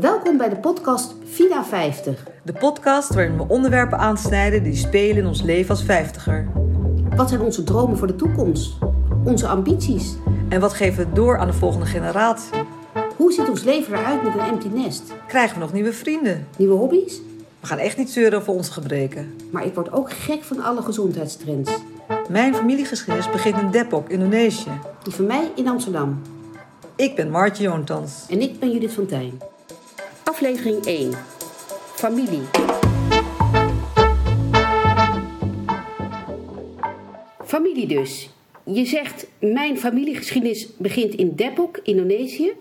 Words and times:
Welkom 0.00 0.36
bij 0.36 0.48
de 0.48 0.56
podcast 0.56 1.14
Vida 1.24 1.64
50. 1.64 2.24
De 2.42 2.52
podcast 2.52 3.14
waarin 3.14 3.36
we 3.36 3.44
onderwerpen 3.48 3.98
aansnijden 3.98 4.62
die 4.62 4.76
spelen 4.76 5.16
in 5.16 5.26
ons 5.26 5.42
leven 5.42 5.70
als 5.70 5.84
vijftiger. 5.84 6.48
Wat 7.16 7.28
zijn 7.28 7.40
onze 7.40 7.64
dromen 7.64 7.98
voor 7.98 8.06
de 8.06 8.16
toekomst? 8.16 8.72
Onze 9.24 9.46
ambities? 9.46 10.14
En 10.48 10.60
wat 10.60 10.72
geven 10.72 11.06
we 11.06 11.12
door 11.12 11.38
aan 11.38 11.46
de 11.46 11.52
volgende 11.52 11.86
generatie? 11.86 12.60
Hoe 13.16 13.32
ziet 13.32 13.48
ons 13.48 13.62
leven 13.62 13.98
eruit 13.98 14.22
met 14.22 14.34
een 14.34 14.40
empty 14.40 14.68
nest? 14.68 15.02
Krijgen 15.26 15.54
we 15.54 15.60
nog 15.60 15.72
nieuwe 15.72 15.92
vrienden? 15.92 16.46
Nieuwe 16.56 16.74
hobby's? 16.74 17.20
We 17.60 17.66
gaan 17.66 17.78
echt 17.78 17.96
niet 17.96 18.10
zeuren 18.10 18.38
over 18.38 18.52
onze 18.52 18.72
gebreken. 18.72 19.34
Maar 19.50 19.64
ik 19.64 19.74
word 19.74 19.92
ook 19.92 20.12
gek 20.12 20.42
van 20.42 20.62
alle 20.62 20.82
gezondheidstrends. 20.82 21.70
Mijn 22.28 22.54
familiegeschiedenis 22.54 23.30
begint 23.30 23.58
in 23.58 23.70
Depok, 23.70 24.08
Indonesië. 24.08 24.80
Die 25.02 25.14
van 25.14 25.26
mij 25.26 25.50
in 25.54 25.68
Amsterdam. 25.68 26.22
Ik 26.96 27.16
ben 27.16 27.30
Martje 27.30 27.62
Joontans. 27.62 28.26
En 28.28 28.40
ik 28.40 28.58
ben 28.58 28.70
Judith 28.70 28.92
van 28.92 29.06
Tijn. 29.06 29.49
Aflevering 30.40 30.84
1. 30.84 31.12
Familie. 31.94 32.40
Familie 37.44 37.86
dus. 37.86 38.30
Je 38.64 38.84
zegt, 38.84 39.26
mijn 39.38 39.78
familiegeschiedenis 39.78 40.68
begint 40.78 41.14
in 41.14 41.34
Depok, 41.34 41.80
Indonesië. 41.82 42.52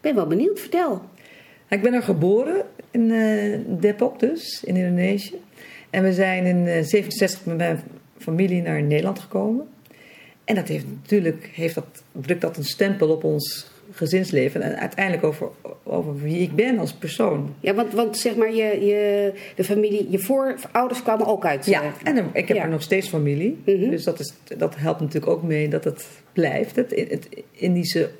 Ben 0.00 0.14
wel 0.14 0.26
benieuwd, 0.26 0.60
vertel. 0.60 1.02
Ik 1.68 1.82
ben 1.82 1.92
er 1.92 2.02
geboren 2.02 2.64
in 2.90 3.10
uh, 3.10 3.58
Depok 3.66 4.20
dus, 4.20 4.64
in 4.64 4.76
Indonesië. 4.76 5.40
En 5.90 6.02
we 6.02 6.12
zijn 6.12 6.44
in 6.46 6.64
1967 6.64 7.44
met 7.44 7.56
mijn 7.56 7.82
familie 8.18 8.62
naar 8.62 8.82
Nederland 8.82 9.18
gekomen. 9.18 9.68
En 10.44 10.54
dat 10.54 10.68
heeft 10.68 10.86
natuurlijk, 10.86 11.50
heeft 11.52 11.74
dat, 11.74 12.02
drukt 12.12 12.40
dat 12.40 12.56
een 12.56 12.64
stempel 12.64 13.08
op 13.08 13.24
ons 13.24 13.71
gezinsleven 13.92 14.62
en 14.62 14.78
uiteindelijk 14.78 15.24
over, 15.24 15.48
over 15.82 16.20
wie 16.20 16.38
ik 16.38 16.54
ben 16.54 16.78
als 16.78 16.92
persoon. 16.92 17.54
Ja, 17.60 17.74
want, 17.74 17.92
want 17.92 18.18
zeg 18.18 18.36
maar, 18.36 18.54
je, 18.54 18.84
je, 18.86 19.32
de 19.54 19.64
familie, 19.64 20.06
je 20.10 20.18
voorouders 20.18 21.02
kwamen 21.02 21.26
ook 21.26 21.44
uit. 21.44 21.66
Ja, 21.66 21.82
eh, 21.82 21.90
en 22.02 22.30
ik 22.32 22.48
heb 22.48 22.56
ja. 22.56 22.62
er 22.62 22.68
nog 22.68 22.82
steeds 22.82 23.08
familie. 23.08 23.58
Mhm. 23.64 23.90
Dus 23.90 24.04
dat, 24.04 24.20
is, 24.20 24.34
dat 24.58 24.76
helpt 24.76 25.00
natuurlijk 25.00 25.32
ook 25.32 25.42
mee 25.42 25.68
dat 25.68 25.84
het 25.84 26.06
blijft. 26.32 26.76
Het, 26.76 26.90
het 27.10 27.28
Indische, 27.52 28.10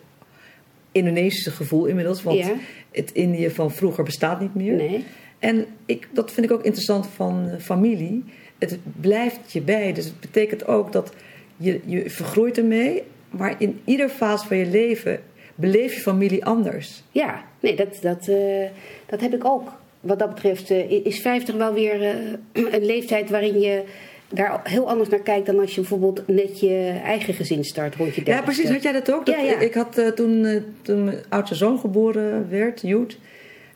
Indonesische 0.92 1.50
gevoel 1.50 1.86
inmiddels. 1.86 2.22
Want 2.22 2.38
Ja. 2.38 2.52
het 2.90 3.12
Indië 3.12 3.50
van 3.50 3.70
vroeger 3.70 4.04
bestaat 4.04 4.40
niet 4.40 4.54
meer. 4.54 4.74
Nee. 4.74 5.04
En 5.38 5.66
ik, 5.86 6.08
dat 6.12 6.32
vind 6.32 6.46
ik 6.46 6.52
ook 6.52 6.64
interessant 6.64 7.06
van 7.06 7.48
eh, 7.48 7.58
familie. 7.58 8.24
Het 8.58 8.78
blijft 9.00 9.52
je 9.52 9.60
bij. 9.60 9.92
Dus 9.92 10.04
het 10.04 10.20
betekent 10.20 10.66
ook 10.66 10.92
dat 10.92 11.12
je, 11.56 11.80
je 11.84 12.10
vergroeit 12.10 12.58
ermee. 12.58 13.02
Maar 13.30 13.54
in 13.58 13.80
ieder 13.84 14.08
fase 14.08 14.46
van 14.46 14.56
je 14.56 14.66
leven 14.66 15.20
beleef 15.62 15.94
je 15.94 16.00
familie 16.00 16.44
anders. 16.44 17.02
Ja, 17.10 17.44
nee, 17.60 17.76
dat, 17.76 17.98
dat, 18.00 18.28
eh, 18.28 18.66
dat 19.06 19.20
heb 19.20 19.34
ik 19.34 19.44
ook. 19.44 19.72
Wat 20.00 20.18
dat 20.18 20.34
betreft 20.34 20.70
eh, 20.70 20.90
is 21.06 21.20
50 21.20 21.54
wel 21.54 21.74
weer 21.74 22.02
eh, 22.02 22.14
een 22.74 22.84
leeftijd 22.84 23.30
waarin 23.30 23.60
je 23.60 23.82
daar 24.28 24.60
heel 24.64 24.88
anders 24.88 25.08
naar 25.08 25.20
kijkt 25.20 25.46
dan 25.46 25.58
als 25.60 25.74
je 25.74 25.80
bijvoorbeeld 25.80 26.22
net 26.26 26.60
je 26.60 27.00
eigen 27.04 27.34
gezin 27.34 27.64
start 27.64 27.94
rond 27.94 28.14
je 28.14 28.22
Ja, 28.24 28.40
30ste. 28.40 28.44
precies. 28.44 28.70
Had 28.70 28.82
jij 28.82 28.92
dat 28.92 29.12
ook? 29.12 29.26
Dat, 29.26 29.34
Ja, 29.34 29.42
ja. 29.42 29.58
Ik 29.58 29.74
had 29.74 30.12
toen, 30.14 30.64
toen 30.82 31.04
mijn 31.04 31.18
oudste 31.28 31.54
zoon 31.54 31.78
geboren 31.78 32.50
werd, 32.50 32.82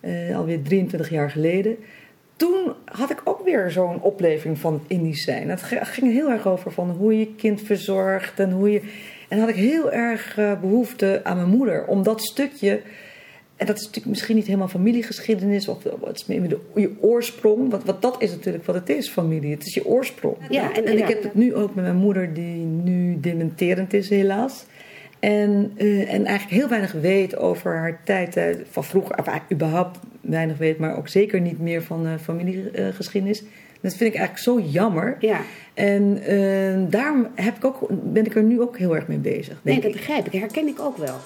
eh, 0.07 0.37
alweer 0.37 0.63
23 0.63 1.11
jaar 1.11 1.31
geleden. 1.31 1.77
Toen 2.37 2.73
had 2.85 3.11
ik 3.11 3.21
ook 3.25 3.45
weer 3.45 3.71
zo'n 3.71 4.03
opleving 4.03 4.59
van 4.59 4.83
Indisch 4.87 5.23
zijn. 5.23 5.49
Het 5.49 5.63
ging 5.63 6.13
heel 6.13 6.31
erg 6.31 6.47
over 6.47 6.73
van 6.73 6.91
hoe 6.91 7.19
je 7.19 7.35
kind 7.35 7.63
verzorgt 7.63 8.41
en 8.41 8.51
hoe 8.51 8.71
je. 8.71 8.81
En 9.29 9.39
had 9.39 9.49
ik 9.49 9.55
heel 9.55 9.93
erg 9.93 10.39
eh, 10.39 10.61
behoefte 10.61 11.21
aan 11.25 11.37
mijn 11.37 11.49
moeder 11.49 11.87
om 11.87 12.03
dat 12.03 12.23
stukje. 12.23 12.81
En 13.57 13.67
dat 13.67 13.77
is 13.77 13.83
natuurlijk 13.83 14.11
misschien 14.11 14.37
niet 14.37 14.47
helemaal 14.47 14.69
familiegeschiedenis, 14.69 15.69
of 15.69 15.83
het 16.05 16.17
is 16.17 16.27
meer 16.27 16.49
de, 16.49 16.59
je 16.75 16.93
oorsprong. 17.01 17.71
Want, 17.71 17.85
wat 17.85 18.03
dat 18.03 18.23
is 18.23 18.31
natuurlijk 18.31 18.65
wat 18.65 18.75
het 18.75 18.89
is, 18.89 19.09
familie. 19.09 19.51
Het 19.51 19.67
is 19.67 19.75
je 19.75 19.87
oorsprong. 19.87 20.37
Ja, 20.49 20.75
en- 20.75 20.85
en, 20.85 20.99
ik 20.99 21.09
heb 21.09 21.23
het 21.23 21.35
nu 21.35 21.55
ook 21.55 21.75
met 21.75 21.85
mijn 21.85 21.97
moeder, 21.97 22.35
die 22.35 22.65
nu 22.65 23.21
dementerend 23.21 23.93
is, 23.93 24.09
helaas. 24.09 24.65
En, 25.21 25.73
eh, 25.77 26.13
en 26.13 26.25
eigenlijk 26.25 26.61
heel 26.61 26.69
weinig 26.69 26.93
weet 26.93 27.37
over 27.37 27.77
haar 27.77 28.01
tijd 28.05 28.37
eh, 28.37 28.45
van 28.71 28.85
vroeger. 28.85 29.19
Of 29.19 29.27
eigenlijk 29.27 29.63
überhaupt 29.63 29.99
weinig 30.21 30.59
weet, 30.59 30.79
maar 30.79 30.97
ook 30.97 31.09
zeker 31.09 31.41
niet 31.41 31.61
meer 31.61 31.83
van 31.83 32.07
eh, 32.07 32.13
familiegeschiedenis. 32.23 33.43
Dat 33.87 33.95
vind 33.97 34.15
ik 34.15 34.21
eigenlijk 34.21 34.45
zo 34.45 34.61
jammer. 34.79 35.17
Ja, 35.21 35.41
En 35.75 36.23
eh, 36.23 36.91
daarom 36.91 37.29
heb 37.35 37.57
ik 37.57 37.65
ook, 37.65 37.87
ben 37.91 38.25
ik 38.27 38.35
er 38.35 38.43
nu 38.43 38.61
ook 38.61 38.79
heel 38.79 38.95
erg 38.95 39.07
mee 39.07 39.19
bezig. 39.19 39.61
nee, 39.63 39.75
dat 39.75 39.85
ik. 39.85 39.93
begrijp 39.93 40.27
ik. 40.27 40.33
Herken 40.33 40.67
ik 40.67 40.81
ook 40.81 40.97
wel. 40.97 41.17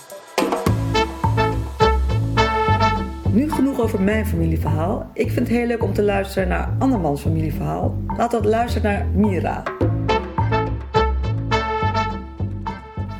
Nu 3.33 3.51
genoeg 3.51 3.81
over 3.81 4.01
mijn 4.01 4.27
familieverhaal. 4.27 5.11
Ik 5.15 5.31
vind 5.31 5.49
het 5.49 5.57
heel 5.57 5.67
leuk 5.67 5.83
om 5.83 5.93
te 5.93 6.03
luisteren 6.03 6.49
naar 6.49 6.75
andermans 6.79 7.21
familieverhaal. 7.21 7.97
Laten 8.17 8.43
we 8.43 8.49
luisteren 8.49 8.93
naar 8.93 9.07
Mira. 9.07 9.63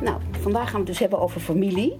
Nou, 0.03 0.21
vandaag 0.31 0.65
gaan 0.65 0.73
we 0.73 0.79
het 0.79 0.87
dus 0.87 0.99
hebben 0.99 1.19
over 1.19 1.41
familie. 1.41 1.97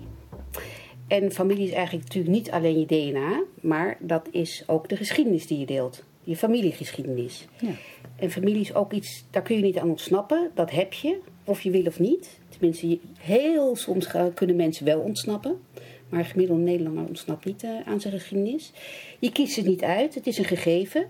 En 1.09 1.33
familie 1.33 1.67
is 1.67 1.73
eigenlijk 1.73 2.05
natuurlijk 2.05 2.35
niet 2.35 2.51
alleen 2.51 2.79
je 2.79 2.87
DNA, 2.87 3.43
maar 3.61 3.97
dat 4.01 4.29
is 4.31 4.65
ook 4.67 4.89
de 4.89 4.97
geschiedenis 4.97 5.47
die 5.47 5.59
je 5.59 5.67
deelt. 5.67 6.09
Je 6.31 6.37
familiegeschiedenis. 6.37 7.47
Ja. 7.61 7.71
En 8.17 8.31
familie 8.31 8.61
is 8.61 8.75
ook 8.75 8.93
iets, 8.93 9.25
daar 9.31 9.43
kun 9.43 9.57
je 9.57 9.63
niet 9.63 9.79
aan 9.79 9.89
ontsnappen. 9.89 10.51
Dat 10.55 10.71
heb 10.71 10.93
je, 10.93 11.19
of 11.45 11.61
je 11.61 11.71
wil 11.71 11.87
of 11.87 11.99
niet. 11.99 12.39
Tenminste, 12.49 12.99
heel 13.19 13.77
soms 13.77 14.09
kunnen 14.35 14.57
mensen 14.57 14.85
wel 14.85 15.01
ontsnappen. 15.01 15.61
Maar 16.09 16.19
een 16.21 16.25
gemiddelde 16.27 16.63
Nederlander 16.63 17.07
ontsnapt 17.07 17.45
niet 17.45 17.63
eh, 17.63 17.71
aan 17.87 18.01
zijn 18.01 18.13
geschiedenis. 18.13 18.73
Je 19.19 19.33
kiest 19.33 19.57
het 19.57 19.67
niet 19.67 19.83
uit, 19.83 20.15
het 20.15 20.27
is 20.27 20.39
een 20.39 20.45
gegeven. 20.45 21.07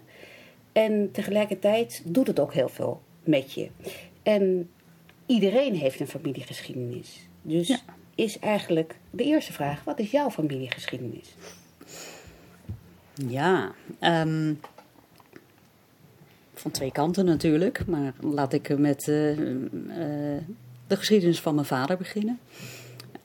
En 0.73 1.11
tegelijkertijd 1.13 2.03
doet 2.05 2.27
het 2.27 2.41
ook 2.41 2.55
heel 2.55 2.69
veel 2.69 3.01
met 3.25 3.53
je. 3.53 3.69
En 4.23 4.71
iedereen 5.27 5.75
heeft 5.75 6.01
een 6.01 6.09
familiegeschiedenis. 6.09 7.29
Dus 7.43 7.69
Ja. 7.69 7.81
is 8.15 8.39
eigenlijk 8.39 8.97
de 9.11 9.25
eerste 9.25 9.53
vraag: 9.53 9.85
wat 9.85 9.99
is 9.99 10.11
jouw 10.11 10.31
familiegeschiedenis? 10.31 11.35
Ja, 13.29 13.73
ehm, 13.99 14.55
van 16.61 16.71
twee 16.71 16.93
kanten 16.93 17.25
natuurlijk. 17.25 17.87
Maar 17.87 18.13
laat 18.21 18.53
ik 18.53 18.79
met 18.79 19.09
eh, 19.09 19.31
eh, 19.31 19.39
de 20.87 20.97
geschiedenis 20.97 21.41
van 21.41 21.55
mijn 21.55 21.67
vader 21.67 21.97
beginnen. 21.97 22.39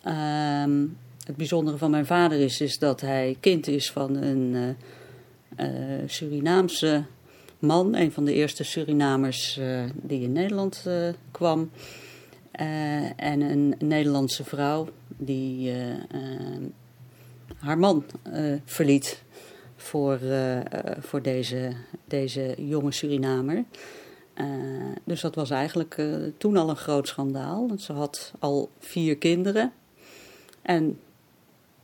Ehm, 0.03 0.85
het 1.25 1.35
bijzondere 1.35 1.77
van 1.77 1.91
mijn 1.91 2.05
vader 2.05 2.39
is, 2.39 2.61
is 2.61 2.79
dat 2.79 3.01
hij 3.01 3.37
kind 3.39 3.67
is 3.67 3.91
van 3.91 4.15
een 4.15 4.75
eh, 5.55 5.67
Surinaamse 6.05 7.03
man. 7.59 7.95
Een 7.95 8.11
van 8.11 8.25
de 8.25 8.33
eerste 8.33 8.63
Surinamers 8.63 9.59
die 9.93 10.21
in 10.21 10.31
Nederland 10.31 10.87
kwam. 11.31 11.71
En 13.15 13.41
een 13.41 13.75
Nederlandse 13.79 14.43
vrouw 14.43 14.87
die 15.17 15.73
haar 17.57 17.77
man 17.77 18.05
verliet 18.65 19.23
voor, 19.75 20.19
eh, 20.21 20.59
voor 20.99 21.21
deze, 21.21 21.71
deze 22.05 22.55
jonge 22.57 22.91
Surinamer. 22.91 23.63
Eh, 24.33 24.45
dus 25.03 25.21
dat 25.21 25.35
was 25.35 25.49
eigenlijk 25.49 25.97
eh, 25.97 26.15
toen 26.37 26.57
al 26.57 26.69
een 26.69 26.75
groot 26.75 27.07
schandaal. 27.07 27.69
Ze 27.77 27.93
had 27.93 28.33
al 28.39 28.69
vier 28.79 29.17
kinderen. 29.17 29.71
En 30.61 30.99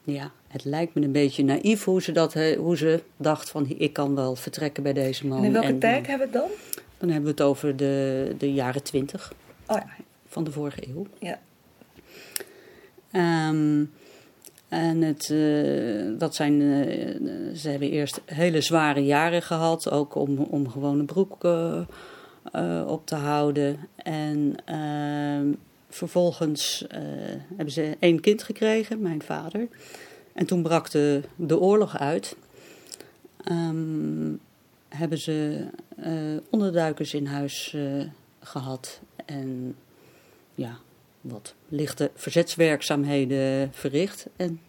ja, 0.04 0.32
het 0.48 0.64
lijkt 0.64 0.94
me 0.94 1.02
een 1.02 1.12
beetje 1.12 1.44
naïef 1.44 1.84
hoe 1.84 2.02
ze, 2.02 2.12
dat, 2.12 2.34
hoe 2.58 2.78
ze 2.78 3.04
dacht 3.18 3.50
van 3.50 3.66
ik 3.78 3.94
kan 3.94 4.16
wel 4.16 4.36
vertrekken 4.36 4.84
bij 4.84 4.94
deze 4.94 5.28
man. 5.28 5.38
En 5.38 5.44
in 5.44 5.52
welke 5.52 5.68
En, 5.68 5.80
tijd 5.80 6.08
hebben 6.08 6.32
we 6.32 6.38
het 6.38 6.44
dan? 6.44 6.52
Dan 6.98 7.10
hebben 7.10 7.26
we 7.36 7.42
het 7.42 7.50
over 7.50 7.76
de, 7.76 8.36
de 8.38 8.54
jaren 8.54 8.84
twintig 8.84 9.34
Oh 9.68 9.78
ja. 9.78 9.88
van 10.28 10.44
de 10.44 10.52
vorige 10.52 10.88
eeuw. 10.88 11.08
ja. 11.20 11.40
Ehm, 13.12 13.84
en 14.72 15.02
het, 15.02 15.30
eh, 15.30 16.20
dat 16.20 16.36
zijn, 16.36 16.62
eh, 16.62 17.56
ze 17.56 17.70
hebben 17.70 17.90
eerst 17.90 18.22
hele 18.26 18.62
zware 18.62 19.06
jaren 19.06 19.42
gehad, 19.42 19.92
ook 19.92 20.16
om, 20.16 20.38
om 20.38 20.70
gewoon 20.70 21.00
een 21.00 21.06
broek 21.06 21.44
eh, 21.44 22.84
op 22.88 23.06
te 23.06 23.16
houden. 23.16 23.78
En 23.96 24.56
ehm, 24.66 25.52
vervolgens 25.90 26.86
hebben 27.56 27.72
ze 27.72 27.98
één 28.00 28.20
kind 28.20 28.44
gekregen, 28.44 29.02
mijn 29.02 29.22
vader. 29.22 29.68
En 30.34 30.46
toen 30.46 30.62
brak 30.62 30.92
de, 30.92 31.22
de 31.36 31.60
oorlog 31.60 31.98
uit. 31.98 32.36
Ehm, 33.44 34.34
hebben 34.90 35.18
ze 35.18 35.68
onderduikers 36.50 37.14
in 37.14 37.26
huis 37.26 37.74
eh, 37.74 38.06
gehad. 38.40 39.02
En 39.26 39.76
ja, 40.56 40.78
wat 41.22 41.56
lichte 41.68 42.12
verzetswerkzaamheden 42.16 43.70
verricht. 43.74 44.28
En 44.36 44.60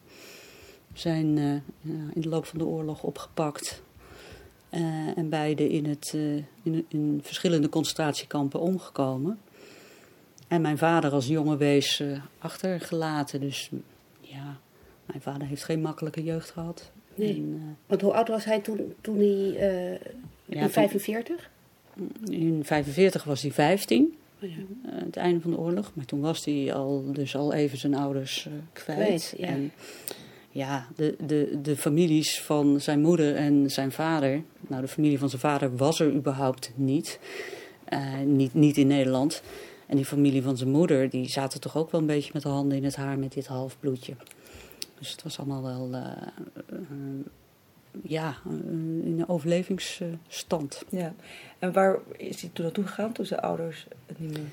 zijn 0.92 1.38
eh, 1.38 1.90
in 2.14 2.20
de 2.20 2.28
loop 2.28 2.44
van 2.44 2.58
de 2.58 2.66
oorlog 2.66 3.02
opgepakt. 3.02 3.82
Eh, 4.70 5.18
en 5.18 5.28
beide 5.28 5.68
in, 5.68 5.86
het, 5.86 6.12
eh, 6.14 6.34
in, 6.62 6.86
in 6.88 7.20
verschillende 7.22 7.68
concentratiekampen 7.68 8.60
omgekomen. 8.60 9.38
En 10.48 10.60
mijn 10.60 10.78
vader 10.78 11.12
als 11.12 11.26
jonge 11.26 11.56
wees 11.56 12.02
achtergelaten. 12.38 13.40
Dus 13.40 13.70
ja, 14.20 14.58
mijn 15.06 15.20
vader 15.22 15.46
heeft 15.46 15.64
geen 15.64 15.80
makkelijke 15.80 16.22
jeugd 16.22 16.50
gehad. 16.50 16.90
Nee. 17.14 17.34
En, 17.34 17.76
Want 17.86 18.00
hoe 18.00 18.12
oud 18.12 18.28
was 18.28 18.44
hij 18.44 18.60
toen, 18.60 18.94
toen 19.00 19.16
hij... 19.16 19.52
Ja, 20.44 20.54
in 20.54 20.60
toen- 20.60 20.70
45? 20.70 21.50
in 22.24 22.60
45 22.64 23.24
was 23.24 23.42
hij 23.42 23.50
15, 23.50 24.04
Oh 24.04 24.21
ja. 24.50 24.90
eh, 24.90 25.04
het 25.04 25.16
einde 25.16 25.40
van 25.40 25.50
de 25.50 25.58
oorlog. 25.58 25.92
Maar 25.94 26.04
toen 26.04 26.20
was 26.20 26.44
hij 26.44 26.74
al, 26.74 27.12
dus 27.12 27.36
al 27.36 27.52
even 27.52 27.78
zijn 27.78 27.94
ouders 27.94 28.46
eh, 28.46 28.52
kwijt. 28.72 28.98
Kwijt, 28.98 29.34
ja. 29.36 29.46
En 29.46 29.72
ja, 30.50 30.86
de, 30.96 31.16
de, 31.26 31.58
de 31.62 31.76
families 31.76 32.40
van 32.40 32.80
zijn 32.80 33.00
moeder 33.00 33.36
en 33.36 33.70
zijn 33.70 33.92
vader. 33.92 34.42
Nou, 34.60 34.82
de 34.82 34.88
familie 34.88 35.18
van 35.18 35.28
zijn 35.28 35.40
vader 35.40 35.76
was 35.76 36.00
er 36.00 36.12
überhaupt 36.12 36.72
niet. 36.74 37.18
Eh, 37.84 38.18
niet, 38.24 38.54
niet 38.54 38.76
in 38.76 38.86
Nederland. 38.86 39.42
En 39.86 39.96
die 39.96 40.06
familie 40.06 40.42
van 40.42 40.56
zijn 40.56 40.70
moeder, 40.70 41.10
die 41.10 41.28
zaten 41.28 41.60
toch 41.60 41.76
ook 41.76 41.90
wel 41.90 42.00
een 42.00 42.06
beetje 42.06 42.30
met 42.32 42.42
de 42.42 42.48
handen 42.48 42.76
in 42.76 42.84
het 42.84 42.96
haar 42.96 43.18
met 43.18 43.32
dit 43.32 43.46
halfbloedje. 43.46 44.14
Dus 44.98 45.10
het 45.10 45.22
was 45.22 45.38
allemaal 45.38 45.62
wel, 45.62 46.00
ja, 48.02 48.36
eh, 48.46 48.52
in 49.04 49.16
een 49.18 49.28
overlevingsstand. 49.28 50.84
Ja. 50.88 51.14
En 51.58 51.72
waar 51.72 51.98
is 52.16 52.40
hij 52.40 52.50
toen 52.52 52.64
naartoe 52.64 52.86
gegaan 52.86 53.12
toen 53.12 53.26
zijn 53.26 53.40
ouders 53.40 53.86
het 54.06 54.18
niet 54.20 54.30
meer 54.30 54.46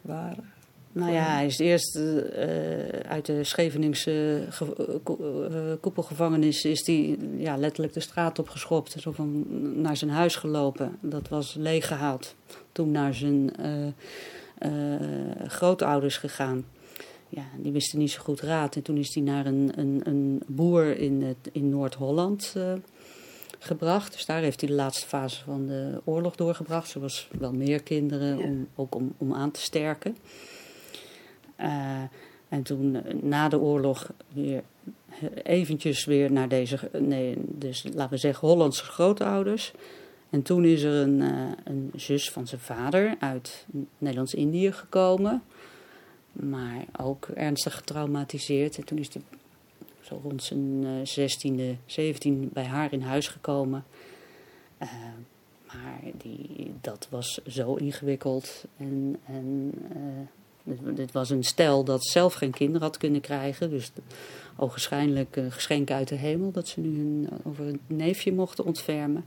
waren? 0.00 0.52
Nou 0.92 1.12
ja, 1.12 1.34
hij 1.34 1.46
is 1.46 1.58
eerst 1.58 1.96
eh, 1.96 2.88
uit 3.08 3.26
de 3.26 3.44
Scheveningse 3.44 4.46
eh, 4.50 4.94
ko- 5.02 5.78
koepelgevangenis 5.80 6.64
is 6.64 6.82
die 6.84 7.18
ja, 7.36 7.56
letterlijk 7.56 7.92
de 7.92 8.00
straat 8.00 8.38
opgeschopt. 8.38 8.96
Zo 8.98 9.12
van 9.12 9.46
naar 9.82 9.96
zijn 9.96 10.10
huis 10.10 10.36
gelopen. 10.36 10.98
Dat 11.00 11.28
was 11.28 11.54
leeggehaald. 11.54 12.34
Toen 12.72 12.90
naar 12.90 13.14
zijn 13.14 13.52
grootouders 15.46 16.16
gegaan. 16.16 16.64
Ja, 17.28 17.44
die 17.56 17.72
wisten 17.72 17.98
niet 17.98 18.10
zo 18.10 18.22
goed 18.22 18.40
raad. 18.40 18.76
En 18.76 18.82
toen 18.82 18.96
is 18.96 19.14
hij 19.14 19.22
naar 19.22 19.46
een, 19.46 19.72
een, 19.74 20.00
een 20.04 20.42
boer 20.46 20.96
in, 20.98 21.22
het, 21.22 21.48
in 21.52 21.68
Noord-Holland 21.68 22.52
eh, 22.56 22.72
gebracht. 23.58 24.12
Dus 24.12 24.26
daar 24.26 24.40
heeft 24.40 24.60
hij 24.60 24.70
de 24.70 24.76
laatste 24.76 25.06
fase 25.06 25.44
van 25.44 25.66
de 25.66 26.00
oorlog 26.04 26.36
doorgebracht. 26.36 26.88
Zoals 26.88 27.28
wel 27.38 27.52
meer 27.52 27.82
kinderen, 27.82 28.38
Ja. 28.38 28.44
om, 28.44 28.68
ook 28.74 28.94
om, 28.94 29.14
om 29.18 29.34
aan 29.34 29.50
te 29.50 29.60
sterken. 29.60 30.16
Eh, 31.56 32.02
en 32.48 32.62
toen 32.62 32.94
eh, 33.04 33.14
na 33.22 33.48
de 33.48 33.58
oorlog 33.58 34.10
weer 34.32 34.62
eventjes 35.42 36.04
weer 36.04 36.32
naar 36.32 36.48
deze, 36.48 36.90
nee, 36.98 37.34
dus 37.38 37.84
laten 37.94 38.10
we 38.10 38.16
zeggen 38.16 38.48
Hollandse 38.48 38.84
grootouders. 38.84 39.72
En 40.30 40.42
toen 40.42 40.64
is 40.64 40.82
er 40.82 40.92
een, 40.94 41.20
een 41.64 41.90
zus 41.96 42.30
van 42.30 42.46
zijn 42.46 42.60
vader 42.60 43.14
uit 43.18 43.66
Nederlands-Indië 43.98 44.72
gekomen. 44.72 45.42
Maar 46.40 46.84
ook 47.00 47.28
ernstig 47.34 47.74
getraumatiseerd. 47.74 48.76
En 48.76 48.84
toen 48.84 48.98
is 48.98 49.12
hij 49.12 49.22
zo 50.00 50.20
rond 50.22 50.42
zijn 50.42 50.84
eh, 50.84 51.28
16e, 51.28 51.78
17 51.86 52.50
bij 52.52 52.64
haar 52.64 52.92
in 52.92 53.02
huis 53.02 53.28
gekomen. 53.28 53.84
Eh, 54.78 54.88
maar 55.66 56.00
die, 56.22 56.72
dat 56.80 57.06
was 57.10 57.40
zo 57.46 57.74
ingewikkeld. 57.74 58.64
En, 58.76 59.16
en 59.24 59.72
eh, 59.92 60.26
dit, 60.62 60.96
dit 60.96 61.12
was 61.12 61.30
een 61.30 61.44
stel 61.44 61.84
dat 61.84 62.06
zelf 62.06 62.34
geen 62.34 62.50
kinderen 62.50 62.82
had 62.82 62.96
kunnen 62.96 63.20
krijgen. 63.20 63.70
Dus 63.70 63.92
ogenschijnlijk 64.56 65.36
een 65.36 65.52
geschenk 65.52 65.90
uit 65.90 66.08
de 66.08 66.14
hemel 66.14 66.50
dat 66.50 66.68
ze 66.68 66.80
nu 66.80 67.00
een, 67.00 67.28
over 67.44 67.66
een 67.66 67.80
neefje 67.86 68.32
mochten 68.32 68.64
ontfermen. 68.64 69.24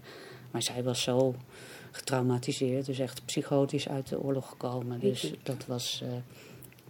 Maar 0.51 0.61
zij 0.63 0.83
was 0.83 1.01
zo 1.01 1.35
getraumatiseerd, 1.91 2.85
dus 2.85 2.99
echt 2.99 3.25
psychotisch 3.25 3.89
uit 3.89 4.07
de 4.07 4.21
oorlog 4.21 4.49
gekomen. 4.49 4.99
Dus 4.99 5.33
dat 5.43 5.65
was, 5.65 6.03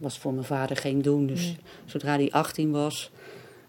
was 0.02 0.18
voor 0.18 0.34
mijn 0.34 0.46
vader 0.46 0.78
geen 0.78 1.02
doen. 1.02 1.28
Dus 1.28 1.46
Nee. 1.46 1.58
zodra 1.86 2.14
hij 2.16 2.32
18 2.32 2.72
was 2.72 3.12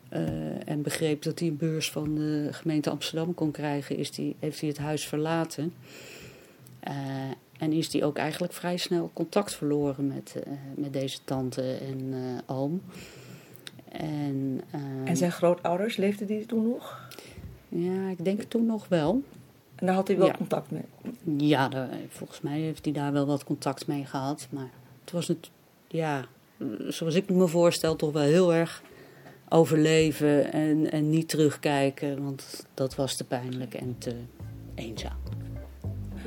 eh, 0.09 0.69
en 0.69 0.83
begreep 0.83 1.23
dat 1.23 1.39
hij 1.39 1.49
een 1.49 1.57
beurs 1.57 1.91
van 1.91 2.15
de 2.15 2.49
gemeente 2.51 2.91
Amsterdam 2.91 3.35
kon 3.35 3.51
krijgen, 3.51 3.97
is 3.97 4.11
die, 4.11 4.37
heeft 4.39 4.61
hij 4.61 4.69
het 4.69 4.79
huis 4.79 5.07
verlaten. 5.07 5.75
Eh, 6.81 6.95
en 7.59 7.73
is 7.73 7.93
hij 7.93 8.05
ook 8.05 8.17
eigenlijk 8.17 8.53
vrij 8.53 8.77
snel 8.77 9.11
contact 9.13 9.55
verloren 9.55 10.07
met, 10.07 10.37
eh, 10.47 10.53
met 10.75 10.93
deze 10.93 11.19
tante 11.25 11.75
en 11.75 12.15
oom. 12.47 12.83
En, 13.89 14.61
En 15.05 15.17
zijn 15.17 15.33
grootouders, 15.33 15.97
leefden 15.97 16.27
die 16.27 16.47
toen 16.47 16.69
nog? 16.69 17.09
ja, 17.69 18.09
ik 18.09 18.25
denk 18.25 18.43
toen 18.43 18.67
nog 18.67 18.89
wel. 18.89 19.23
En 19.75 19.87
daar 19.87 19.95
had 19.95 20.09
hij 20.09 20.17
wel 20.19 20.27
Ja. 20.27 20.33
contact 20.37 20.71
mee. 20.71 20.83
Ja, 21.49 21.69
daar- 21.69 21.89
volgens 22.09 22.41
mij 22.41 22.59
heeft 22.61 22.85
hij 22.85 22.95
daar 22.95 23.13
wel 23.13 23.27
wat 23.27 23.45
contact 23.45 23.87
mee 23.87 24.05
gehad. 24.05 24.47
Maar 24.51 24.71
het 25.01 25.13
was 25.13 25.29
het, 25.29 25.51
ja, 25.93 26.25
zoals 26.89 27.15
ik 27.15 27.31
me 27.31 27.47
voorstel, 27.47 27.97
toch 27.97 28.13
wel 28.13 28.23
heel 28.23 28.55
erg 28.55 28.83
overleven 29.49 30.53
en, 30.53 30.91
en 30.91 31.11
niet 31.11 31.29
terugkijken. 31.29 32.23
Want 32.23 32.67
dat 32.75 32.95
was 32.95 33.17
te 33.17 33.25
pijnlijk 33.25 33.75
en 33.75 33.97
te 33.99 34.15
eenzaam. 34.75 35.17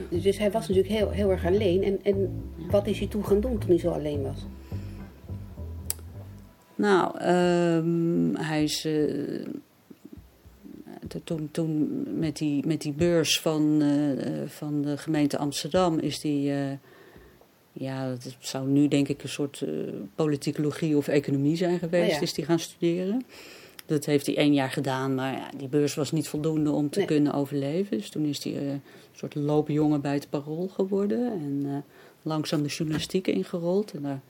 Dus 0.09 0.37
hij 0.37 0.51
was 0.51 0.67
natuurlijk 0.67 0.93
heel, 0.93 1.09
heel 1.09 1.31
erg 1.31 1.45
alleen. 1.45 1.83
En, 1.83 1.99
en 2.03 2.43
wat 2.69 2.87
is 2.87 2.99
hij 2.99 3.07
toen 3.07 3.25
gaan 3.25 3.39
doen 3.39 3.57
toen 3.57 3.69
hij 3.69 3.79
zo 3.79 3.89
alleen 3.89 4.21
was? 4.21 4.45
Nou, 6.75 7.17
ehm, 7.17 8.35
hij 8.35 8.63
is 8.63 8.85
eh, 8.85 9.45
toen, 11.23 11.49
toen 11.51 12.03
met, 12.19 12.37
die, 12.37 12.65
met 12.67 12.81
die 12.81 12.93
beurs 12.93 13.39
van, 13.39 13.81
eh, 13.81 14.11
eh, 14.11 14.49
van 14.49 14.81
de 14.81 14.97
gemeente 14.97 15.37
Amsterdam 15.37 15.99
is 15.99 16.19
die, 16.19 16.53
ja, 17.77 18.09
dat 18.09 18.35
zou 18.39 18.67
nu 18.67 18.87
denk 18.87 19.07
ik 19.07 19.23
een 19.23 19.29
soort 19.29 19.61
eh, 19.61 19.69
politicologie 20.15 20.97
of 20.97 21.07
economie 21.07 21.55
zijn 21.55 21.79
geweest, 21.79 22.09
Oh 22.11 22.15
ja. 22.15 22.21
is 22.21 22.33
die 22.33 22.45
gaan 22.45 22.59
studeren. 22.59 23.25
Dat 23.85 24.05
heeft 24.05 24.25
hij 24.25 24.37
één 24.37 24.53
jaar 24.53 24.69
gedaan, 24.69 25.15
maar 25.15 25.33
ja, 25.33 25.49
die 25.57 25.67
beurs 25.67 25.95
was 25.95 26.11
niet 26.11 26.27
voldoende 26.27 26.71
om 26.71 26.89
te 26.89 26.97
Nee. 26.97 27.07
kunnen 27.07 27.33
overleven. 27.33 27.97
Dus 27.97 28.09
toen 28.09 28.25
is 28.25 28.43
hij 28.43 28.53
eh, 28.57 28.69
een 28.69 28.81
soort 29.11 29.35
loopjongen 29.35 30.01
bij 30.01 30.13
het 30.13 30.29
parool 30.29 30.67
geworden 30.67 31.31
en 31.31 31.61
eh, 31.65 31.77
langzaam 32.21 32.63
de 32.63 32.69
journalistiek 32.69 33.27
ingerold. 33.27 33.91
En 33.93 34.01
daar, 34.01 34.21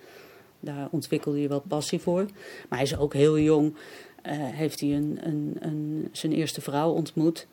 daar 0.59 0.87
ontwikkelde 0.91 1.39
hij 1.39 1.47
wel 1.49 1.63
passie 1.67 1.99
voor. 1.99 2.23
Maar 2.69 2.79
hij 2.79 2.87
is 2.87 2.97
ook 2.97 3.13
heel 3.13 3.39
jong, 3.39 3.73
heeft 4.31 4.79
hij 4.79 4.95
een, 4.95 5.19
een, 5.21 5.55
een, 5.59 6.09
zijn 6.11 6.31
eerste 6.33 6.61
vrouw 6.61 6.91
ontmoet. 6.91 7.47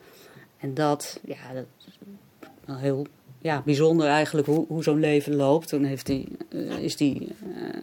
En 0.59 0.75
dat, 0.75 1.21
ja, 1.25 1.53
dat 1.55 1.65
is 1.87 1.99
wel 2.65 2.77
heel 2.77 3.07
ja, 3.43 3.63
bijzonder 3.65 4.07
eigenlijk 4.09 4.47
hoe, 4.47 4.65
hoe 4.69 4.83
zo'n 4.83 5.01
leven 5.01 5.35
loopt. 5.37 5.69
Toen 5.69 5.85
heeft 5.85 6.09
hij, 6.09 6.27
eh, 6.49 6.79
is 6.79 6.99
hij 6.99 7.29
eh, 7.41 7.79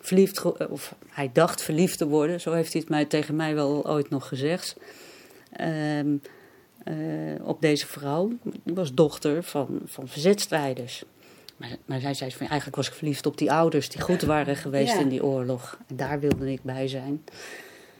verliefd, 0.00 0.38
ge- 0.38 0.68
of 0.70 0.94
hij 1.08 1.30
dacht 1.32 1.62
verliefd 1.62 1.98
te 1.98 2.06
worden. 2.06 2.40
Zo 2.40 2.52
heeft 2.52 2.72
hij 2.72 2.80
het 2.80 2.90
mij, 2.90 3.04
tegen 3.04 3.36
mij 3.36 3.54
wel 3.54 3.88
ooit 3.88 4.10
nog 4.10 4.28
gezegd. 4.28 4.76
Ehm, 5.52 6.16
eh, 6.84 6.94
op 7.42 7.60
deze 7.60 7.86
vrouw. 7.86 8.32
Die 8.62 8.74
was 8.74 8.94
dochter 8.94 9.42
van, 9.42 9.80
van 9.84 10.08
verzetstrijders. 10.08 11.04
Maar, 11.56 11.76
maar 11.84 12.00
zij 12.00 12.14
zei 12.14 12.30
van 12.30 12.46
eigenlijk 12.46 12.76
was 12.76 12.88
ik 12.88 12.94
verliefd 12.94 13.26
op 13.26 13.38
die 13.38 13.52
ouders 13.52 13.88
die 13.88 14.00
goed 14.00 14.22
waren 14.22 14.56
geweest 14.56 14.92
Ja. 14.92 15.00
in 15.00 15.08
die 15.08 15.24
oorlog. 15.24 15.78
En 15.86 15.96
daar 15.96 16.20
wilde 16.20 16.52
ik 16.52 16.62
bij 16.62 16.88
zijn. 16.88 17.24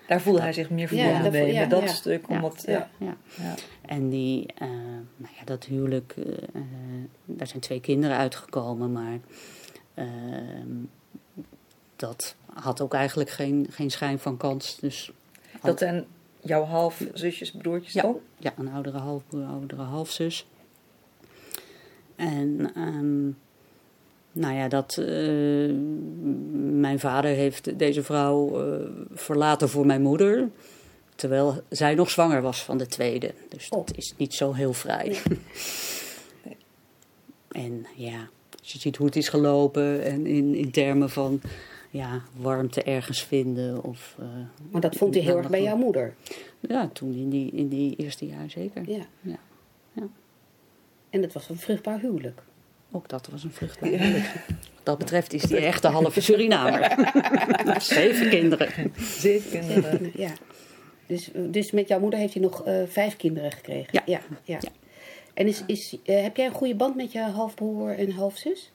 Daar 0.09 0.21
voelde 0.21 0.41
hij 0.41 0.53
zich 0.53 0.71
meer 0.71 0.89
verbonden 0.89 1.33
mee. 1.33 1.59
met 1.59 1.71
dat 1.71 1.89
stuk. 1.89 2.29
Omdat, 2.29 2.63
ja. 2.67 2.73
Ja. 2.73 3.07
Ja. 3.07 3.17
Ja. 3.43 3.55
En 3.87 4.09
die, 4.09 4.47
eh, 4.55 4.69
nou 5.17 5.35
ja, 5.39 5.45
dat 5.45 5.65
huwelijk, 5.65 6.15
eh, 6.17 6.33
eh, 6.53 6.63
daar 7.25 7.47
zijn 7.47 7.61
twee 7.61 7.81
kinderen 7.81 8.17
uitgekomen, 8.17 8.93
maar 8.93 9.19
ehm, 9.95 10.69
dat 11.97 12.37
had 12.55 12.81
ook 12.81 12.95
eigenlijk 12.95 13.31
geen, 13.31 13.67
geen 13.71 13.91
schijn 13.91 14.19
van 14.19 14.37
kans. 14.37 14.79
Dus 14.81 15.13
Dat 15.63 15.79
zijn 15.79 16.05
jouw 16.41 16.65
half 16.65 17.05
zusjes, 17.15 17.51
broertjes 17.51 17.93
Ja. 17.93 18.03
dan? 18.03 18.19
ja, 18.39 18.53
een 18.57 18.69
oudere 18.69 18.99
halfbroer, 18.99 19.45
oudere 19.45 19.83
halfzus. 19.83 20.47
En 22.17 22.71
ehm, 22.75 23.31
nou 24.39 24.55
ja, 24.55 24.69
dat, 24.69 24.97
eh, 24.99 25.75
mijn 26.81 26.99
vader 26.99 27.31
heeft 27.31 27.79
deze 27.79 28.03
vrouw 28.03 28.61
eh, 28.61 28.87
verlaten 29.15 29.69
voor 29.69 29.87
mijn 29.87 30.03
moeder. 30.03 30.49
Terwijl 31.15 31.63
zij 31.69 31.95
nog 31.95 32.11
zwanger 32.11 32.43
was 32.43 32.63
van 32.63 32.79
de 32.79 32.87
tweede. 32.87 33.35
Dus 33.49 33.69
dat 33.69 33.93
is 33.97 34.15
niet 34.17 34.35
zo 34.35 34.53
heel 34.53 34.73
vrij. 34.73 35.17
en 37.49 37.87
ja, 37.97 38.29
als 38.61 38.73
je 38.73 38.79
ziet 38.79 38.97
hoe 38.97 39.07
het 39.07 39.17
is 39.17 39.29
gelopen 39.29 40.05
en 40.05 40.27
in, 40.27 40.55
in 40.55 40.71
termen 40.71 41.11
van 41.11 41.41
ja, 41.91 42.23
warmte 42.37 42.83
ergens 42.83 43.23
vinden. 43.23 43.83
Of, 43.85 44.17
eh, 44.19 44.27
Maar 44.71 44.81
dat 44.81 44.97
vond 44.97 45.15
hij 45.15 45.23
heel 45.23 45.37
erg 45.37 45.51
bij 45.51 45.63
jouw 45.63 45.77
moeder. 45.77 46.15
Ja, 46.61 46.89
toen 46.89 47.15
in 47.15 47.29
die, 47.31 47.51
in 47.51 47.69
die 47.69 47.97
eerste 47.97 48.27
jaar 48.27 48.51
zeker. 48.51 48.91
Ja. 48.91 49.07
Ja. 49.21 49.39
Ja. 49.93 50.09
En 51.11 51.23
het 51.23 51.33
was 51.33 51.49
een 51.49 51.59
vruchtbaar 51.59 52.01
huwelijk. 52.01 52.43
Ook 52.91 53.09
dat 53.09 53.29
was 53.31 53.45
een 53.45 53.53
vruchtbaar 53.53 53.89
huwelijk. 53.91 54.33
Wat 54.75 54.83
dat 54.83 54.99
betreft 54.99 55.33
is 55.33 55.43
die 55.43 55.57
echt 55.57 55.83
de 55.83 55.89
halve 55.89 56.21
Surinamer. 56.21 56.95
Zeven 57.81 58.29
kinderen. 58.29 58.93
Zeven 58.97 59.51
kinderen. 59.61 60.11
Ja. 60.15 60.31
Dus, 61.07 61.31
dus 61.35 61.71
met 61.71 61.89
jouw 61.89 62.01
moeder 62.01 62.19
heeft 62.19 62.33
hij 62.35 62.43
nog 62.43 62.65
eh, 62.65 62.75
vijf 62.89 63.17
kinderen 63.17 63.53
gekregen. 63.53 63.89
Ja. 63.93 64.03
ja, 64.07 64.21
ja. 64.45 64.59
Ja. 64.61 64.69
En 65.35 65.47
is, 65.47 65.63
is, 65.67 65.97
eh, 66.05 66.23
heb 66.23 66.37
jij 66.37 66.47
een 66.47 66.53
goede 66.53 66.75
band 66.75 66.97
met 66.97 67.13
je 67.13 67.21
halfbroer 67.21 67.99
en 67.99 68.11
halfzus? 68.11 68.71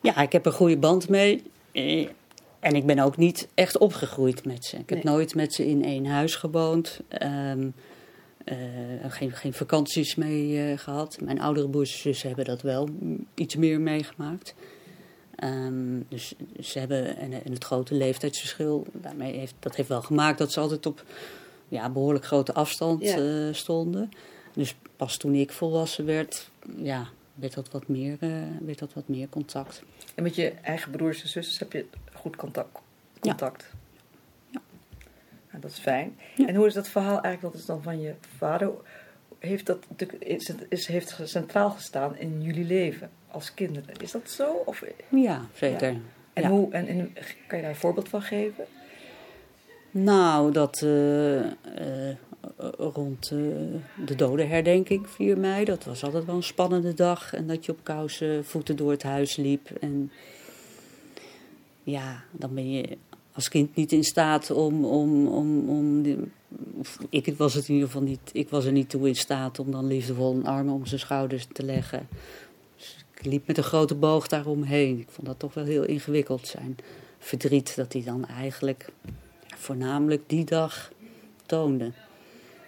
Ja, 0.00 0.16
ik 0.20 0.32
heb 0.32 0.46
een 0.46 0.52
goede 0.52 0.76
band 0.76 1.08
mee. 1.08 1.42
Eh, 1.72 2.06
En 2.60 2.74
ik 2.74 2.86
ben 2.86 2.98
ook 2.98 3.16
niet 3.16 3.48
echt 3.54 3.78
opgegroeid 3.78 4.44
met 4.44 4.64
ze. 4.64 4.76
Ik 4.76 4.88
heb 4.88 5.04
Nee. 5.04 5.12
nooit 5.14 5.34
met 5.34 5.54
ze 5.54 5.66
in 5.66 5.84
één 5.84 6.06
huis 6.06 6.34
gewoond. 6.34 7.00
Ehm, 7.08 7.60
eh, 7.60 7.66
geen, 9.08 9.32
geen 9.32 9.52
vakanties 9.52 10.14
mee 10.14 10.70
eh, 10.70 10.78
gehad. 10.78 11.18
Mijn 11.20 11.40
oudere 11.40 11.68
broers 11.68 11.92
en 11.92 11.98
zussen 11.98 12.26
hebben 12.28 12.44
dat 12.44 12.62
wel 12.62 12.88
iets 13.34 13.56
meer 13.56 13.80
meegemaakt. 13.80 14.54
Ehm, 15.36 16.00
dus 16.08 16.34
ze 16.60 16.78
hebben, 16.78 17.16
en, 17.16 17.32
en 17.32 17.52
het 17.52 17.64
grote 17.64 17.94
leeftijdsverschil, 17.94 18.86
daarmee 18.92 19.38
heeft, 19.38 19.54
dat 19.58 19.76
heeft 19.76 19.88
wel 19.88 20.02
gemaakt 20.02 20.38
dat 20.38 20.52
ze 20.52 20.60
altijd 20.60 20.86
op 20.86 21.04
ja, 21.68 21.90
behoorlijk 21.90 22.24
grote 22.24 22.52
afstand 22.54 23.02
Ja. 23.02 23.16
eh, 23.16 23.54
stonden. 23.54 24.10
Dus 24.54 24.74
pas 24.96 25.16
toen 25.16 25.34
ik 25.34 25.52
volwassen 25.52 26.04
werd, 26.04 26.50
ja, 26.76 27.08
werd 27.34 27.54
dat 27.54 27.70
wat 27.70 27.88
meer, 27.88 28.16
eh, 28.20 28.30
werd 28.60 28.78
dat 28.78 28.92
wat 28.94 29.08
meer 29.08 29.28
contact. 29.28 29.82
En 30.14 30.22
met 30.22 30.34
je 30.34 30.50
eigen 30.50 30.90
broers 30.90 31.22
en 31.22 31.28
zusters 31.28 31.58
heb 31.58 31.72
je 31.72 31.86
goed 32.12 32.36
contact. 32.36 32.78
contact. 33.20 33.62
Ja. 33.72 33.78
Nou, 35.52 35.64
dat 35.64 35.70
is 35.70 35.78
fijn. 35.78 36.16
Ja. 36.36 36.46
En 36.46 36.54
hoe 36.54 36.66
is 36.66 36.74
dat 36.74 36.88
verhaal 36.88 37.20
eigenlijk, 37.20 37.42
dat 37.42 37.54
is 37.54 37.66
dan 37.66 37.82
van 37.82 38.00
je 38.00 38.14
vader, 38.36 38.70
heeft 39.38 39.66
dat 39.66 39.86
is, 40.18 40.52
is, 40.68 40.86
heeft 40.86 41.18
centraal 41.24 41.70
gestaan 41.70 42.16
in 42.16 42.42
jullie 42.42 42.64
leven 42.64 43.10
als 43.28 43.54
kinderen? 43.54 43.94
Is 44.00 44.12
dat 44.12 44.30
zo? 44.30 44.52
Of, 44.64 44.84
Ja, 45.08 45.46
zeker. 45.54 45.88
en 46.32 46.42
Ja. 46.42 46.48
hoe, 46.48 46.72
en, 46.72 46.86
en 46.86 47.12
kan 47.46 47.58
je 47.58 47.62
daar 47.62 47.72
een 47.72 47.76
voorbeeld 47.76 48.08
van 48.08 48.22
geven? 48.22 48.64
Nou, 49.90 50.52
dat 50.52 50.82
eh, 50.82 51.40
eh, 51.40 52.16
rond 52.78 53.30
eh, 53.30 53.38
de 54.06 54.14
dodenherdenking 54.16 55.08
4 55.08 55.38
mei, 55.38 55.64
dat 55.64 55.84
was 55.84 56.04
altijd 56.04 56.24
wel 56.24 56.34
een 56.34 56.42
spannende 56.42 56.94
dag. 56.94 57.34
En 57.34 57.46
dat 57.46 57.64
je 57.64 57.72
op 57.72 57.78
kousen 57.82 58.44
voeten 58.44 58.76
door 58.76 58.90
het 58.90 59.02
huis 59.02 59.36
liep. 59.36 59.70
En 59.80 60.10
ja, 61.82 62.22
dan 62.30 62.54
ben 62.54 62.70
je 62.70 62.98
als 63.32 63.48
kind 63.48 63.74
niet 63.76 63.92
in 63.92 64.04
staat 64.04 64.50
om. 64.50 64.84
om, 64.84 65.26
om, 65.26 65.68
om 65.68 66.02
of 66.78 66.98
ik 67.10 67.34
was 67.36 67.54
het 67.54 67.68
in 67.68 67.74
ieder 67.74 67.88
geval 67.88 68.02
niet. 68.06 68.20
Ik 68.32 68.48
was 68.48 68.64
er 68.64 68.72
niet 68.72 68.88
toe 68.90 69.08
in 69.08 69.16
staat 69.16 69.58
om 69.58 69.70
dan 69.70 69.86
liefdevol 69.86 70.34
een 70.34 70.46
arm 70.46 70.68
om 70.68 70.86
zijn 70.86 71.00
schouders 71.00 71.46
te 71.52 71.62
leggen. 71.64 72.08
Dus 72.76 73.04
ik 73.14 73.24
liep 73.24 73.46
met 73.46 73.56
een 73.58 73.62
grote 73.64 73.94
boog 73.94 74.26
daaromheen. 74.28 74.98
Ik 74.98 75.08
vond 75.10 75.26
dat 75.26 75.38
toch 75.38 75.54
wel 75.54 75.64
heel 75.64 75.84
ingewikkeld 75.84 76.46
zijn. 76.46 76.76
Verdriet 77.18 77.76
dat 77.76 77.92
hij 77.92 78.02
dan 78.02 78.26
eigenlijk 78.26 78.88
voornamelijk 79.56 80.22
die 80.26 80.44
dag 80.44 80.92
toonde. 81.46 81.90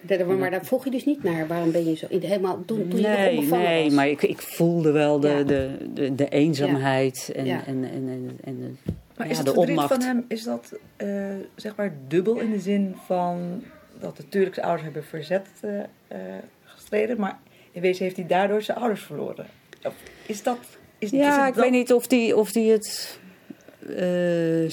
Daar- 0.01 0.27
Maar 0.27 0.51
daar 0.51 0.65
vroeg 0.65 0.83
je 0.83 0.91
dus 0.91 1.05
niet 1.05 1.23
naar. 1.23 1.47
Waarom 1.47 1.71
ben 1.71 1.85
je 1.85 1.95
zo... 1.95 2.05
Helemaal 2.09 2.63
toen, 2.65 2.87
toen 2.87 2.99
je 2.99 3.07
nog 3.07 3.15
nee, 3.17 3.49
nee, 3.49 3.83
was. 3.83 3.93
maar 3.93 4.07
ik, 4.09 4.21
ik 4.23 4.41
voelde 4.41 4.91
wel 4.91 5.19
de, 5.19 5.27
Ja. 5.27 5.43
de, 5.43 5.77
de, 5.93 6.15
de 6.15 6.29
eenzaamheid 6.29 7.31
en, 7.35 7.45
Ja. 7.45 7.65
en, 7.65 7.83
en, 7.83 8.07
en, 8.09 8.37
en 8.43 8.59
de- 8.59 8.91
Maar 9.17 9.25
Ja, 9.25 9.31
is 9.31 9.37
het 9.37 9.47
de 9.47 9.55
onmacht. 9.55 9.87
van 9.87 10.01
hem, 10.01 10.25
is 10.27 10.43
dat 10.43 10.73
eh, 10.95 11.07
zeg 11.55 11.75
maar 11.75 11.93
dubbel 12.07 12.39
in 12.39 12.51
de 12.51 12.59
zin 12.59 12.95
van 13.05 13.63
dat 13.99 14.17
natuurlijk 14.17 14.53
zijn 14.53 14.65
ouders 14.65 14.85
hebben 14.85 15.03
verzet 15.03 15.47
eh, 15.59 15.79
eh, 16.07 16.19
gestreden, 16.63 17.19
maar 17.19 17.39
in 17.71 17.81
wezen 17.81 18.03
heeft 18.03 18.15
hij 18.15 18.27
daardoor 18.27 18.61
zijn 18.61 18.77
ouders 18.77 19.01
verloren? 19.01 19.45
Of 19.83 19.93
is 20.25 20.43
dat... 20.43 20.57
Is, 20.97 21.11
is 21.11 21.19
Ja, 21.19 21.47
ik 21.47 21.53
weet 21.53 21.71
niet 21.71 21.93
of 21.93 22.07
die, 22.07 22.35
of 22.37 22.51
die 22.51 22.71
het 22.71 23.19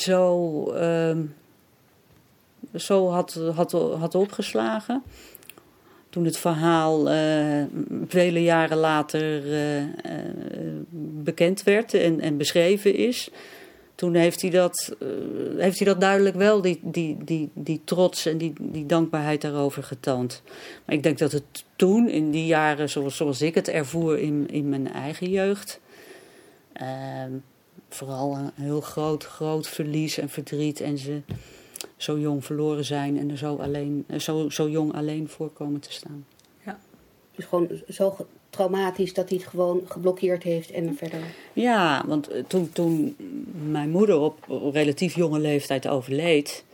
zo, 0.00 0.70
ehm, 0.72 1.22
zo 2.74 3.08
had, 3.08 3.40
had, 3.54 3.72
had 3.72 4.14
opgeslagen. 4.14 5.02
Toen 6.10 6.24
het 6.24 6.38
verhaal 6.38 7.04
vele 8.08 8.42
jaren 8.42 8.76
later 8.76 9.42
bekend 11.22 11.62
werd 11.62 11.94
en, 11.94 12.20
en 12.20 12.36
beschreven 12.36 12.94
is. 12.94 13.30
Toen 14.02 14.14
heeft 14.14 14.40
hij 14.42 14.50
dat, 14.50 14.96
eh, 15.00 15.08
heeft 15.56 15.78
hij 15.78 15.86
dat 15.86 16.00
duidelijk 16.00 16.36
wel, 16.36 16.60
die, 16.60 16.80
die, 16.82 17.16
die, 17.24 17.50
die 17.54 17.80
trots 17.84 18.26
en 18.26 18.38
die, 18.38 18.52
die 18.60 18.86
dankbaarheid 18.86 19.40
daarover 19.40 19.82
getoond. 19.82 20.42
Maar 20.84 20.94
ik 20.94 21.02
denk 21.02 21.18
dat 21.18 21.32
het 21.32 21.64
toen, 21.76 22.08
in 22.08 22.30
die 22.30 22.46
jaren 22.46 22.90
zoals, 22.90 23.16
zoals 23.16 23.42
ik 23.42 23.54
het 23.54 23.68
ervoer 23.68 24.18
in, 24.18 24.48
in 24.50 24.68
mijn 24.68 24.92
eigen 24.92 25.30
jeugd, 25.30 25.80
Ehm, 26.72 27.32
vooral 27.88 28.36
een 28.36 28.50
heel 28.54 28.80
groot, 28.80 29.24
groot 29.24 29.68
verlies 29.68 30.18
en 30.18 30.28
verdriet. 30.28 30.80
En 30.80 30.98
ze 30.98 31.20
zo 31.96 32.18
jong 32.18 32.44
verloren 32.44 32.84
zijn 32.84 33.18
en 33.18 33.30
er 33.30 33.38
zo, 33.38 33.56
alleen, 33.56 34.04
eh, 34.06 34.18
zo, 34.18 34.48
zo 34.48 34.68
jong 34.68 34.94
alleen 34.94 35.28
voor 35.28 35.50
komen 35.50 35.80
te 35.80 35.92
staan. 35.92 36.26
Dus 37.36 37.44
gewoon 37.44 37.68
zo 37.88 38.16
traumatisch 38.52 39.14
dat 39.14 39.28
hij 39.28 39.38
het 39.38 39.46
gewoon 39.46 39.80
geblokkeerd 39.88 40.42
heeft 40.42 40.70
en 40.70 40.96
verder... 40.96 41.20
Ja, 41.52 42.04
want 42.06 42.28
eh, 42.28 42.44
toen, 42.46 42.72
toen 42.72 43.16
mijn 43.70 43.90
moeder 43.90 44.18
op 44.18 44.38
relatief 44.72 45.14
jonge 45.14 45.38
leeftijd 45.38 45.88
overleed, 45.88 46.64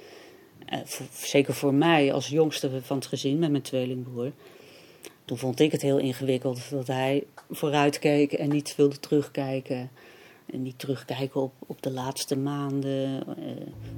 eh, 0.66 0.78
zeker 1.12 1.54
voor 1.54 1.74
mij 1.74 2.12
als 2.12 2.28
jongste 2.28 2.70
van 2.82 2.96
het 2.96 3.06
gezin 3.06 3.38
met 3.38 3.50
mijn 3.50 3.62
tweelingbroer, 3.62 4.32
toen 5.24 5.38
vond 5.38 5.60
ik 5.60 5.72
het 5.72 5.82
heel 5.82 5.98
ingewikkeld 5.98 6.70
dat 6.70 6.86
hij 6.86 7.24
vooruitkeek 7.50 8.32
en 8.32 8.48
niet 8.48 8.76
wilde 8.76 9.00
terugkijken. 9.00 9.90
En 10.52 10.62
niet 10.62 10.78
terugkijken 10.78 11.40
op, 11.40 11.52
op 11.66 11.82
de 11.82 11.90
laatste 11.90 12.36
maanden, 12.36 13.22
eh, 13.26 13.44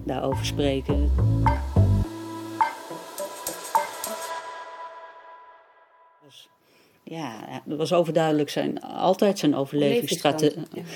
daarover 0.04 0.44
spreken. 0.44 1.10
Ja, 7.11 7.62
dat 7.64 7.79
was 7.79 7.93
overduidelijk 7.93 8.50
zijn, 8.50 8.81
altijd 8.83 9.38
zijn 9.38 9.55
overlevingsstrategie 9.55 10.57
Levensstand, 10.71 10.90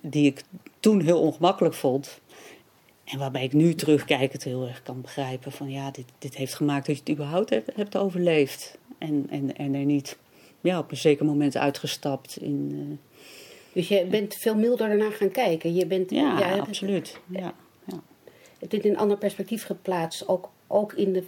die 0.00 0.26
ik 0.26 0.42
toen 0.80 1.00
heel 1.00 1.20
ongemakkelijk 1.20 1.74
vond. 1.74 2.20
En 3.04 3.18
waarbij 3.18 3.44
ik 3.44 3.52
nu 3.52 3.74
terugkijk 3.74 4.32
het 4.32 4.44
heel 4.44 4.66
erg 4.66 4.82
kan 4.82 5.00
begrijpen 5.00 5.52
van 5.52 5.70
ja, 5.70 5.90
dit, 5.90 6.04
dit 6.18 6.36
heeft 6.36 6.54
gemaakt 6.54 6.86
dat 6.86 6.94
je 6.96 7.02
het 7.04 7.12
überhaupt 7.12 7.50
hebt, 7.50 7.76
hebt 7.76 7.96
overleefd. 7.96 8.78
En, 8.98 9.26
en, 9.30 9.56
en 9.56 9.74
er 9.74 9.84
niet 9.84 10.18
ja, 10.60 10.78
op 10.78 10.90
een 10.90 10.96
zeker 10.96 11.24
moment 11.24 11.56
uitgestapt 11.56 12.36
in... 12.36 12.70
eh, 12.72 13.18
Dus 13.72 13.88
je 13.88 14.04
bent 14.04 14.34
veel 14.34 14.54
milder 14.54 14.88
daarna 14.88 15.10
gaan 15.10 15.30
kijken. 15.30 15.74
Je 15.74 15.86
bent, 15.86 16.10
ja, 16.10 16.36
het- 16.42 16.60
absoluut. 16.60 17.18
Ja, 17.26 17.54
ja. 17.84 18.02
Het 18.58 18.72
in 18.74 18.90
een 18.90 18.96
ander 18.98 19.16
perspectief 19.18 19.64
geplaatst. 19.64 20.28
Ook, 20.28 20.50
ook 20.66 20.92
in 20.92 21.12
de. 21.12 21.24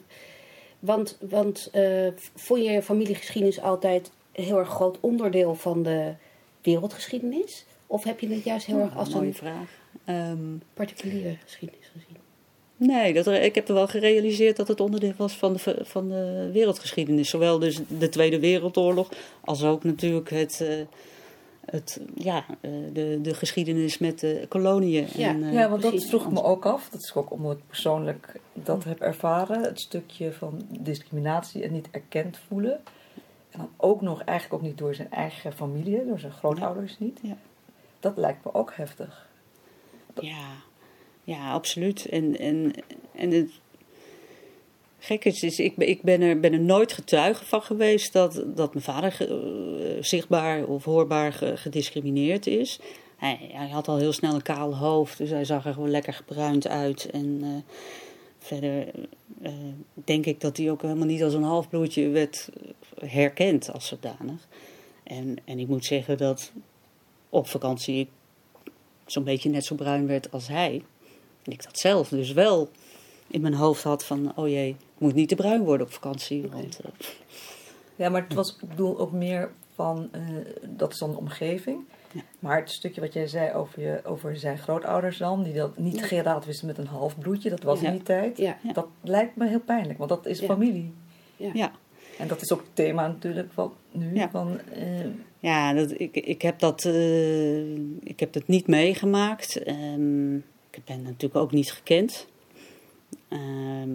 Want, 0.85 1.19
want 1.21 1.69
eh, 1.73 2.07
vond 2.35 2.65
je 2.65 2.83
familiegeschiedenis 2.83 3.61
altijd 3.61 4.11
een 4.33 4.45
heel 4.45 4.59
erg 4.59 4.69
groot 4.69 4.99
onderdeel 5.01 5.55
van 5.55 5.83
de 5.83 6.13
wereldgeschiedenis? 6.63 7.65
Of 7.87 8.05
heb 8.05 8.21
je 8.21 8.29
het 8.29 8.45
juist 8.45 8.67
heel 8.67 8.79
erg 8.79 8.97
als 8.97 9.09
mooie 9.09 9.27
een 9.27 9.35
vraag. 9.35 9.69
Ehm, 10.05 10.39
particuliere 10.75 11.37
geschiedenis 11.45 11.87
gezien? 11.93 12.17
Nee, 12.77 13.13
dat 13.13 13.27
er, 13.27 13.43
ik 13.43 13.55
heb 13.55 13.69
er 13.69 13.75
wel 13.75 13.87
gerealiseerd 13.87 14.57
dat 14.57 14.69
het 14.69 14.81
onderdeel 14.81 15.13
was 15.17 15.33
van 15.33 15.53
de, 15.53 15.77
van 15.83 16.09
de 16.09 16.51
wereldgeschiedenis. 16.53 17.31
Zowel 17.31 17.59
dus 17.59 17.81
de 17.99 18.09
Tweede 18.09 18.39
Wereldoorlog 18.39 19.09
als 19.41 19.65
ook 19.65 19.85
natuurlijk 19.85 20.31
het, 20.31 20.61
eh, 20.61 20.69
het, 21.67 22.01
ja, 22.15 22.45
eh, 22.61 22.71
de, 22.93 23.19
de 23.23 23.35
geschiedenis 23.35 23.99
met 23.99 24.21
de 24.21 24.47
koloniën. 24.49 25.07
Ja, 25.15 25.29
en, 25.29 25.43
eh, 25.43 25.53
Ja, 25.53 25.69
want 25.69 25.83
dat 25.83 26.05
vroeg 26.05 26.25
ik 26.25 26.31
me 26.31 26.43
ook 26.43 26.67
af. 26.67 26.89
Dat 26.89 27.01
is 27.01 27.15
ook 27.15 27.31
omdat 27.31 27.57
ik 27.57 27.67
persoonlijk 27.67 28.41
dat 28.53 28.85
heb 28.85 29.01
ervaren. 29.01 29.63
Het 29.63 29.81
stukje 29.81 30.33
van 30.33 30.67
discriminatie 30.69 31.63
en 31.63 31.73
niet 31.73 31.89
erkend 31.91 32.39
voelen. 32.49 32.81
En 33.51 33.59
dan 33.59 33.71
ook 33.77 34.01
nog 34.01 34.23
eigenlijk 34.23 34.63
ook 34.63 34.69
niet 34.69 34.79
door 34.79 34.95
zijn 34.95 35.11
eigen 35.11 35.53
familie, 35.53 36.07
door 36.07 36.19
zijn 36.19 36.33
grootouders 36.33 36.99
niet. 36.99 37.19
Ja. 37.23 37.37
Dat 38.01 38.17
lijkt 38.17 38.45
me 38.45 38.55
ook 38.55 38.73
heftig. 38.75 39.29
Ja, 40.21 40.47
ja 41.25 41.53
absoluut. 41.53 42.07
En, 42.07 42.39
en, 42.39 42.73
en 43.13 43.31
het 43.31 43.51
gekke 45.05 45.29
is, 45.29 45.43
is 45.43 45.59
ik, 45.59 45.77
ik 45.77 46.03
ben, 46.03 46.21
er, 46.21 46.41
ben 46.41 46.53
er 46.53 46.61
nooit 46.61 46.93
getuige 46.93 47.45
van 47.45 47.63
geweest 47.63 48.13
dat, 48.13 48.43
dat 48.47 48.73
mijn 48.73 48.85
vader 48.85 49.17
eh, 49.21 50.03
zichtbaar 50.03 50.65
of 50.65 50.85
hoorbaar 50.85 51.33
ge- 51.33 51.57
gediscrimineerd 51.57 52.47
is. 52.47 52.81
Hij, 53.17 53.51
hij 53.53 53.69
had 53.69 53.89
al 53.89 53.97
heel 53.97 54.13
snel 54.13 54.35
een 54.35 54.43
kaal 54.43 54.77
hoofd, 54.77 55.19
dus 55.19 55.31
hij 55.31 55.45
zag 55.45 55.67
er 55.67 55.73
gewoon 55.73 55.91
lekker 55.91 56.13
gebruind 56.13 56.69
uit. 56.69 57.11
En 57.11 57.39
eh, 57.43 57.49
verder 58.39 58.87
eh, 59.43 59.53
denk 59.95 60.27
ik 60.27 60.41
dat 60.41 60.57
hij 60.57 60.71
ook 60.71 60.83
helemaal 60.83 61.07
niet 61.07 61.23
als 61.23 61.35
een 61.35 61.43
halfbloedje 61.43 62.09
werd 62.09 62.49
herkend 62.99 63.73
als 63.73 63.87
zodanig. 63.87 64.49
En, 65.03 65.37
en 65.45 65.59
ik 65.59 65.69
moet 65.69 65.85
zeggen 65.85 66.19
dat 66.19 66.53
op 67.29 67.47
vakantie 67.49 68.01
ik 68.01 68.09
zo'n 69.07 69.25
beetje 69.25 69.51
net 69.51 69.65
zo 69.65 69.75
bruin 69.75 70.07
werd 70.07 70.31
als 70.31 70.49
hij. 70.49 70.83
En 71.43 71.53
ik 71.53 71.65
dat 71.65 71.79
zelf 71.79 72.09
dus 72.09 72.33
wel 72.33 72.69
in 73.27 73.41
mijn 73.41 73.55
hoofd 73.55 73.83
had 73.83 74.05
van, 74.05 74.33
oh 74.37 74.49
jee, 74.49 74.77
moet 74.99 75.15
niet 75.15 75.29
te 75.29 75.35
bruin 75.35 75.65
worden 75.65 75.87
op 75.87 75.93
vakantie. 75.93 76.49
Want, 76.49 76.81
eh, 76.81 76.91
Ja, 77.97 78.09
maar 78.09 78.23
het 78.23 78.35
was, 78.35 78.57
ik 78.63 78.69
bedoel 78.69 78.99
ook 78.99 79.13
meer 79.13 79.51
van, 79.75 80.09
eh, 80.13 80.21
dat 80.63 80.93
is 80.93 80.99
dan 80.99 81.11
de 81.11 81.17
omgeving. 81.17 81.85
Ja. 82.13 82.21
Maar 82.39 82.57
het 82.61 82.71
stukje 82.71 83.01
wat 83.01 83.13
jij 83.13 83.27
zei 83.27 83.53
over, 83.55 83.81
je, 83.83 84.01
over 84.05 84.37
zijn 84.37 84.59
grootouders 84.59 85.19
dan, 85.19 85.43
die 85.43 85.53
dat 85.53 85.79
niet 85.79 85.99
Ja. 85.99 86.07
geraad 86.07 86.45
wisten 86.45 86.67
met 86.67 86.79
een 86.79 86.87
half 86.87 87.19
bloedje, 87.19 87.51
dat 87.51 87.63
was 87.63 87.81
Ja. 87.81 87.87
in 87.87 87.93
die 87.93 88.03
tijd. 88.03 88.37
Ja, 88.39 88.59
Ja. 88.63 88.73
Dat 88.73 88.87
lijkt 89.01 89.37
me 89.37 89.49
heel 89.49 89.61
pijnlijk, 89.61 89.99
want 89.99 90.11
dat 90.11 90.27
is 90.27 90.39
Ja. 90.41 90.47
familie. 90.47 90.93
ja. 91.37 91.73
En 92.19 92.29
dat 92.29 92.43
is 92.43 92.53
ook 92.53 92.61
het 92.61 92.75
thema 92.75 93.07
natuurlijk 93.07 93.53
van 93.53 93.73
nu. 93.93 94.15
Ja. 94.15 94.31
Van, 94.31 94.61
eh, 94.61 95.07
Ja, 95.39 95.73
dat, 95.73 96.01
ik, 96.01 96.17
ik, 96.17 96.43
heb 96.43 96.59
dat, 96.59 96.85
eh, 96.85 97.75
ik 98.01 98.21
heb 98.21 98.33
dat 98.33 98.47
niet 98.47 98.67
meegemaakt. 98.67 99.63
Ehm, 99.63 100.35
ik 100.71 100.85
ben 100.85 101.03
natuurlijk 101.03 101.37
ook 101.37 101.53
niet 101.53 101.73
gekend. 101.73 102.27
Ehm, 103.29 103.91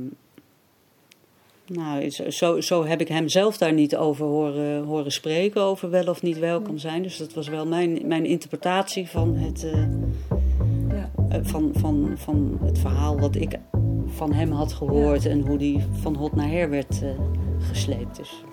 nou, 1.69 2.09
zo, 2.09 2.61
zo 2.61 2.85
heb 2.85 3.01
ik 3.01 3.07
hem 3.07 3.27
zelf 3.27 3.57
daar 3.57 3.73
niet 3.73 3.95
over 3.95 4.25
horen, 4.25 4.83
horen 4.83 5.11
spreken, 5.11 5.61
over 5.61 5.89
wel 5.89 6.05
of 6.05 6.21
niet 6.21 6.39
welkom 6.39 6.77
zijn. 6.77 7.01
Dus 7.03 7.17
dat 7.17 7.33
was 7.33 7.47
wel 7.47 7.65
mijn, 7.65 7.99
mijn 8.03 8.25
interpretatie 8.25 9.09
van 9.09 9.35
het, 9.35 9.63
uh, 9.63 9.73
ja. 10.89 11.09
van, 11.43 11.71
van, 11.73 12.13
van 12.15 12.59
het 12.63 12.79
verhaal 12.79 13.19
wat 13.19 13.35
ik 13.35 13.55
van 14.05 14.33
hem 14.33 14.51
had 14.51 14.73
gehoord 14.73 15.25
en 15.25 15.47
hoe 15.47 15.57
die 15.57 15.85
van 15.91 16.15
hot 16.15 16.35
naar 16.35 16.49
her 16.49 16.69
werd 16.69 17.01
uh, 17.03 17.09
gesleept. 17.59 18.15
Dus. 18.15 18.43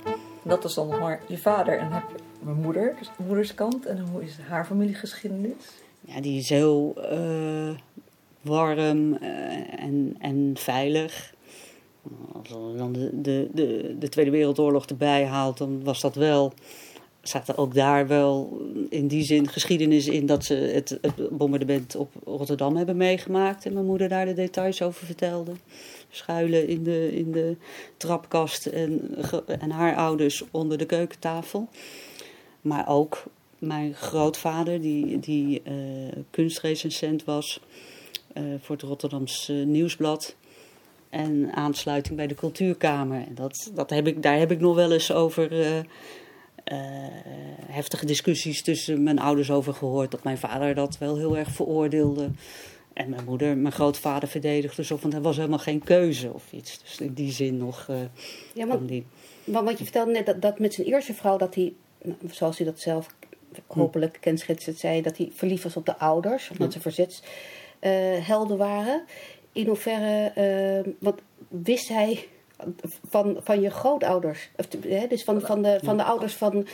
Dat 0.42 0.64
is 0.64 0.74
dan 0.74 0.88
nog 0.88 1.00
maar 1.00 1.20
je 1.28 1.38
vader 1.38 1.78
en 1.78 1.92
heb 1.92 2.04
je 2.16 2.22
mijn 2.42 2.56
moeder, 2.56 2.94
moederskant. 3.26 3.86
En 3.86 4.06
hoe 4.12 4.22
is 4.22 4.38
haar 4.48 4.64
familiegeschiedenis? 4.64 5.52
Ja, 6.00 6.20
die 6.20 6.38
is 6.38 6.48
heel 6.48 6.94
uh, 7.12 7.70
warm 8.40 9.14
en, 9.76 10.16
en 10.18 10.52
veilig. 10.54 11.34
Als 12.32 12.48
je 12.48 12.74
dan 12.76 12.92
de, 12.92 13.10
de, 13.20 13.48
de, 13.52 13.96
de, 13.98 14.08
Tweede 14.08 14.30
Wereldoorlog 14.30 14.86
erbij 14.86 15.26
haalt, 15.26 15.58
dan 15.58 15.84
was 15.84 16.00
dat 16.00 16.14
wel. 16.14 16.52
Zat 17.20 17.48
er 17.48 17.58
ook 17.58 17.74
daar 17.74 18.06
wel 18.06 18.60
in 18.88 19.06
die 19.08 19.24
zin 19.24 19.48
geschiedenis 19.48 20.08
in 20.08 20.26
dat 20.26 20.44
ze 20.44 20.54
het, 20.54 20.98
bombardement 21.30 21.96
op 21.96 22.12
Rotterdam 22.24 22.76
hebben 22.76 22.96
meegemaakt. 22.96 23.66
En 23.66 23.72
mijn 23.72 23.86
moeder 23.86 24.08
daar 24.08 24.26
de 24.26 24.34
details 24.34 24.82
over 24.82 25.06
vertelde. 25.06 25.52
Schuilen 26.10 26.68
in 26.68 26.82
de, 26.82 27.16
in 27.16 27.32
de 27.32 27.56
trapkast 27.96 28.66
en, 28.66 29.14
en 29.60 29.70
haar 29.70 29.96
ouders 29.96 30.44
onder 30.50 30.78
de 30.78 30.86
keukentafel. 30.86 31.68
Maar 32.60 32.88
ook 32.88 33.24
mijn 33.58 33.94
grootvader, 33.94 34.80
die, 34.80 35.18
die 35.18 35.62
uh, 35.64 35.72
kunstrecensent 36.30 37.24
was 37.24 37.60
uh, 38.34 38.42
voor 38.60 38.76
het 38.76 38.84
Rotterdamse 38.84 39.52
Nieuwsblad 39.52 40.36
en 41.16 41.52
aansluiting 41.52 42.16
bij 42.16 42.26
de 42.26 42.34
cultuurkamer. 42.34 43.26
En 43.26 43.34
dat, 43.34 43.70
dat 43.74 43.90
heb 43.90 44.06
ik, 44.06 44.22
daar 44.22 44.38
heb 44.38 44.50
ik 44.50 44.60
nog 44.60 44.74
wel 44.74 44.92
eens 44.92 45.12
over 45.12 45.52
uh, 45.52 45.76
uh, 45.76 45.82
heftige 47.66 48.06
discussies 48.06 48.62
tussen 48.62 49.02
mijn 49.02 49.18
ouders 49.18 49.50
over 49.50 49.74
gehoord. 49.74 50.10
Dat 50.10 50.24
mijn 50.24 50.38
vader 50.38 50.74
dat 50.74 50.98
wel 50.98 51.16
heel 51.16 51.36
erg 51.36 51.50
veroordeelde. 51.50 52.30
En 52.92 53.08
mijn 53.08 53.24
moeder, 53.24 53.56
mijn 53.56 53.74
grootvader 53.74 54.28
verdedigde 54.28 54.84
zo, 54.84 54.98
want 55.00 55.14
er 55.14 55.20
was 55.20 55.36
helemaal 55.36 55.58
geen 55.58 55.84
keuze 55.84 56.32
of 56.32 56.52
iets. 56.52 56.80
Dus 56.82 57.00
in 57.00 57.12
die 57.12 57.32
zin 57.32 57.56
nog. 57.56 57.86
Uh, 57.90 57.96
ja, 58.54 58.66
want, 58.66 58.88
die... 58.88 59.06
want 59.44 59.78
je 59.78 59.84
vertelde 59.84 60.12
net 60.12 60.26
dat, 60.26 60.42
dat 60.42 60.58
met 60.58 60.74
zijn 60.74 60.86
eerste 60.86 61.14
vrouw, 61.14 61.36
dat 61.36 61.54
hij, 61.54 61.72
zoals 62.30 62.56
hij 62.56 62.66
dat 62.66 62.80
zelf 62.80 63.06
hopelijk 63.66 64.14
hm. 64.14 64.20
kenschetst 64.20 64.78
zei, 64.78 65.02
dat 65.02 65.16
hij 65.16 65.30
verliefd 65.34 65.62
was 65.62 65.76
op 65.76 65.86
de 65.86 65.98
ouders, 65.98 66.50
omdat 66.50 66.72
ze 66.72 66.80
verzetshelden 66.80 68.56
waren 68.56 69.04
in 69.56 69.66
hoeverre, 69.66 70.32
uh, 70.86 70.92
wat 70.98 71.20
wist 71.48 71.88
hij 71.88 72.26
van, 73.08 73.36
van 73.42 73.60
je 73.60 73.70
grootouders, 73.70 74.50
hè, 74.88 75.06
dus 75.06 75.24
van, 75.24 75.40
van, 75.40 75.62
de, 75.62 75.78
van 75.82 75.96
de 75.96 76.04
ouders 76.04 76.34
van, 76.34 76.66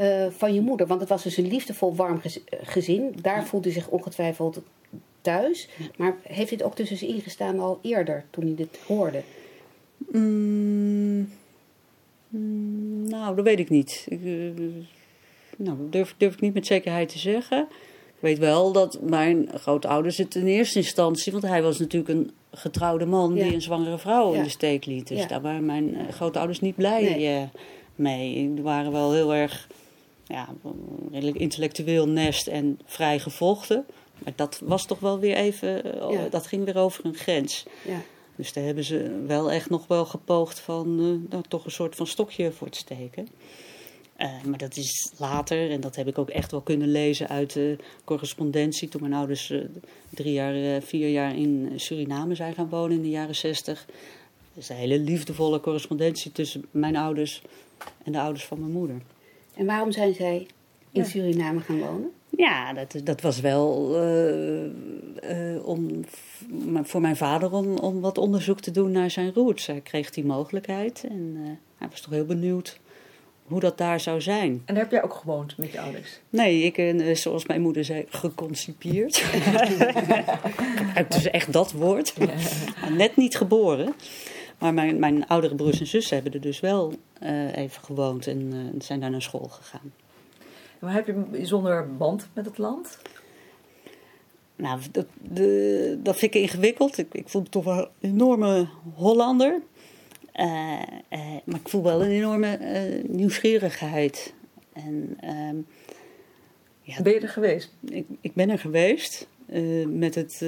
uh, 0.00 0.26
van 0.30 0.54
je 0.54 0.60
moeder? 0.60 0.86
Want 0.86 1.00
het 1.00 1.08
was 1.08 1.22
dus 1.22 1.36
een 1.36 1.48
liefdevol, 1.48 1.94
warm 1.94 2.20
gezin. 2.62 3.14
Daar 3.22 3.46
voelde 3.46 3.70
hij 3.70 3.80
zich 3.80 3.88
ongetwijfeld 3.88 4.60
thuis. 5.20 5.68
Maar 5.96 6.16
heeft 6.22 6.50
dit 6.50 6.62
ook 6.62 6.74
tussen 6.74 6.96
ze 6.96 7.06
ingestaan 7.06 7.58
al 7.58 7.78
eerder, 7.82 8.24
toen 8.30 8.44
hij 8.44 8.54
dit 8.54 8.78
hoorde? 8.86 9.22
Mm, 9.96 11.30
mm, 12.28 13.08
nou, 13.08 13.36
dat 13.36 13.44
weet 13.44 13.58
ik 13.58 13.70
niet. 13.70 14.06
Ik, 14.08 14.20
uh, 14.22 14.50
nou, 15.56 15.76
durf, 15.90 16.14
durf 16.16 16.34
ik 16.34 16.40
niet 16.40 16.54
met 16.54 16.66
zekerheid 16.66 17.08
te 17.08 17.18
zeggen. 17.18 17.68
Ik 18.20 18.26
weet 18.26 18.38
wel 18.38 18.72
dat 18.72 18.98
mijn 19.00 19.48
grootouders 19.54 20.16
het 20.16 20.34
in 20.34 20.46
eerste 20.46 20.78
instantie, 20.78 21.32
want 21.32 21.44
hij 21.44 21.62
was 21.62 21.78
natuurlijk 21.78 22.10
een 22.10 22.30
getrouwde 22.52 23.06
man 23.06 23.34
die 23.34 23.54
een 23.54 23.62
zwangere 23.62 23.98
vrouw 23.98 24.32
in 24.32 24.42
de 24.42 24.48
steek 24.48 24.84
liet. 24.84 25.08
Dus 25.08 25.26
daar 25.26 25.40
waren 25.40 25.64
mijn 25.64 25.94
uh, 25.94 26.08
grootouders 26.08 26.60
niet 26.60 26.74
blij 26.74 27.02
nee. 27.02 27.40
uh, 27.40 27.48
mee. 27.94 28.54
Die 28.54 28.62
waren 28.62 28.92
wel 28.92 29.12
heel 29.12 29.34
erg 29.34 29.68
ja, 30.26 30.48
redelijk 31.12 31.36
intellectueel 31.36 32.08
nest 32.08 32.46
en 32.46 32.78
vrij 32.84 33.18
gevochten. 33.18 33.84
Maar 34.18 34.32
dat 34.36 34.60
was 34.64 34.86
toch 34.86 34.98
wel 34.98 35.18
weer 35.18 35.36
even, 35.36 35.82
uh, 36.12 36.20
dat 36.30 36.46
ging 36.46 36.64
weer 36.64 36.76
over 36.76 37.04
een 37.04 37.14
grens. 37.14 37.66
Dus 38.36 38.52
daar 38.52 38.64
hebben 38.64 38.84
ze 38.84 39.24
wel 39.26 39.50
echt 39.50 39.70
nog 39.70 39.86
wel 39.86 40.04
gepoogd 40.04 40.60
van 40.60 40.96
nou, 41.28 41.42
toch 41.48 41.64
een 41.64 41.70
soort 41.70 41.96
van 41.96 42.06
stokje 42.06 42.52
voor 42.52 42.68
te 42.68 42.78
steken. 42.78 43.28
Uh, 44.22 44.42
maar 44.44 44.58
dat 44.58 44.76
is 44.76 45.12
later, 45.16 45.70
en 45.70 45.80
dat 45.80 45.96
heb 45.96 46.06
ik 46.06 46.18
ook 46.18 46.28
echt 46.28 46.50
wel 46.50 46.60
kunnen 46.60 46.88
lezen 46.88 47.28
uit 47.28 47.52
de 47.52 47.76
correspondentie. 48.04 48.88
Toen 48.88 49.00
mijn 49.00 49.14
ouders 49.14 49.50
uh, 49.50 49.64
drie 50.10 50.32
jaar, 50.32 50.56
uh, 50.56 50.76
vier 50.80 51.08
jaar 51.08 51.36
in 51.36 51.72
Suriname 51.76 52.34
zijn 52.34 52.54
gaan 52.54 52.68
wonen 52.68 52.96
in 52.96 53.02
de 53.02 53.08
jaren 53.08 53.34
zestig. 53.34 53.86
is 54.54 54.68
een 54.68 54.76
hele 54.76 54.98
liefdevolle 54.98 55.60
correspondentie 55.60 56.32
tussen 56.32 56.64
mijn 56.70 56.96
ouders 56.96 57.42
en 58.04 58.12
de 58.12 58.20
ouders 58.20 58.44
van 58.44 58.60
mijn 58.60 58.72
moeder. 58.72 58.96
En 59.54 59.66
waarom 59.66 59.92
zijn 59.92 60.14
zij 60.14 60.46
in 60.92 61.04
Suriname 61.04 61.60
gaan 61.60 61.78
wonen? 61.78 62.10
Ja, 62.36 62.72
dat, 62.72 63.00
dat 63.04 63.20
was 63.20 63.40
wel 63.40 63.72
om, 65.64 66.04
voor 66.82 67.00
mijn 67.00 67.16
vader 67.16 67.52
om, 67.52 67.78
om 67.78 68.00
wat 68.00 68.18
onderzoek 68.18 68.60
te 68.60 68.70
doen 68.70 68.92
naar 68.92 69.10
zijn 69.10 69.32
roots. 69.32 69.66
Hij 69.66 69.80
kreeg 69.80 70.10
die 70.10 70.24
mogelijkheid 70.24 71.04
en 71.08 71.36
hij 71.78 71.88
was 71.88 72.00
toch 72.00 72.12
heel 72.12 72.24
benieuwd 72.24 72.80
hoe 73.50 73.60
dat 73.60 73.78
daar 73.78 74.00
zou 74.00 74.20
zijn. 74.20 74.62
En 74.64 74.76
heb 74.76 74.90
jij 74.90 75.02
ook 75.02 75.14
gewoond 75.14 75.56
met 75.56 75.72
je 75.72 75.80
ouders? 75.80 76.20
Nee, 76.30 76.62
ik 76.62 76.74
ben, 76.74 77.00
eh, 77.00 77.14
zoals 77.14 77.46
mijn 77.46 77.60
moeder 77.60 77.84
zei, 77.84 78.06
geconcipieerd. 78.08 79.24
dus 81.08 81.30
echt 81.30 81.52
dat 81.52 81.72
woord. 81.72 82.14
Net 82.96 83.16
niet 83.16 83.36
geboren. 83.36 83.94
Maar 84.58 84.74
mijn, 84.74 84.98
mijn 84.98 85.26
oudere 85.26 85.54
broers 85.54 85.80
en 85.80 85.86
zussen 85.86 86.14
hebben 86.14 86.32
er 86.32 86.40
dus 86.40 86.60
wel 86.60 86.92
uh, 87.22 87.56
even 87.56 87.82
gewoond 87.82 88.26
en 88.26 88.52
uh, 88.52 88.80
zijn 88.80 89.00
daar 89.00 89.10
naar 89.10 89.22
school 89.22 89.48
gegaan. 89.48 89.92
Maar 90.78 90.92
heb 90.92 91.06
je 91.06 91.12
een 91.12 91.30
bijzonder 91.30 91.96
band 91.96 92.28
met 92.32 92.44
het 92.44 92.58
land? 92.58 92.98
Nou, 94.56 94.80
dat, 94.92 95.06
de, 95.20 95.98
dat 96.02 96.16
vind 96.16 96.34
ik 96.34 96.42
ingewikkeld. 96.42 96.98
Ik, 96.98 97.06
ik 97.12 97.28
voel 97.28 97.42
me 97.42 97.48
toch 97.48 97.64
wel 97.64 97.78
een 97.78 98.10
enorme 98.10 98.68
Hollander. 98.94 99.60
Uh, 100.36 100.82
uh, 101.12 101.20
maar 101.44 101.60
ik 101.60 101.68
voel 101.68 101.82
wel 101.82 102.02
een 102.02 102.10
enorme 102.10 102.58
uh, 102.60 103.04
nieuwsgierigheid. 103.08 104.34
En, 104.72 105.16
ehm, 105.20 105.56
ja, 106.82 107.02
ben 107.02 107.12
je 107.12 107.20
er 107.20 107.28
geweest? 107.28 107.72
Ik, 107.88 108.06
ik 108.20 108.34
ben 108.34 108.50
er 108.50 108.58
geweest. 108.58 109.28
met, 109.86 110.14
het, 110.14 110.40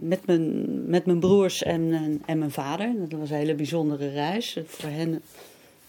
met, 0.00 0.26
mijn, 0.26 0.86
met 0.88 1.06
mijn 1.06 1.20
broers 1.20 1.62
en, 1.62 1.92
en 2.26 2.38
mijn 2.38 2.50
vader. 2.50 2.92
Dat 3.08 3.20
was 3.20 3.30
een 3.30 3.36
hele 3.36 3.54
bijzondere 3.54 4.08
reis. 4.08 4.58
Voor 4.66 4.90
hen 4.90 5.22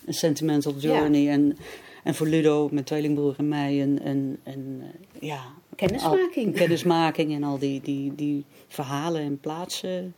een 0.06 0.14
sentimental 0.14 0.76
journey. 0.78 1.22
Ja. 1.22 1.32
En, 1.32 1.58
en 2.04 2.16
voor 2.16 2.28
Ludo, 2.28 2.70
mijn 2.72 2.86
tweelingbroer 2.86 3.36
en 3.38 3.48
mij, 3.48 3.82
een, 3.82 4.00
een, 4.08 4.38
een 4.44 4.82
ja, 5.20 5.44
kennismaking. 5.76 6.48
Al, 6.48 6.52
kennismaking 6.54 7.34
en 7.34 7.44
al 7.44 7.58
die, 7.58 7.82
die, 7.82 8.16
die 8.16 8.46
verhalen 8.68 9.22
en 9.22 9.40
plaatsen 9.40 10.14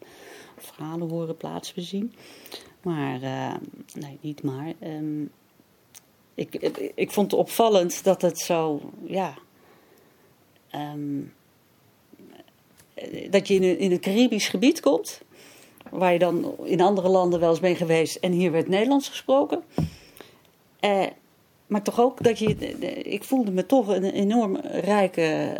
verhalen 0.57 1.09
horen 1.09 1.37
plaatsbezien. 1.37 2.13
Maar, 2.81 3.21
uh, 3.21 3.53
nee, 3.93 4.17
niet 4.21 4.43
maar. 4.43 4.73
Um, 4.83 5.31
ik, 6.35 6.55
ik, 6.95 7.11
vond 7.11 7.31
het 7.31 7.39
opvallend 7.39 8.03
dat 8.03 8.21
het 8.21 8.39
zo, 8.39 8.81
ja. 9.05 9.33
Um, 10.75 11.33
dat 13.29 13.47
je 13.47 13.53
in 13.53 13.63
een, 13.63 13.79
in 13.79 13.91
een 13.91 13.99
Caribisch 13.99 14.47
gebied 14.47 14.79
komt, 14.79 15.21
waar 15.89 16.13
je 16.13 16.19
dan 16.19 16.55
in 16.63 16.81
andere 16.81 17.09
landen 17.09 17.39
wel 17.39 17.49
eens 17.49 17.59
bent 17.59 17.77
geweest 17.77 18.15
en 18.15 18.31
hier 18.31 18.51
werd 18.51 18.67
Nederlands 18.67 19.09
gesproken. 19.09 19.63
Uh, 20.81 21.05
maar 21.67 21.81
toch 21.81 21.99
ook 21.99 22.23
dat 22.23 22.39
je, 22.39 22.57
ik 23.03 23.23
voelde 23.23 23.51
me 23.51 23.65
toch 23.65 23.87
een 23.87 24.03
enorm 24.03 24.57
rijke 24.65 25.59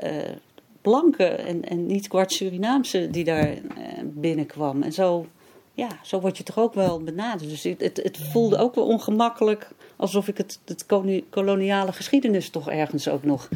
blanke 0.88 1.26
en, 1.26 1.63
en 1.63 1.86
niet 1.86 2.08
kwart 2.08 2.32
Surinaamse 2.32 3.10
die 3.10 3.23
daar 3.23 3.54
uh, 3.54 3.62
binnenkwam. 4.04 4.84
En 4.84 4.93
zo, 4.93 5.26
ja, 5.73 5.89
zo 6.04 6.19
word 6.19 6.38
je 6.38 6.43
toch 6.43 6.58
ook 6.58 6.73
wel 6.73 7.04
benaderd. 7.04 7.50
Dus 7.50 7.63
het, 7.63 7.82
het, 7.82 7.97
het 7.97 8.17
voelde 8.17 8.58
ook 8.58 8.76
wel 8.76 8.86
ongemakkelijk, 8.86 9.69
alsof 9.95 10.28
ik 10.28 10.38
het, 10.38 10.60
het 10.65 10.86
koloniale 11.30 11.91
geschiedenis 11.91 12.50
toch 12.50 12.69
ergens 12.69 13.08
ook 13.08 13.23
nog 13.23 13.50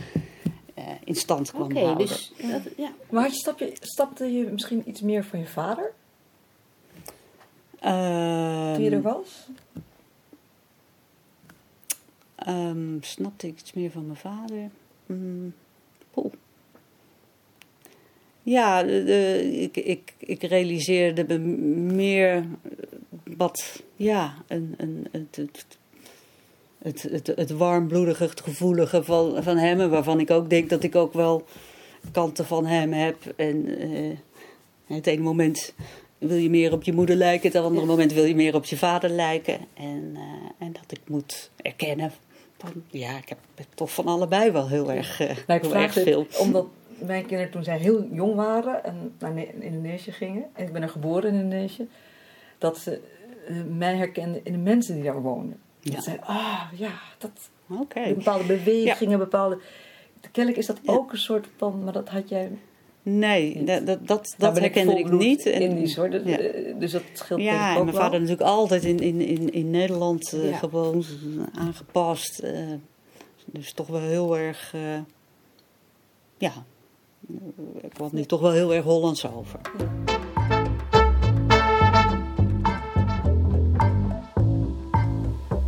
uh, 0.78 0.84
in 1.04 1.16
stand 1.16 1.52
kwam 1.52 1.64
okay, 1.64 1.84
houden. 1.84 2.08
Dus, 2.08 2.34
dat, 2.42 2.62
ja. 2.78 2.92
Maar 3.10 3.24
had 3.24 3.34
je, 3.34 3.40
stap 3.40 3.60
je, 3.60 3.72
stapte 3.80 4.26
je 4.26 4.50
misschien 4.52 4.84
iets 4.86 5.02
meer 5.02 5.24
van 5.24 5.40
je 5.40 5.48
vader? 5.48 5.92
Um, 7.86 8.74
Toen 8.74 8.84
je 8.84 8.90
er 8.92 9.02
was? 9.02 9.48
Um, 12.48 12.98
snapte 13.02 13.48
ik 13.48 13.60
iets 13.60 13.74
meer 13.74 13.92
van 13.92 14.06
mijn 14.06 14.18
vader? 14.18 14.70
Mm, 15.06 15.54
ja, 18.44 18.84
de, 18.84 19.50
ik, 19.62 19.78
ik, 19.78 20.14
ik 20.18 20.44
realiseerde 20.44 21.26
me 21.28 21.38
meer 21.94 22.46
wat, 23.38 23.84
ja, 23.96 24.34
een, 24.48 24.74
een, 24.78 25.08
het, 25.12 25.36
het, 25.36 25.66
het, 26.82 27.02
het, 27.02 27.28
het 27.28 27.52
warmbloedige, 27.52 28.24
het 28.24 28.42
gevoelige 28.42 29.04
van, 29.04 29.44
van 29.44 29.58
hem. 29.58 29.90
Waarvan 29.90 30.20
ik 30.20 30.32
ook 30.32 30.50
denk 30.50 30.70
dat 30.70 30.84
ik 30.84 30.96
ook 30.96 31.14
wel 31.14 31.46
kanten 32.12 32.46
van 32.46 32.66
hem 32.66 32.94
heb. 32.94 33.34
En 33.36 33.80
eh, 33.80 34.18
het 34.96 35.08
ene 35.08 35.22
moment 35.22 35.74
wil 36.18 36.38
je 36.38 36.50
meer 36.50 36.72
op 36.72 36.84
je 36.84 36.94
moeder 36.94 37.16
lijken, 37.16 37.52
het 37.52 37.62
andere 37.62 37.86
moment 37.86 38.14
wil 38.14 38.26
je 38.26 38.36
meer 38.36 38.56
op 38.56 38.66
je 38.66 38.78
vader 38.78 39.10
lijken. 39.10 39.60
En, 39.74 40.12
eh, 40.16 40.66
en 40.68 40.74
dat 40.74 40.92
ik 40.92 41.02
moet 41.06 41.52
erkennen 41.56 42.12
van, 42.58 42.72
ja, 42.90 43.18
ik 43.18 43.30
heb 43.30 43.38
toch 43.74 43.94
van 43.94 44.06
allebei 44.06 44.52
wel 44.52 44.68
heel 44.68 44.92
erg, 44.92 45.22
uh, 45.22 45.30
nou, 45.48 45.60
heel 45.62 45.76
erg 45.76 45.94
veel. 45.94 46.28
Omdat 46.40 46.68
mijn 47.06 47.26
kinderen 47.26 47.52
toen 47.52 47.64
zij 47.64 47.78
heel 47.78 48.08
jong 48.12 48.36
waren 48.36 48.84
en 48.84 49.14
naar 49.20 49.38
Indonesië 49.60 50.12
gingen, 50.12 50.46
en 50.54 50.66
ik 50.66 50.74
ben 50.74 50.82
er 50.82 50.90
geboren 50.90 51.34
in 51.34 51.40
Indonesië, 51.40 51.90
dat 52.58 52.78
ze 52.78 53.02
mij 53.70 53.96
herkenden 53.96 54.42
in 54.44 54.52
de 54.52 54.60
mensen 54.60 54.96
die 54.96 55.04
daar 55.04 55.22
woonden. 55.22 55.60
Ja. 55.80 55.92
Dat 55.92 56.04
zei, 56.04 56.18
ah 56.22 56.64
ja, 56.76 56.92
dat, 57.18 57.50
okay. 57.68 58.16
bepaalde 58.16 58.46
bewegingen, 58.46 59.20
bepaalde... 59.20 59.60
Kennelijk 60.32 60.62
is 60.62 60.68
dat 60.68 60.80
ook 60.86 61.12
een 61.12 61.18
soort 61.18 61.48
van, 61.58 61.84
maar 61.84 61.94
dat 61.94 62.10
had 62.10 62.30
jij 62.30 62.52
Nee, 63.04 63.64
dat, 63.64 63.86
dat, 63.86 64.08
dat, 64.08 64.36
nou, 64.38 64.60
herkende 64.60 65.00
ik 65.00 65.12
niet. 65.12 65.46
Indisch 65.46 65.96
hoor, 65.96 66.10
dus, 66.10 66.22
ja. 66.26 66.38
dus 66.80 66.92
dat 66.92 67.02
scheelt 67.14 67.42
Ja, 67.42 67.78
en 67.78 67.84
mijn 67.84 67.96
vader 67.96 68.20
natuurlijk 68.20 68.50
altijd 68.50 68.84
in, 68.84 69.00
in, 69.00 69.22
in, 69.22 69.54
in 69.54 69.70
Nederland 69.70 70.34
uh, 70.34 70.50
ja. 70.50 70.58
gewoon 70.58 71.04
aangepast. 71.54 72.44
Uh, 72.44 72.74
dus 73.46 73.74
toch 73.74 73.88
wel 73.88 74.00
heel 74.00 74.38
erg, 74.38 74.74
uh, 74.76 74.82
ja, 76.38 76.52
ik 77.82 77.90
kwam 77.90 78.10
nu 78.12 78.26
toch 78.26 78.42
wel 78.42 78.52
heel 78.52 78.74
erg 78.74 78.84
Hollands 78.84 79.32
over. 79.32 79.60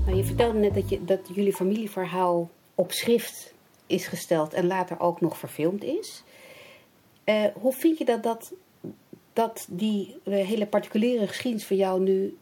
Nou, 0.05 0.15
je 0.15 0.23
vertelde 0.23 0.59
net 0.59 0.73
dat, 0.73 0.89
je, 0.89 1.05
dat 1.05 1.19
jullie 1.33 1.53
familieverhaal 1.53 2.49
op 2.75 2.91
schrift 2.91 3.53
is 3.87 4.07
gesteld 4.07 4.53
en 4.53 4.67
later 4.67 4.99
ook 4.99 5.21
nog 5.21 5.37
verfilmd 5.37 5.83
is. 5.83 6.23
Uh, 7.25 7.45
hoe 7.53 7.73
vind 7.73 7.97
je 7.97 8.05
dat, 8.05 8.23
dat, 8.23 8.53
dat 9.33 9.67
die 9.69 10.15
uh, 10.23 10.45
hele 10.45 10.67
particuliere 10.67 11.27
geschiedenis 11.27 11.65
van 11.67 11.77
jou 11.77 12.01
nu 12.01 12.37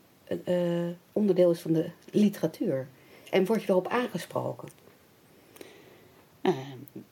uh, 0.46 0.88
onderdeel 1.12 1.52
is 1.52 1.60
van 1.60 1.74
de 1.74 1.90
literatuur? 2.12 2.88
En 3.30 3.46
word 3.46 3.64
je 3.64 3.70
erop 3.70 3.88
aangesproken? 3.88 4.70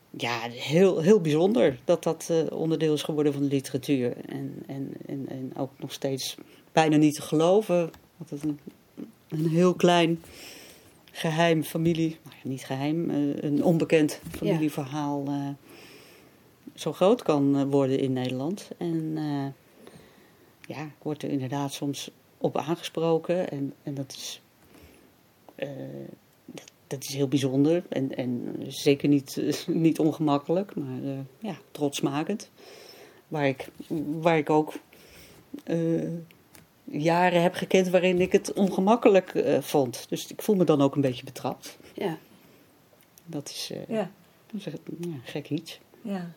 Ja, 0.09 0.39
heel, 0.49 0.99
heel 0.99 1.21
bijzonder 1.21 1.79
dat 1.85 2.03
dat 2.03 2.31
onderdeel 2.51 2.93
is 2.93 3.03
geworden 3.03 3.33
van 3.33 3.41
de 3.41 3.47
literatuur. 3.47 4.17
En, 4.25 4.63
en, 4.67 4.91
en, 5.05 5.25
en 5.29 5.51
ook 5.55 5.71
nog 5.77 5.93
steeds 5.93 6.37
bijna 6.71 6.97
niet 6.97 7.15
te 7.15 7.21
geloven. 7.21 7.91
Dat 8.17 8.29
het 8.29 8.43
een, 8.43 8.59
een 9.27 9.49
heel 9.49 9.73
klein 9.73 10.21
geheim 11.11 11.63
familie, 11.63 12.17
nou, 12.23 12.35
niet 12.43 12.65
geheim, 12.65 13.09
een 13.39 13.63
onbekend 13.63 14.21
familieverhaal. 14.31 15.23
Ja 15.25 15.55
zo 16.79 16.93
groot 16.93 17.21
kan 17.21 17.69
worden 17.69 17.99
in 17.99 18.13
Nederland. 18.13 18.69
En 18.77 18.95
uh, 19.17 19.45
ja, 20.61 20.83
ik 20.83 21.01
word 21.01 21.23
er 21.23 21.29
inderdaad 21.29 21.73
soms 21.73 22.11
op 22.37 22.57
aangesproken. 22.57 23.49
En, 23.49 23.73
en 23.83 23.93
dat, 23.93 24.11
is, 24.11 24.41
uh, 25.55 25.69
dat, 26.89 27.03
is 27.03 27.13
heel 27.13 27.27
bijzonder. 27.27 27.83
En, 27.89 28.15
en 28.15 28.55
zeker 28.67 29.07
niet, 29.07 29.41
niet 29.67 29.99
ongemakkelijk, 29.99 30.75
maar 30.75 31.01
uh, 31.03 31.19
ja, 31.39 31.55
trotsmakend. 31.71 32.49
Waar 33.27 33.47
ik, 33.47 33.69
waar 34.19 34.37
ik 34.37 34.49
ook 34.49 34.73
jaren 36.83 37.41
heb 37.41 37.53
gekend 37.53 37.89
waarin 37.89 38.21
ik 38.21 38.31
het 38.31 38.53
ongemakkelijk 38.53 39.43
vond. 39.59 40.05
Dus 40.09 40.27
ik 40.27 40.41
voel 40.41 40.55
me 40.55 40.63
dan 40.63 40.81
ook 40.81 40.95
een 40.95 41.01
beetje 41.01 41.23
betrapt. 41.23 41.77
Ja. 41.93 42.17
Dat 43.25 43.49
is, 43.49 43.71
ja. 43.87 44.11
Dat 44.51 44.65
is 44.65 44.73
ja, 44.99 45.15
gek 45.23 45.49
iets. 45.49 45.79
Ja. 46.01 46.33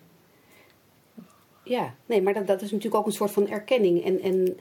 Ja, 1.65 1.95
nee, 2.07 2.23
maar 2.23 2.35
dat, 2.35 2.47
dat 2.47 2.63
is 2.63 2.71
natuurlijk 2.71 2.97
ook 2.97 3.07
een 3.07 3.13
soort 3.13 3.31
van 3.31 3.49
erkenning. 3.49 4.05
En, 4.05 4.21
en 4.21 4.59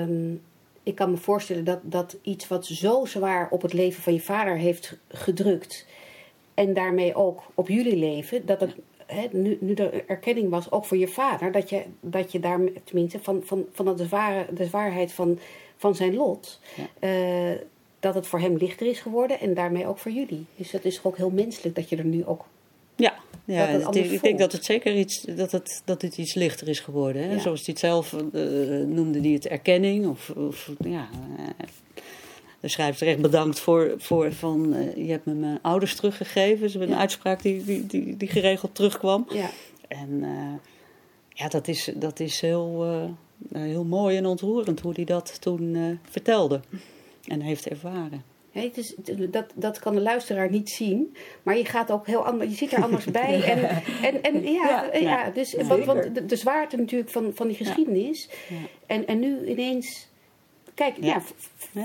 um, 0.00 0.42
ik 0.84 0.94
kan 0.94 1.10
me 1.10 1.16
voorstellen 1.16 1.64
dat, 1.64 1.80
dat 1.82 2.16
iets 2.22 2.48
wat 2.48 2.66
zo 2.66 3.04
zwaar 3.04 3.48
op 3.50 3.62
het 3.62 3.72
leven 3.72 4.02
van 4.02 4.12
je 4.12 4.20
vader 4.20 4.56
heeft 4.56 4.96
gedrukt. 5.08 5.86
En 6.54 6.74
daarmee 6.74 7.14
ook 7.14 7.42
op 7.54 7.68
jullie 7.68 7.96
leven, 7.96 8.46
dat 8.46 8.60
het 8.60 8.74
He, 9.06 9.28
nu, 9.32 9.58
nu 9.60 9.74
er 9.74 10.08
erkenning 10.08 10.50
was, 10.50 10.70
ook 10.70 10.84
voor 10.84 10.96
je 10.96 11.08
vader, 11.08 11.52
dat 11.52 11.70
je, 11.70 11.82
dat 12.00 12.32
je 12.32 12.40
daar, 12.40 12.60
tenminste, 12.84 13.18
van, 13.20 13.42
van, 13.44 13.64
van 13.72 13.96
de, 13.96 14.04
zware, 14.04 14.46
de 14.54 14.64
zwaarheid 14.64 15.12
van, 15.12 15.38
van 15.76 15.94
zijn 15.94 16.14
lot, 16.14 16.60
ja. 16.76 17.08
uh, 17.50 17.58
dat 18.00 18.14
het 18.14 18.26
voor 18.26 18.40
hem 18.40 18.56
lichter 18.56 18.86
is 18.86 19.00
geworden 19.00 19.40
en 19.40 19.54
daarmee 19.54 19.86
ook 19.86 19.98
voor 19.98 20.12
jullie. 20.12 20.46
Dus 20.56 20.70
dat 20.70 20.84
is 20.84 21.04
ook 21.04 21.16
heel 21.16 21.30
menselijk 21.30 21.74
dat 21.74 21.88
je 21.88 21.96
er 21.96 22.04
nu 22.04 22.24
ook 22.24 22.44
ja, 22.96 23.14
ja 23.44 23.66
het, 23.66 23.96
ik 23.96 24.22
denk 24.22 24.38
dat 24.38 24.52
het 24.52 24.64
zeker 24.64 24.96
iets, 24.96 25.20
dat 25.20 25.52
het, 25.52 25.82
dat 25.84 26.02
het 26.02 26.18
iets 26.18 26.34
lichter 26.34 26.68
is 26.68 26.80
geworden. 26.80 27.22
Hè? 27.22 27.32
Ja. 27.32 27.38
Zoals 27.38 27.64
hij 27.64 27.68
het 27.68 27.78
zelf 27.78 28.12
uh, 28.12 28.86
noemde, 28.86 29.20
die 29.20 29.34
het 29.34 29.46
erkenning. 29.46 30.06
Of, 30.06 30.30
of 30.30 30.70
ja, 30.84 31.08
uh, 31.38 31.48
de 32.60 32.68
schrijver 32.68 33.06
echt 33.06 33.20
bedankt 33.20 33.60
voor, 33.60 33.94
voor 33.96 34.32
van, 34.32 34.74
uh, 34.74 34.96
je 34.96 35.10
hebt 35.10 35.24
me 35.24 35.34
mijn 35.34 35.58
ouders 35.62 35.96
teruggegeven. 35.96 36.60
Dat 36.60 36.82
is 36.82 36.88
een 36.88 36.94
uitspraak 36.94 37.42
die, 37.42 37.64
die, 37.64 37.86
die, 37.86 38.16
die, 38.16 38.28
geregeld 38.28 38.74
terugkwam. 38.74 39.26
Ja. 39.28 39.50
En 39.88 40.24
ja, 41.28 41.48
dat 41.48 41.68
is, 41.68 41.90
dat 41.94 42.20
is 42.20 42.40
heel, 42.40 42.86
heel 43.52 43.84
mooi 43.84 44.16
en 44.16 44.26
ontroerend 44.26 44.80
hoe 44.80 44.92
hij 44.94 45.04
dat 45.04 45.40
toen 45.40 45.98
vertelde 46.10 46.60
en 47.24 47.40
heeft 47.40 47.68
ervaren. 47.68 48.33
He, 48.54 48.70
dus, 48.74 48.94
dat, 49.30 49.46
dat 49.54 49.78
kan 49.78 49.94
de 49.94 50.00
luisteraar 50.00 50.50
niet 50.50 50.70
zien. 50.70 51.16
Maar 51.42 51.56
je 51.56 51.64
gaat 51.64 51.90
ook 51.90 52.06
heel 52.06 52.26
anders. 52.26 52.50
Je 52.50 52.56
zit 52.56 52.72
er 52.72 52.82
anders 52.82 53.04
bij. 53.04 53.42
En, 53.44 53.82
en, 54.02 54.22
en 54.22 54.52
ja, 54.52 54.88
ja, 54.92 54.98
ja, 54.98 55.30
dus 55.30 55.54
want, 55.54 55.84
want 55.84 56.14
de, 56.14 56.26
de, 56.26 56.36
zwaarte 56.36 56.76
natuurlijk 56.76 57.10
van, 57.10 57.30
van 57.34 57.46
die 57.46 57.56
geschiedenis. 57.56 58.28
En, 58.86 59.06
en 59.06 59.18
nu 59.18 59.46
ineens. 59.46 60.08
Kijk, 60.74 60.96
ja. 61.00 61.22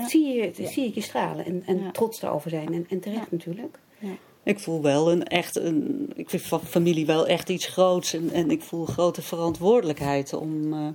zie, 0.06 0.26
je, 0.26 0.52
zie 0.66 0.86
ik 0.86 0.94
je 0.94 1.00
stralen 1.00 1.44
en, 1.44 1.62
en 1.66 1.92
trots 1.92 2.22
erover 2.22 2.50
zijn. 2.50 2.74
En, 2.74 2.86
en 2.88 3.00
terecht 3.00 3.30
natuurlijk. 3.30 3.78
Ik 4.42 4.58
voel 4.58 4.82
wel 4.82 5.12
een 5.12 5.24
echt, 5.24 5.56
een, 5.56 6.10
ik 6.14 6.30
vind 6.30 6.42
van 6.42 6.60
familie 6.60 7.06
wel 7.06 7.26
echt 7.26 7.48
iets 7.48 7.66
groots. 7.66 8.14
En, 8.14 8.30
en 8.30 8.50
ik 8.50 8.62
voel 8.62 8.84
grote 8.84 9.22
verantwoordelijkheid 9.22 10.32
om, 10.32 10.72
uh, 10.72 10.88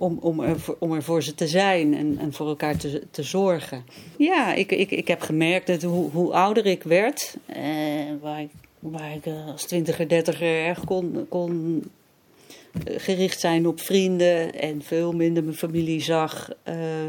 om, 0.00 0.18
om, 0.20 0.40
er, 0.40 0.56
om 0.78 0.92
er 0.92 1.02
voor 1.02 1.22
ze 1.22 1.34
te 1.34 1.48
zijn 1.48 1.94
en, 1.94 2.18
en 2.18 2.32
voor 2.32 2.48
elkaar 2.48 2.76
te, 2.76 3.02
te 3.10 3.22
zorgen. 3.22 3.84
Ja, 4.16 4.54
ik, 4.54 4.72
ik, 4.72 4.90
ik 4.90 5.08
heb 5.08 5.20
gemerkt 5.20 5.66
dat 5.66 5.82
hoe, 5.82 6.10
hoe 6.10 6.32
ouder 6.32 6.66
ik 6.66 6.82
werd, 6.82 7.36
eh, 7.46 7.62
waar, 8.20 8.40
ik, 8.40 8.50
waar 8.78 9.14
ik 9.14 9.26
als 9.46 9.64
twintiger, 9.64 10.08
dertiger 10.08 10.64
erg 10.66 10.84
kon, 10.84 11.26
kon 11.28 11.82
gericht 12.84 13.40
zijn 13.40 13.66
op 13.66 13.80
vrienden 13.80 14.54
en 14.54 14.82
veel 14.82 15.12
minder 15.12 15.44
mijn 15.44 15.56
familie 15.56 16.02
zag. 16.02 16.50
Uh, 16.68 17.04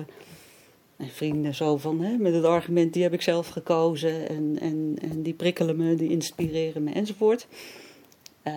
en 0.97 1.09
vrienden 1.09 1.55
zo 1.55 1.77
van, 1.77 2.01
hè, 2.01 2.17
met 2.17 2.33
het 2.33 2.43
argument, 2.43 2.93
die 2.93 3.03
heb 3.03 3.13
ik 3.13 3.21
zelf 3.21 3.47
gekozen 3.47 4.29
en, 4.29 4.57
en, 4.61 4.95
en 5.01 5.21
die 5.21 5.33
prikkelen 5.33 5.75
me, 5.75 5.95
die 5.95 6.09
inspireren 6.09 6.83
me 6.83 6.91
enzovoort. 6.91 7.47
Uh, 8.43 8.53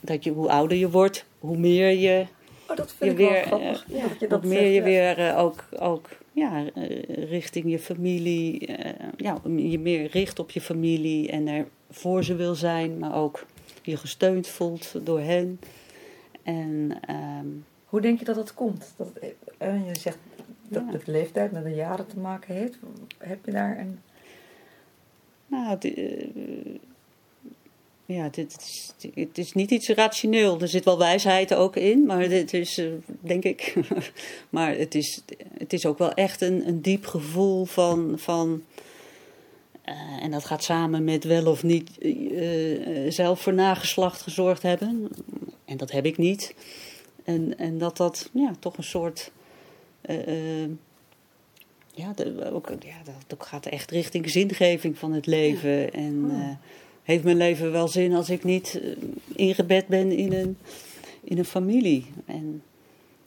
dat 0.00 0.24
je, 0.24 0.30
hoe 0.30 0.50
ouder 0.50 0.76
je 0.76 0.90
wordt, 0.90 1.24
hoe 1.38 1.58
meer 1.58 1.90
je 1.90 2.26
Oh, 2.70 2.76
dat 2.76 2.92
vind 2.92 3.18
je 3.18 3.24
ik 3.24 3.30
weer, 3.30 3.42
grappig. 3.42 3.86
Uh, 3.88 3.96
ja, 3.96 4.08
dat 4.08 4.20
je 4.20 4.28
dat 4.28 4.44
meer 4.44 4.58
zegt, 4.58 4.74
je 4.74 4.82
weer 4.82 5.18
uh, 5.18 5.38
ook, 5.38 5.64
ook 5.78 6.08
ja, 6.32 6.64
uh, 6.74 7.00
richting 7.30 7.70
je 7.70 7.78
familie, 7.78 8.68
ja, 9.16 9.38
je 9.56 9.78
meer 9.78 10.10
richt 10.10 10.38
op 10.38 10.50
je 10.50 10.60
familie 10.60 11.30
en 11.30 11.48
er 11.48 11.66
voor 11.90 12.24
ze 12.24 12.34
wil 12.34 12.54
zijn, 12.54 12.98
maar 12.98 13.14
ook 13.14 13.46
je 13.82 13.96
gesteund 13.96 14.48
voelt 14.48 15.06
door 15.06 15.20
hen. 15.20 15.60
En, 16.42 17.00
um, 17.40 17.64
Hoe 17.84 18.00
denk 18.00 18.18
je 18.18 18.24
dat 18.24 18.34
dat 18.34 18.54
komt? 18.54 18.94
Dat, 18.96 19.08
je 19.58 19.98
zegt 20.00 20.18
dat 20.68 20.82
het 20.92 21.06
leeftijd 21.06 21.52
met 21.52 21.64
de 21.64 21.74
jaren 21.74 22.06
te 22.06 22.18
maken 22.18 22.54
heeft. 22.54 22.78
Heb 23.18 23.44
je 23.44 23.50
daar 23.50 23.78
een. 23.78 24.00
Nou, 25.46 25.78
ja, 28.12 28.28
dit 28.28 28.56
is, 28.60 28.92
het 29.14 29.38
is 29.38 29.52
niet 29.52 29.70
iets 29.70 29.88
rationeel. 29.88 30.60
Er 30.60 30.68
zit 30.68 30.84
wel 30.84 30.98
wijsheid 30.98 31.54
ook 31.54 31.76
in, 31.76 32.06
maar 32.06 32.20
het 32.20 32.54
is, 32.54 32.78
uh, 32.78 32.92
denk 33.20 33.44
ik. 33.44 33.74
maar 34.48 34.76
het 34.76 34.94
is, 34.94 35.22
het 35.58 35.72
is 35.72 35.86
ook 35.86 35.98
wel 35.98 36.12
echt 36.12 36.40
een, 36.40 36.68
een 36.68 36.82
diep 36.82 37.06
gevoel 37.06 37.64
van. 37.64 38.14
van 38.16 38.62
uh, 39.88 40.22
en 40.22 40.30
dat 40.30 40.44
gaat 40.44 40.64
samen 40.64 41.04
met 41.04 41.24
wel 41.24 41.46
of 41.46 41.62
niet 41.62 41.90
uh, 41.98 43.10
zelf 43.10 43.40
voor 43.40 43.54
nageslacht 43.54 44.22
gezorgd 44.22 44.62
hebben. 44.62 45.08
En 45.64 45.76
dat 45.76 45.90
heb 45.90 46.06
ik 46.06 46.16
niet. 46.16 46.54
En, 47.24 47.58
en 47.58 47.78
dat 47.78 47.96
dat 47.96 48.30
ja, 48.32 48.52
toch 48.58 48.76
een 48.76 48.84
soort. 48.84 49.30
ja, 51.94 52.12
de, 52.14 52.50
ook, 52.52 52.68
ja, 52.68 53.12
dat 53.26 53.42
gaat 53.46 53.66
echt 53.66 53.90
richting 53.90 54.30
zingeving 54.30 54.98
van 54.98 55.12
het 55.12 55.26
leven. 55.26 55.70
Ja. 55.70 55.90
En. 55.90 56.24
Oh 56.30 56.56
heeft 57.10 57.24
mijn 57.24 57.36
leven 57.36 57.72
wel 57.72 57.88
zin 57.88 58.14
als 58.14 58.30
ik 58.30 58.44
niet 58.44 58.80
uh, 58.82 58.96
ingebed 59.34 59.86
ben 59.86 60.12
in 60.12 60.32
een, 60.32 60.58
in 61.24 61.38
een 61.38 61.44
familie. 61.44 62.06
En 62.26 62.62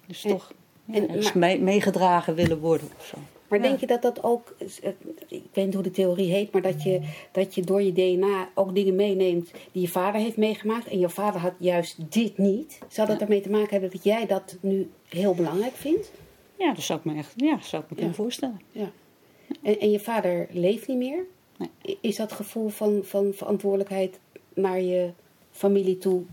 dus 0.08 0.24
en, 0.24 0.30
toch 0.30 0.54
ja, 0.86 1.08
en, 1.08 1.40
maar, 1.40 1.60
meegedragen 1.60 2.36
willen 2.36 2.60
worden 2.60 2.90
of 2.98 3.06
zo. 3.06 3.18
Maar 3.48 3.62
Ja. 3.62 3.68
denk 3.68 3.80
je 3.80 3.88
dat 3.88 4.02
dat 4.02 4.24
ook, 4.24 4.56
eh, 4.82 4.92
ik 5.28 5.44
weet 5.54 5.66
niet 5.66 5.74
hoe 5.74 5.84
de 5.84 5.92
theorie 5.92 6.32
heet, 6.32 6.52
maar 6.52 6.62
dat 6.62 6.84
je, 6.84 7.00
dat 7.32 7.56
je 7.56 7.62
door 7.62 7.82
je 7.82 7.92
DNA 7.92 8.50
ook 8.56 8.76
dingen 8.76 8.96
meeneemt 8.96 9.52
die 9.72 9.82
je 9.82 9.88
vader 9.88 10.22
heeft 10.22 10.38
meegemaakt 10.38 10.88
en 10.88 11.00
je 11.00 11.10
vader 11.10 11.42
had 11.42 11.54
juist 11.58 12.12
dit 12.12 12.38
niet? 12.38 12.80
Zou 12.88 13.08
dat 13.08 13.22
ermee 13.22 13.42
te 13.42 13.50
maken 13.50 13.70
hebben 13.70 13.92
dat 13.92 14.04
jij 14.04 14.26
dat 14.26 14.58
nu 14.62 14.90
heel 15.10 15.34
belangrijk 15.34 15.76
vindt? 15.76 16.12
Ja, 16.58 16.74
dat 16.74 16.84
zou 16.84 17.00
ik 17.00 17.06
me 17.06 17.16
echt 17.16 17.34
ja, 17.36 17.62
zou 17.62 17.84
ik 17.84 17.90
me 17.90 17.96
kunnen 17.96 18.16
voorstellen. 18.16 18.62
Ja. 18.72 18.92
En, 19.62 19.80
en 19.80 19.92
je 19.92 20.00
vader 20.00 20.48
leeft 20.52 20.88
niet 20.88 20.98
meer? 20.98 21.26
Nee. 21.64 21.98
Is 22.02 22.16
dat 22.16 22.32
gevoel 22.32 22.70
van, 22.70 23.02
van 23.04 23.34
verantwoordelijkheid 23.34 24.20
naar 24.54 24.82
je 24.82 25.10
familie 25.52 25.98
toe 25.98 26.24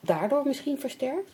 daardoor 0.00 0.46
misschien 0.46 0.78
versterkt? 0.78 1.30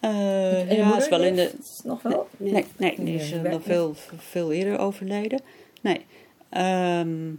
Je 0.00 0.64
ja, 0.68 0.96
is 0.96 1.08
wel 1.08 1.22
in 1.22 1.34
de. 1.34 1.50
nog 1.84 2.02
wel? 2.02 2.28
Nee, 2.36 2.64
nee, 2.76 2.94
die 2.96 3.04
Nee, 3.04 3.14
is 3.14 3.32
eh, 3.32 3.40
werkt 3.40 3.56
nog 3.56 3.62
veel, 3.62 3.94
veel 4.16 4.52
eerder 4.52 4.78
overleden. 4.78 5.40
Nee. 5.80 6.00
Ehm, 6.48 7.30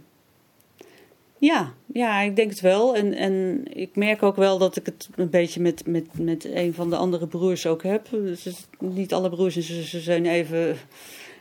ja, 1.38 1.72
ja, 1.92 2.20
ik 2.20 2.36
denk 2.36 2.50
het 2.50 2.60
wel. 2.60 2.96
En, 2.96 3.14
en 3.14 3.64
ik 3.72 3.96
merk 3.96 4.22
ook 4.22 4.36
wel 4.36 4.58
dat 4.58 4.76
ik 4.76 4.86
het 4.86 5.08
een 5.16 5.30
beetje 5.30 5.60
met, 5.60 5.86
met, 5.86 6.06
met 6.18 6.44
een 6.44 6.74
van 6.74 6.90
de 6.90 6.96
andere 6.96 7.26
broers 7.26 7.66
ook 7.66 7.82
heb. 7.82 8.06
Dus 8.10 8.46
is 8.46 8.66
niet 8.78 9.12
alle 9.12 9.30
broers 9.30 9.56
en 9.56 9.62
zussen 9.62 10.00
zijn 10.00 10.26
even, 10.26 10.76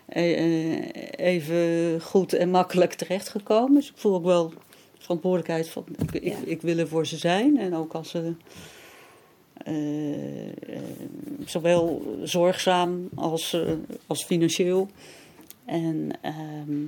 even 0.09 2.01
goed 2.01 2.33
en 2.33 2.49
makkelijk 2.49 2.93
terechtgekomen. 2.93 3.73
Dus 3.75 3.89
ik 3.89 3.97
voel 3.97 4.15
ook 4.15 4.23
wel 4.23 4.53
verantwoordelijkheid 4.97 5.69
van 5.69 5.85
ik, 6.11 6.37
ik, 6.45 6.61
wil 6.61 6.77
er 6.77 6.87
voor 6.87 7.05
ze 7.05 7.17
zijn. 7.17 7.57
En 7.57 7.75
ook 7.75 7.93
als 7.93 8.09
ze 8.09 8.33
eh, 9.57 10.47
eh, 10.47 10.81
zowel 11.45 12.01
zorgzaam 12.23 13.09
als, 13.15 13.53
eh, 13.53 13.71
als 14.07 14.23
financieel. 14.23 14.87
En 15.65 16.09
ehm, 16.21 16.79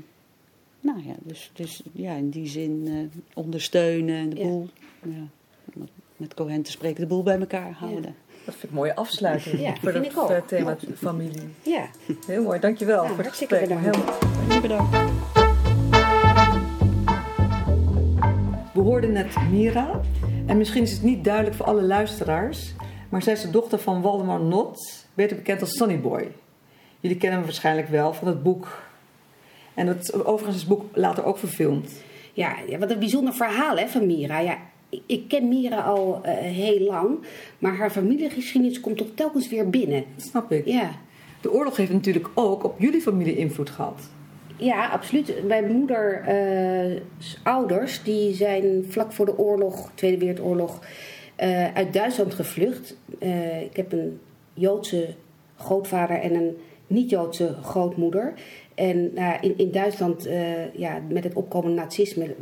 nou 0.81 1.05
ja, 1.07 1.15
dus, 1.23 1.51
dus 1.53 1.81
ja, 1.91 2.13
in 2.15 2.29
die 2.29 2.47
zin 2.47 2.83
eh, 2.87 3.21
ondersteunen 3.33 4.15
en 4.15 4.29
de 4.29 4.35
boel, 4.35 4.69
ja, 5.03 5.27
met- 5.73 5.89
met 6.17 6.33
Cohen 6.33 6.61
te 6.61 6.71
spreken, 6.71 7.01
de 7.01 7.07
boel 7.07 7.23
bij 7.23 7.39
elkaar 7.39 7.71
houden. 7.71 8.15
Dat 8.45 8.53
vind 8.53 8.63
ik 8.63 8.69
een 8.69 8.75
mooie 8.75 8.95
afsluiting 8.95 9.59
Ja, 9.59 9.73
voor 9.81 9.91
vind 9.91 10.03
het 10.05 10.13
ik 10.13 10.19
ook. 10.19 10.29
eh, 10.29 10.37
thema 10.45 10.77
familie. 10.97 11.53
Ja, 11.61 11.85
Heel 12.27 12.43
mooi, 12.43 12.59
dankjewel 12.59 13.03
Ja, 13.03 13.09
voor 13.09 13.17
het 13.23 13.27
gesprek. 13.27 13.61
bedankt. 13.61 13.83
Heel- 14.49 14.61
Bedankt. 14.61 14.95
We 18.73 18.79
hoorden 18.81 19.11
net 19.11 19.35
Mira. 19.51 19.99
En 20.45 20.57
misschien 20.57 20.81
is 20.83 20.91
het 20.91 21.03
niet 21.03 21.23
duidelijk 21.23 21.55
voor 21.55 21.65
alle 21.65 21.81
luisteraars. 21.81 22.73
Maar 23.09 23.21
zij 23.21 23.33
is 23.33 23.41
de 23.41 23.49
dochter 23.49 23.79
van 23.79 24.01
Waldemar 24.01 24.39
Not, 24.39 25.05
beter 25.13 25.35
bekend 25.35 25.61
als 25.61 25.71
Sonny 25.77 25.99
Boy. 25.99 26.31
Jullie 26.99 27.17
kennen 27.17 27.37
hem 27.37 27.47
waarschijnlijk 27.47 27.87
wel 27.87 28.13
van 28.13 28.27
het 28.27 28.43
boek. 28.43 28.81
En 29.73 29.87
het, 29.87 30.13
overigens 30.25 30.55
is 30.55 30.61
het 30.61 30.69
boek 30.69 30.85
later 30.93 31.25
ook 31.25 31.37
verfilmd. 31.37 31.91
ja, 32.33 32.55
ja, 32.67 32.77
wat 32.77 32.91
een 32.91 32.99
bijzonder 32.99 33.33
verhaal 33.33 33.77
hè, 33.77 33.87
van 33.87 34.05
Mira. 34.05 34.39
Ja, 34.39 34.57
ik, 35.05 35.27
ken 35.27 35.47
Mira 35.47 35.81
al 35.81 36.19
eh, 36.23 36.33
heel 36.33 36.79
lang, 36.79 37.19
maar 37.59 37.75
haar 37.75 37.91
familiegeschiedenis 37.91 38.79
komt 38.79 38.97
toch 38.97 39.07
telkens 39.15 39.49
weer 39.49 39.69
binnen. 39.69 40.03
Dat 40.15 40.25
snap 40.25 40.51
ik. 40.51 40.65
Ja, 40.65 40.91
De 41.41 41.51
oorlog 41.51 41.77
heeft 41.77 41.91
natuurlijk 41.91 42.29
ook 42.33 42.63
op 42.63 42.79
jullie 42.79 43.01
familie 43.01 43.37
invloed 43.37 43.69
gehad. 43.69 44.09
Ja, 44.57 44.87
absoluut. 44.87 45.47
Mijn 45.47 45.71
moeder, 45.71 46.21
eh, 46.21 47.01
ouders, 47.43 48.03
die 48.03 48.33
zijn 48.33 48.85
vlak 48.89 49.11
voor 49.11 49.25
de 49.25 49.37
oorlog, 49.37 49.91
Tweede 49.93 50.17
Wereldoorlog, 50.17 50.79
eh, 51.35 51.73
uit 51.73 51.93
Duitsland 51.93 52.33
gevlucht. 52.33 52.97
Ik 53.69 53.75
heb 53.75 53.91
een 53.91 54.19
Joodse 54.53 55.15
grootvader 55.57 56.19
en 56.19 56.33
een 56.33 56.57
niet-Joodse 56.87 57.55
grootmoeder. 57.63 58.33
En 58.81 59.11
nou, 59.13 59.37
in, 59.41 59.53
in 59.57 59.71
Duitsland, 59.71 60.25
eh, 60.25 60.73
ja, 60.73 61.01
met 61.09 61.23
het 61.23 61.33
opkomende 61.33 61.81
nazisme, 61.81 62.35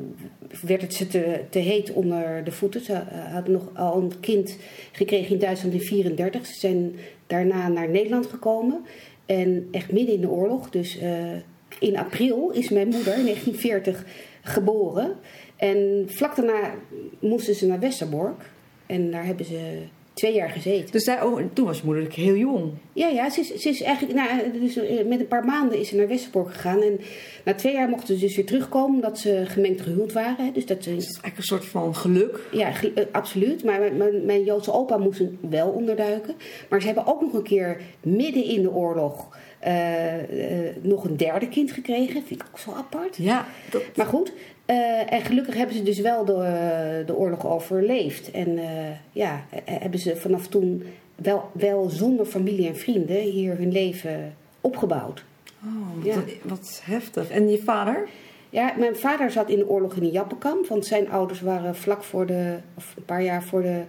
werd 0.61 0.81
het 0.81 0.93
ze 0.93 1.07
te, 1.07 1.41
te 1.49 1.59
heet 1.59 1.93
onder 1.93 2.43
de 2.43 2.51
voeten. 2.51 2.81
Ze 2.81 2.93
eh, 2.93 3.33
hadden 3.33 3.51
nog 3.51 3.69
al 3.73 3.97
een 3.97 4.19
kind 4.19 4.57
gekregen 4.91 5.33
in 5.33 5.39
Duitsland 5.39 5.73
in 5.73 5.79
1934. 5.79 6.45
Ze 6.45 6.59
zijn 6.59 6.95
daarna 7.27 7.67
naar 7.67 7.89
Nederland 7.89 8.27
gekomen. 8.27 8.85
En 9.25 9.67
echt 9.71 9.91
midden 9.91 10.15
in 10.15 10.21
de 10.21 10.29
oorlog, 10.29 10.69
dus 10.69 10.97
eh, 10.97 11.35
in 11.79 11.97
april 11.97 12.49
is 12.49 12.69
mijn 12.69 12.87
moeder 12.87 13.17
in 13.17 13.25
1940 13.25 14.05
geboren. 14.41 15.15
En 15.55 16.05
vlak 16.07 16.35
daarna 16.35 16.73
moesten 17.19 17.55
ze 17.55 17.67
naar 17.67 17.79
Westerbork. 17.79 18.49
En 18.85 19.11
daar 19.11 19.25
hebben 19.25 19.45
ze 19.45 19.81
twee 20.19 20.33
jaar 20.33 20.49
gezeten. 20.49 20.91
Dus 20.91 21.03
zij, 21.03 21.21
oh, 21.21 21.39
en 21.39 21.53
toen 21.53 21.65
was 21.65 21.77
je 21.77 21.85
moeder 21.85 22.13
heel 22.13 22.35
jong. 22.35 22.71
Ja, 22.93 23.07
ja 23.07 23.29
ze, 23.29 23.39
is, 23.39 23.47
ze 23.47 23.69
is 23.69 23.81
eigenlijk 23.81 24.17
nou, 24.17 24.59
dus 24.59 24.75
eh, 24.75 25.05
met 25.05 25.19
een 25.19 25.27
paar 25.27 25.45
maanden 25.45 25.79
is 25.79 25.87
ze 25.87 25.95
naar 25.95 26.07
Westerbork 26.07 26.53
gegaan. 26.53 26.81
En 26.81 26.99
na 27.45 27.53
twee 27.53 27.73
jaar 27.73 27.89
mochten 27.89 28.15
ze 28.15 28.25
dus 28.25 28.35
weer 28.35 28.45
terugkomen 28.45 28.95
omdat 28.95 29.19
ze 29.19 29.43
gemengd 29.45 29.81
gehuwd 29.81 30.13
waren. 30.13 30.53
Dus 30.53 30.65
dat 30.65 30.83
ze 30.83 30.89
dat 30.89 30.99
is 30.99 31.05
eigenlijk 31.05 31.37
een 31.37 31.43
soort 31.43 31.65
van 31.65 31.95
geluk. 31.95 32.39
ja, 32.51 32.71
eh, 32.81 33.05
absoluut. 33.11 33.63
Maar 33.63 33.93
mijn, 34.25 34.43
Joodse 34.43 34.73
opa 34.73 34.97
moest 34.97 35.21
wel 35.49 35.69
onderduiken. 35.69 36.35
Maar 36.69 36.79
ze 36.79 36.85
hebben 36.85 37.07
ook 37.07 37.21
nog 37.21 37.33
een 37.33 37.43
keer 37.43 37.81
midden 38.01 38.43
in 38.43 38.61
de 38.61 38.71
oorlog 38.71 39.37
eh, 39.59 40.67
eh, 40.67 40.75
nog 40.81 41.03
een 41.03 41.17
derde 41.17 41.47
kind 41.47 41.71
gekregen. 41.71 42.23
Vind 42.25 42.41
ik 42.41 42.47
ook 42.51 42.59
zo 42.59 42.71
apart. 42.71 43.15
Ja, 43.17 43.47
dat, 43.69 43.81
Maar 43.95 44.05
goed, 44.05 44.31
eh, 44.69 45.13
en 45.13 45.21
gelukkig 45.21 45.55
hebben 45.55 45.75
ze 45.75 45.83
dus 45.83 45.99
wel 45.99 46.25
de, 46.25 47.03
de 47.05 47.15
oorlog 47.15 47.47
overleefd. 47.47 48.31
En 48.31 48.57
eh, 48.57 48.65
ja, 49.11 49.45
eh, 49.49 49.59
hebben 49.65 49.99
ze 49.99 50.15
vanaf 50.15 50.47
toen 50.47 50.83
wel, 51.15 51.49
wel 51.53 51.89
zonder 51.89 52.25
familie 52.25 52.67
en 52.67 52.75
vrienden 52.75 53.21
hier 53.21 53.57
hun 53.57 53.71
leven 53.71 54.35
opgebouwd. 54.61 55.23
oh, 55.65 56.05
Ja. 56.05 56.15
wat, 56.43 56.81
heftig. 56.83 57.29
En 57.29 57.49
je 57.49 57.57
vader? 57.57 58.07
Ja, 58.49 58.73
mijn 58.77 58.95
vader 58.95 59.31
zat 59.31 59.49
in 59.49 59.57
de 59.57 59.69
oorlog 59.69 59.95
in 59.95 60.03
een 60.03 60.09
jappenkamp. 60.09 60.67
Want 60.67 60.85
zijn 60.85 61.09
ouders 61.09 61.41
waren 61.41 61.75
vlak 61.75 62.03
voor 62.03 62.25
de, 62.25 62.57
of 62.77 62.93
een 62.97 63.05
paar 63.05 63.23
jaar 63.23 63.43
voor 63.43 63.61
de 63.61 63.81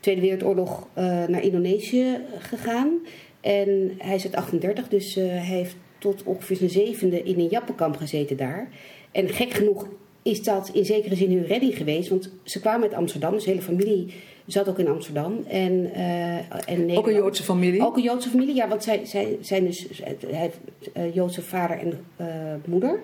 Tweede 0.00 0.20
Wereldoorlog 0.20 0.86
eh, 0.92 1.04
naar 1.04 1.42
Indonesië 1.42 2.18
gegaan. 2.38 2.98
En 3.40 3.94
hij 3.98 4.14
is 4.14 4.24
uit 4.24 4.36
38, 4.36 4.88
dus 4.88 5.16
eh, 5.16 5.26
hij 5.26 5.40
heeft 5.40 5.76
tot 5.98 6.22
ongeveer 6.22 6.56
zijn 6.56 6.70
zevende 6.70 7.22
in 7.22 7.38
een 7.38 7.46
jappenkamp 7.46 7.96
gezeten 7.96 8.36
daar. 8.36 8.68
En 9.10 9.28
gek 9.28 9.50
genoeg 9.50 9.86
is 10.22 10.42
dat 10.42 10.70
in 10.72 10.84
zekere 10.84 11.14
zin 11.14 11.32
hun 11.32 11.46
redding 11.46 11.76
geweest. 11.76 12.08
Want 12.08 12.30
ze 12.42 12.60
kwamen 12.60 12.82
uit 12.82 12.94
Amsterdam, 12.94 13.32
dus 13.32 13.44
de 13.44 13.50
hele 13.50 13.62
familie 13.62 14.14
zat 14.46 14.68
ook 14.68 14.78
in 14.78 14.88
Amsterdam. 14.88 15.44
En, 15.48 15.90
eh, 15.92 16.36
en 16.66 16.96
Ook 16.96 17.06
een. 17.06 17.14
Joodse 17.14 17.42
familie? 17.42 17.82
Ook 17.82 17.96
een 17.96 18.02
Joodse 18.02 18.28
familie, 18.28 18.54
ja, 18.54 18.68
want 18.68 18.82
zij, 18.82 19.00
zij 19.04 19.38
zijn 19.40 19.64
dus, 19.64 19.86
hij 20.02 20.16
heeft 20.30 20.58
eh, 20.92 21.14
Joodse 21.14 21.42
vader 21.42 21.78
en 21.78 22.04
eh, 22.16 22.26
moeder. 22.64 23.00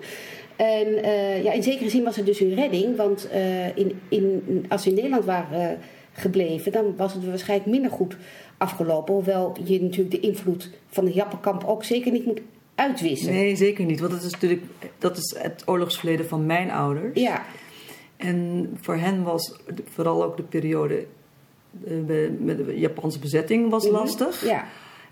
En 0.57 1.03
eh, 1.03 1.43
ja, 1.43 1.51
in 1.51 1.63
zekere 1.63 1.89
zin 1.89 2.03
was 2.03 2.15
het 2.15 2.25
dus 2.25 2.39
hun 2.39 2.53
redding, 2.53 2.95
want 2.95 3.29
eh, 3.29 3.77
in, 3.77 3.99
in, 4.09 4.65
als 4.69 4.83
ze 4.83 4.89
in 4.89 4.95
Nederland 4.95 5.25
waren 5.25 5.71
eh, 5.71 5.77
gebleven, 6.11 6.71
dan 6.71 6.95
was 6.95 7.13
het 7.13 7.25
waarschijnlijk 7.25 7.69
minder 7.69 7.91
goed 7.91 8.17
afgelopen. 8.57 9.13
Hoewel 9.13 9.55
je 9.63 9.81
natuurlijk 9.81 10.11
de 10.11 10.27
invloed 10.27 10.69
van 10.87 11.05
het 11.05 11.13
Jappenkamp 11.13 11.63
ook 11.63 11.83
zeker 11.83 12.11
niet 12.11 12.25
moet 12.25 12.41
uitwissen. 12.77 13.33
Nee, 13.33 13.55
zeker 13.55 13.85
niet. 13.85 13.99
Want 13.99 14.11
dat 14.11 14.23
is 14.23 14.31
natuurlijk 14.31 14.63
dat 14.97 15.17
is 15.17 15.35
het 15.39 15.63
oorlogsverleden 15.65 16.27
van 16.27 16.45
mijn 16.45 16.71
ouders. 16.71 17.19
Ja, 17.19 17.45
En 18.17 18.69
voor 18.81 18.95
hen 18.95 19.23
was 19.23 19.55
vooral 19.93 20.23
ook 20.23 20.37
de 20.37 20.43
periode 20.43 21.05
eh, 21.87 21.93
met 22.39 22.57
de 22.65 22.79
Japanse 22.79 23.19
bezetting 23.19 23.69
was 23.69 23.83
Mhm. 23.85 23.93
lastig. 23.93 24.45
ja, 24.45 24.65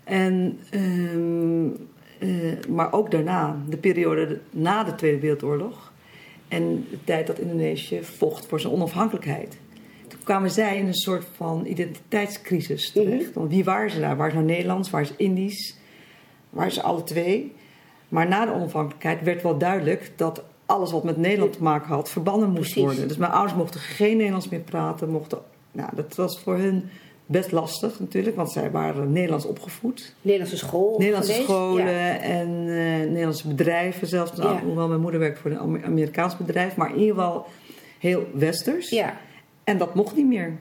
En, 0.04 0.58
ehm, 0.70 1.66
eh, 2.18 2.64
maar 2.68 2.92
ook 2.92 3.10
daarna, 3.10 3.56
de 3.68 3.76
periode 3.76 4.40
na 4.50 4.84
de 4.84 4.94
Tweede 4.94 5.18
Wereldoorlog. 5.20 5.92
En 6.48 6.86
de 6.90 6.98
tijd 7.04 7.26
dat 7.26 7.38
Indonesië 7.38 7.98
vocht 8.02 8.46
voor 8.46 8.60
zijn 8.60 8.72
onafhankelijkheid. 8.72 9.56
Toen 10.08 10.20
kwamen 10.24 10.50
zij 10.50 10.76
in 10.78 10.86
een 10.86 10.94
soort 10.94 11.24
van 11.36 11.66
identiteitscrisis 11.66 12.90
terecht. 12.90 13.32
Want 13.34 13.50
wie 13.50 13.64
waren 13.64 13.90
ze 13.90 14.00
daar? 14.00 14.16
Waren 14.16 14.32
ze 14.32 14.36
nou 14.38 14.50
Nederlands? 14.50 14.90
Waren 14.90 15.06
ze 15.06 15.14
Indisch? 15.16 15.76
Waren 16.56 16.72
ze 16.72 16.82
alle 16.82 17.04
twee? 17.04 17.52
Maar 18.08 18.28
na 18.28 18.44
de 18.46 18.52
onafhankelijkheid 18.52 19.22
werd 19.22 19.42
wel 19.42 19.58
duidelijk 19.58 20.12
dat 20.16 20.42
alles 20.66 20.90
wat 20.92 21.04
met 21.04 21.16
Nederland 21.16 21.52
te 21.52 21.62
maken 21.62 21.88
had 21.94 22.10
verbannen 22.10 22.48
moest 22.48 22.60
Precies. 22.60 22.82
worden. 22.82 23.08
Dus 23.08 23.16
mijn 23.16 23.32
ouders 23.32 23.54
mochten 23.58 23.80
geen 23.80 24.16
Nederlands 24.16 24.48
meer 24.48 24.60
praten. 24.60 25.08
Mochten, 25.10 25.38
nou, 25.72 25.88
dat 25.94 26.14
was 26.14 26.40
voor 26.40 26.56
hun 26.56 26.88
best 27.26 27.52
lastig 27.52 28.00
natuurlijk, 28.00 28.36
want 28.36 28.50
zij 28.52 28.70
waren 28.70 29.12
Nederlands 29.12 29.46
opgevoed. 29.46 30.14
Nederlandse 30.22 30.56
school. 30.56 30.98
Nederlandse 30.98 31.30
geweest. 31.32 31.50
scholen 31.50 31.84
Ja. 31.92 32.18
en 32.18 32.48
eh, 32.68 33.08
Nederlandse 33.08 33.48
bedrijven 33.48 34.06
zelfs. 34.06 34.32
Nou, 34.32 34.54
Ja. 34.54 34.60
Hoewel 34.62 34.88
mijn 34.88 35.00
moeder 35.00 35.20
werkt 35.20 35.38
voor 35.38 35.50
een 35.50 35.58
Amer- 35.58 35.84
Amerikaans 35.84 36.36
bedrijf, 36.36 36.76
maar 36.76 36.90
in 36.94 36.98
ieder 37.00 37.14
geval 37.14 37.46
heel 37.98 38.26
westers. 38.34 38.88
ja, 38.90 39.16
En 39.64 39.78
dat 39.78 39.94
mocht 39.94 40.16
niet 40.16 40.26
meer. 40.26 40.56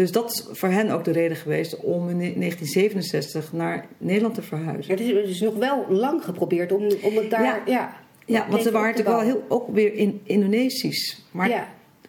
Dus 0.00 0.12
dat 0.12 0.30
is 0.30 0.44
voor 0.58 0.68
hen 0.68 0.90
ook 0.90 1.04
de 1.04 1.10
reden 1.10 1.36
geweest 1.36 1.76
om 1.76 2.08
in 2.08 2.18
1967 2.18 3.52
naar 3.52 3.86
Nederland 3.98 4.34
te 4.34 4.42
verhuizen. 4.42 4.92
het 4.92 5.00
is 5.00 5.12
dus 5.12 5.40
nog 5.40 5.54
wel 5.54 5.86
lang 5.88 6.24
geprobeerd 6.24 6.72
om, 6.72 6.82
om 7.02 7.16
het 7.16 7.30
daar... 7.30 7.42
Ja. 7.44 7.62
Ja, 7.66 7.96
Ja, 8.26 8.46
want 8.50 8.62
ze 8.62 8.70
waren 8.70 8.88
natuurlijk 8.90 9.16
wel 9.16 9.26
heel, 9.26 9.44
ook 9.48 9.68
weer 9.72 9.94
in 9.94 10.20
Indonesisch. 10.24 11.22
Maar 11.30 11.48
ja. 11.48 11.68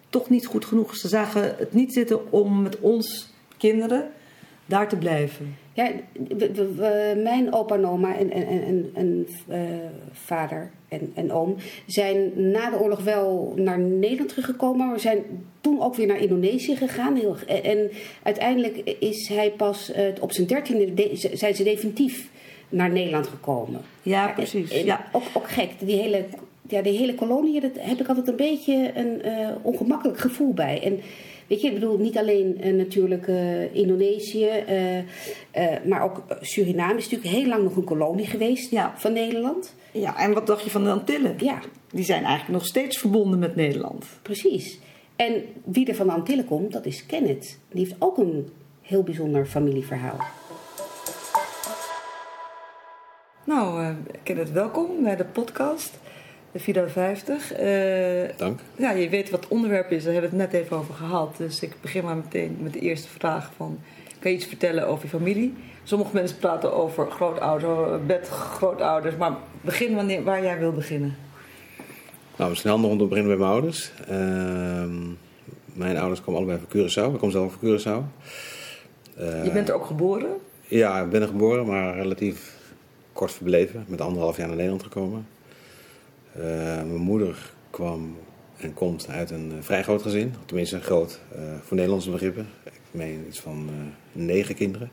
toch 0.09 0.29
niet 0.29 0.45
goed 0.45 0.65
genoeg. 0.65 0.95
Ze 0.95 1.07
zagen 1.07 1.55
het 1.57 1.73
niet 1.73 1.93
zitten 1.93 2.31
om 2.31 2.61
met 2.61 2.79
ons 2.79 3.33
kinderen 3.57 4.09
daar 4.65 4.87
te 4.89 4.97
blijven. 4.97 5.55
Ja, 5.73 5.91
we- 6.27 6.51
we- 6.53 6.73
we- 6.75 7.21
mijn 7.23 7.53
opa 7.53 7.75
en 7.75 7.85
oma 7.85 8.15
en, 8.17 8.31
en, 8.31 8.47
en, 8.47 8.63
en, 8.63 8.89
en, 8.93 9.27
eh, 9.47 9.59
vader 10.11 10.71
en, 10.91 11.11
en 11.15 11.31
oom 11.31 11.55
zijn 11.85 12.31
na 12.51 12.69
de 12.69 12.79
oorlog 12.79 13.03
wel 13.03 13.53
naar 13.55 13.79
Nederland 13.79 14.29
teruggekomen. 14.29 14.87
Maar 14.87 14.99
zijn 14.99 15.23
toen 15.61 15.81
ook 15.81 15.95
weer 15.95 16.07
naar 16.07 16.19
Indonesië 16.21 16.75
gegaan. 16.75 17.15
Heel, 17.15 17.35
en, 17.47 17.63
en 17.63 17.91
uiteindelijk 18.23 18.77
is 18.99 19.27
hij 19.27 19.51
pas 19.51 19.91
eh, 19.91 20.03
op 20.21 20.31
zijn 20.31 20.47
dertiende 20.47 20.93
de, 20.93 21.09
zijn 21.33 21.55
ze 21.55 21.63
definitief 21.63 22.29
naar 22.69 22.91
Nederland 22.91 23.27
gekomen. 23.27 23.81
Ja, 24.01 24.27
en- 24.27 24.33
precies. 24.33 24.71
en 24.71 24.85
Ja. 24.85 25.05
Ook, 25.11 25.23
ook 25.33 25.49
gek, 25.49 25.69
die 25.79 25.95
hele, 25.97 26.25
ja, 26.67 26.81
die 26.81 26.97
hele 26.97 27.15
kolonie, 27.15 27.61
daar 27.61 27.71
heb 27.75 27.99
ik 27.99 28.07
altijd 28.07 28.27
een 28.27 28.35
beetje 28.35 28.91
een 28.95 29.21
eh, 29.21 29.49
ongemakkelijk 29.61 30.19
gevoel 30.19 30.53
bij. 30.53 30.81
En 30.83 30.99
weet 31.47 31.61
je, 31.61 31.67
ik 31.67 31.73
bedoel, 31.73 31.97
niet 31.97 32.17
alleen 32.17 32.57
eh, 32.61 32.73
natuurlijk 32.73 33.27
eh, 33.27 33.75
Indonesië, 33.75 34.47
eh, 34.47 34.97
eh, 34.97 35.03
maar 35.85 36.03
ook 36.03 36.23
Suriname 36.41 36.97
is 36.97 37.09
natuurlijk 37.09 37.35
heel 37.35 37.47
lang 37.47 37.63
nog 37.63 37.75
een 37.75 37.83
kolonie 37.83 38.25
geweest 38.25 38.71
Ja. 38.71 38.93
van 38.97 39.13
Nederland. 39.13 39.75
Ja, 39.91 40.17
en 40.17 40.33
wat 40.33 40.47
dacht 40.47 40.63
je 40.63 40.69
van 40.69 40.83
de 40.83 40.89
Antillen? 40.91 41.35
Ja, 41.37 41.59
Die 41.91 42.03
zijn 42.03 42.23
eigenlijk 42.23 42.59
nog 42.59 42.65
steeds 42.65 42.97
verbonden 42.97 43.39
met 43.39 43.55
Nederland. 43.55 44.05
precies. 44.21 44.79
En 45.15 45.43
wie 45.63 45.87
er 45.87 45.95
van 45.95 46.07
de 46.07 46.13
Antillen 46.13 46.45
komt, 46.45 46.71
dat 46.71 46.85
is 46.85 47.05
Kenneth. 47.05 47.57
Die 47.71 47.83
heeft 47.85 47.95
ook 47.99 48.17
een 48.17 48.49
heel 48.81 49.03
bijzonder 49.03 49.45
familieverhaal. 49.45 50.17
Nou, 53.45 53.83
eh 53.83 53.89
Kenneth, 54.23 54.51
welkom 54.51 55.03
bij 55.03 55.15
de 55.15 55.25
podcast, 55.25 55.91
de 56.51 56.59
450. 56.59 57.51
Eh 57.53 58.37
Dank. 58.37 58.59
ja, 58.75 58.91
je 58.91 59.09
weet 59.09 59.29
wat 59.29 59.39
het 59.43 59.51
onderwerp 59.51 59.91
is, 59.91 60.03
daar 60.03 60.13
hebben 60.13 60.31
we 60.31 60.37
het 60.37 60.51
net 60.51 60.61
even 60.61 60.77
over 60.77 60.93
gehad. 60.93 61.37
Dus 61.37 61.59
ik 61.61 61.75
begin 61.81 62.03
maar 62.03 62.15
meteen 62.15 62.57
met 62.61 62.73
de 62.73 62.79
eerste 62.79 63.07
vraag 63.07 63.51
van... 63.57 63.79
Kan 64.21 64.31
je 64.31 64.37
iets 64.37 64.45
vertellen 64.45 64.87
over 64.87 65.03
je 65.03 65.09
familie? 65.09 65.53
Sommige 65.83 66.13
mensen 66.13 66.37
praten 66.37 66.73
over 66.73 67.11
grootouders, 67.11 68.05
bedgrootouders. 68.05 69.15
Maar 69.15 69.31
begin 69.61 69.95
wanneer, 69.95 70.23
waar 70.23 70.43
jij 70.43 70.59
wil 70.59 70.71
beginnen. 70.71 71.15
Nou, 72.35 72.55
handig 72.63 72.91
om 72.91 72.97
te 72.97 73.05
beginnen 73.05 73.31
bij 73.31 73.39
mijn 73.39 73.51
ouders. 73.51 73.91
Ehm, 74.07 74.99
mijn 75.73 75.97
ouders 75.97 76.21
komen 76.21 76.39
allebei 76.39 76.59
van 76.67 76.79
Curaçao. 76.79 77.13
Ik 77.13 77.19
kom 77.19 77.31
zelf 77.31 77.53
van 77.59 77.69
Curaçao. 77.69 78.03
Je 79.43 79.49
bent 79.53 79.69
er 79.69 79.75
ook 79.75 79.85
geboren. 79.85 80.29
Ja, 80.67 81.01
ik 81.01 81.09
ben 81.09 81.21
er 81.21 81.27
geboren, 81.27 81.65
maar 81.65 81.95
relatief 81.95 82.55
kort 83.13 83.31
verbleven. 83.31 83.85
Met 83.87 84.01
anderhalf 84.01 84.37
jaar 84.37 84.47
naar 84.47 84.55
Nederland 84.55 84.83
gekomen. 84.83 85.27
Eh, 86.33 86.41
mijn 86.75 86.95
moeder 86.95 87.53
kwam 87.69 88.15
en 88.57 88.73
komt 88.73 89.07
uit 89.09 89.31
een 89.31 89.51
eh, 89.51 89.63
vrij 89.63 89.83
groot 89.83 90.01
gezin. 90.01 90.33
Tenminste, 90.45 90.81
groot 90.81 91.19
eh, 91.35 91.41
voor 91.63 91.75
Nederlandse 91.75 92.11
begrippen. 92.11 92.47
Ik 92.63 92.71
meen 92.91 93.25
iets 93.27 93.39
van 93.39 93.69
eh, 93.69 93.75
negen 94.11 94.55
kinderen. 94.55 94.89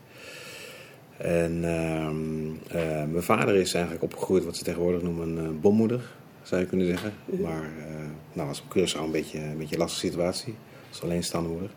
En 1.17 1.59
ehm, 1.63 2.77
eh, 2.77 3.03
mijn 3.11 3.23
vader 3.23 3.55
is 3.55 3.73
eigenlijk 3.73 4.03
opgegroeid 4.03 4.45
wat 4.45 4.57
ze 4.57 4.63
tegenwoordig 4.63 5.01
noemen 5.01 5.27
een 5.27 5.45
eh, 5.45 5.61
bommoeder, 5.61 6.01
zou 6.41 6.61
je 6.61 6.67
kunnen 6.67 6.87
zeggen. 6.87 7.13
Maar 7.25 7.63
uh, 7.63 7.95
nou 8.33 8.47
was 8.47 8.61
op 8.61 8.77
Curaçao 8.77 9.03
een 9.03 9.11
beetje 9.11 9.39
een 9.39 9.57
beetje 9.57 9.75
een 9.75 9.81
lastige 9.81 10.07
situatie. 10.07 10.55
Als 10.89 11.01
alleenstaande 11.01 11.49
moeder. 11.49 11.69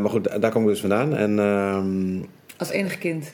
Maar 0.00 0.10
goed, 0.10 0.40
daar 0.40 0.50
kom 0.50 0.62
ik 0.62 0.68
dus 0.68 0.80
vandaan. 0.80 1.16
En, 1.16 1.30
uh, 1.38 2.22
Als 2.56 2.70
enig 2.70 2.98
kind? 2.98 3.32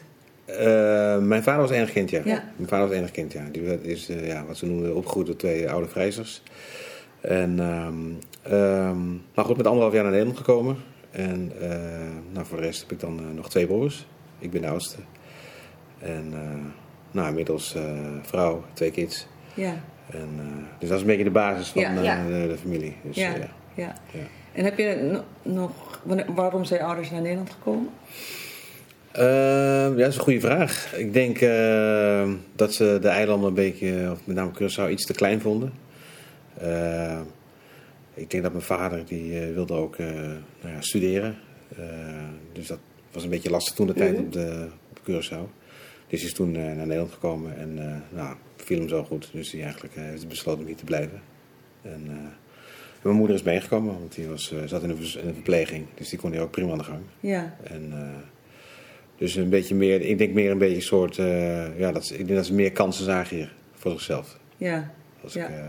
Uh, 0.49 1.18
mijn 1.18 1.42
vader 1.42 1.61
was 1.61 1.70
enig 1.70 1.92
kind, 1.92 2.11
ja. 2.11 2.20
ja. 2.25 2.44
Mijn 2.57 2.68
vader 2.68 2.88
was 2.88 2.96
enig 2.96 3.11
kind, 3.11 3.33
ja. 3.33 3.49
Die 3.53 3.83
is 3.83 4.11
uh, 4.11 4.27
ja, 4.27 4.44
wat 4.44 4.57
ze 4.57 4.66
noemen 4.66 4.96
opgegroeid 4.96 5.27
door 5.27 5.37
twee 5.37 5.70
oude 5.70 5.88
vrijzers. 5.88 6.42
En, 7.20 7.59
um, 7.59 8.18
um, 8.53 9.22
nou 9.35 9.46
goed, 9.46 9.57
met 9.57 9.66
anderhalf 9.66 9.92
jaar 9.92 10.03
naar 10.03 10.12
Nederland 10.12 10.38
gekomen. 10.38 10.77
En 11.16 11.52
uh, 11.61 11.68
nou, 12.33 12.46
voor 12.46 12.57
de 12.57 12.64
rest 12.64 12.81
heb 12.81 12.92
ik 12.92 13.00
dan 13.00 13.35
nog 13.35 13.50
twee 13.50 13.66
broers. 13.66 14.07
Ik 14.38 14.50
ben 14.50 14.61
de 14.61 14.68
oudste. 14.68 14.96
En 15.98 16.35
nou, 17.11 17.29
inmiddels 17.29 17.76
vrouw, 18.22 18.64
twee 18.72 18.90
kids. 18.90 19.26
Ja. 19.55 19.74
En, 20.11 20.29
dus 20.79 20.88
dat 20.88 20.96
is 20.96 21.00
een 21.00 21.07
beetje 21.07 21.24
de 21.24 21.31
basis 21.31 21.68
van 21.68 21.83
ja, 21.83 22.02
ja. 22.02 22.24
De, 22.24 22.46
de, 22.48 22.57
familie. 22.57 22.96
Dus, 23.02 23.16
ja. 23.16 23.35
ja. 23.74 23.94
En 24.52 24.64
heb 24.64 24.79
je 24.79 25.20
nog, 25.42 26.00
waarom 26.35 26.64
zijn 26.64 26.83
ouders 26.83 27.11
naar 27.11 27.20
Nederland 27.20 27.50
gekomen? 27.50 27.88
Uh, 29.18 29.22
ja, 29.22 29.88
dat 29.88 30.09
is 30.09 30.16
een 30.16 30.22
goede 30.22 30.40
vraag. 30.40 30.94
Ik 30.96 31.12
denk 31.12 31.40
uh, 31.40 32.29
dat 32.55 32.74
ze 32.74 32.98
de 33.00 33.09
eilanden 33.09 33.48
een 33.48 33.55
beetje, 33.55 34.09
of 34.12 34.18
met 34.24 34.37
name 34.37 34.50
Curaçao, 34.50 34.90
iets 34.90 35.07
te 35.07 35.14
klein 35.14 35.40
vonden. 35.40 35.72
Uh, 36.62 37.20
ik 38.16 38.31
denk 38.31 38.42
dat 38.42 38.52
mijn 38.52 38.64
vader, 38.64 39.07
die 39.07 39.40
wilde 39.40 39.74
ook 39.74 39.98
nou 39.98 40.74
ja, 40.74 40.81
studeren. 40.81 41.38
dus 42.52 42.66
dat 42.66 42.79
was 43.12 43.24
een 43.24 43.31
beetje 43.31 43.50
lastig 43.50 43.74
toen 43.74 43.87
de 43.87 43.92
tijd 43.92 44.18
op, 44.18 44.33
de, 44.33 44.68
op 44.90 44.98
Curaçao. 45.00 45.64
Dus 46.09 46.20
hij 46.20 46.29
is 46.29 46.33
toen 46.33 46.52
naar 46.52 46.76
Nederland 46.76 47.12
gekomen 47.12 47.57
en 47.57 48.02
nou, 48.12 48.37
viel 48.57 48.79
hem 48.79 48.88
zo 48.88 49.05
goed. 49.05 49.29
Dus 49.33 49.52
hij 49.52 49.62
eigenlijk 49.62 49.94
heeft 49.94 50.29
besloten 50.29 50.61
om 50.61 50.66
hier 50.66 50.76
te 50.76 50.85
blijven. 50.85 51.20
En, 51.83 52.33
mijn 53.02 53.18
moeder 53.18 53.37
is 53.37 53.42
meegekomen, 53.42 53.98
want 53.98 54.14
die 54.14 54.29
was, 54.29 54.55
zat 54.64 54.83
in 54.83 54.90
een, 54.90 54.96
in 54.96 55.29
een 55.29 55.35
verpleging. 55.35 55.87
Dus 55.94 56.09
die 56.09 56.18
kon 56.18 56.33
hier 56.33 56.40
ook 56.40 56.50
prima 56.50 56.72
aan 56.72 56.79
de 56.79 56.85
gang. 56.85 57.02
Ja. 57.20 57.57
En, 57.62 57.92
dus 59.16 59.35
een 59.35 59.48
beetje 59.48 59.74
meer, 59.74 60.00
ik 60.00 60.18
denk 60.18 60.35
meer 60.35 60.50
een 60.50 60.59
beetje 60.59 60.76
een 60.76 60.83
soort, 60.83 61.18
uh, 61.18 61.79
ja, 61.79 61.92
dat, 61.92 62.11
ik 62.11 62.16
denk 62.16 62.35
dat 62.35 62.46
ze 62.46 62.55
meer 62.55 62.72
kansen 62.72 63.05
zagen 63.05 63.37
hier 63.37 63.52
voor 63.74 63.90
zichzelf. 63.90 64.38
Ja. 64.57 64.90
Als 65.22 65.33
ja. 65.33 65.46
Ik, 65.46 65.55
uh, 65.55 65.64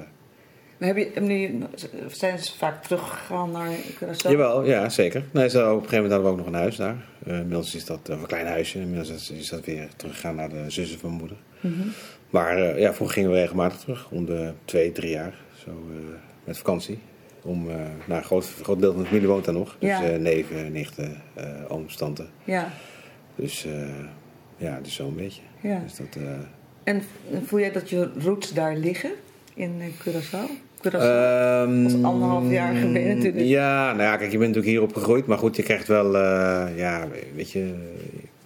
maar 0.77 0.87
heb 0.87 0.97
je, 0.97 1.59
zijn 2.07 2.39
ze 2.39 2.57
vaak 2.57 2.83
teruggegaan 2.83 3.51
naar 3.51 3.69
Curaçao? 3.69 4.29
Jawel, 4.29 4.65
ja, 4.65 4.89
zeker. 4.89 5.23
Nee, 5.31 5.49
ze, 5.49 5.57
op 5.57 5.65
een 5.65 5.73
gegeven 5.73 5.95
moment 5.95 6.11
hadden 6.11 6.31
we 6.31 6.37
ook 6.37 6.37
nog 6.37 6.47
een 6.47 6.59
huis 6.59 6.75
daar. 6.75 7.05
Uh, 7.27 7.33
inmiddels 7.33 7.75
is 7.75 7.85
dat 7.85 7.99
een 8.03 8.25
klein 8.25 8.45
huisje. 8.45 8.79
Inmiddels 8.79 9.31
is, 9.31 9.49
dat 9.49 9.65
weer 9.65 9.87
teruggegaan 9.95 10.35
naar 10.35 10.49
de 10.49 10.63
zussen 10.67 10.99
van 10.99 11.09
mijn 11.09 11.21
moeder. 11.21 11.37
Mm 11.59 11.73
-hmm. 11.73 11.91
Maar 12.29 12.59
uh, 12.59 12.79
ja, 12.79 12.93
vroeger 12.93 13.15
gingen 13.15 13.31
we 13.31 13.39
regelmatig 13.39 13.79
terug. 13.79 14.07
Om 14.11 14.25
de 14.25 14.53
twee, 14.65 14.91
drie 14.91 15.09
jaar. 15.09 15.33
Zo 15.65 15.71
met 16.43 16.57
vakantie. 16.57 16.99
Om, 17.41 17.65
nou, 17.65 17.81
een 18.07 18.23
groot, 18.23 18.53
groot 18.61 18.79
deel 18.79 18.93
van 18.93 19.01
de 19.01 19.07
familie 19.07 19.27
woont 19.27 19.45
daar 19.45 19.53
nog. 19.53 19.75
Dus 19.79 19.89
ja. 19.89 20.01
neven, 20.01 20.71
nichten, 20.71 21.21
ooms, 21.67 21.95
tanten. 21.95 22.29
Ja. 22.43 22.71
Dus 23.35 23.67
ja, 24.57 24.79
dus 24.81 24.93
zo'n 24.93 25.15
beetje. 25.15 25.41
Ja. 25.61 25.79
Dus 25.79 25.95
dat, 25.95 26.17
en 26.83 27.03
voel 27.45 27.59
jij 27.59 27.71
dat 27.71 27.89
je 27.89 28.09
roots 28.17 28.53
daar 28.53 28.75
liggen 28.75 29.11
in 29.53 29.81
uh, 29.81 29.85
Um, 30.93 31.83
dat 31.83 31.91
is 31.91 32.03
anderhalf 32.03 32.49
jaar 32.49 32.75
geleden 32.75 33.15
natuurlijk. 33.15 33.45
Ja, 33.45 33.91
nou 33.91 34.03
ja, 34.03 34.17
kijk, 34.17 34.31
je 34.31 34.37
bent 34.37 34.55
natuurlijk 34.55 34.77
hier 34.77 34.81
opgegroeid. 34.81 35.25
Maar 35.25 35.37
goed, 35.37 35.55
je 35.55 35.63
krijgt 35.63 35.87
wel, 35.87 36.17
ja, 36.75 37.07
weet 37.35 37.51
je... 37.51 37.73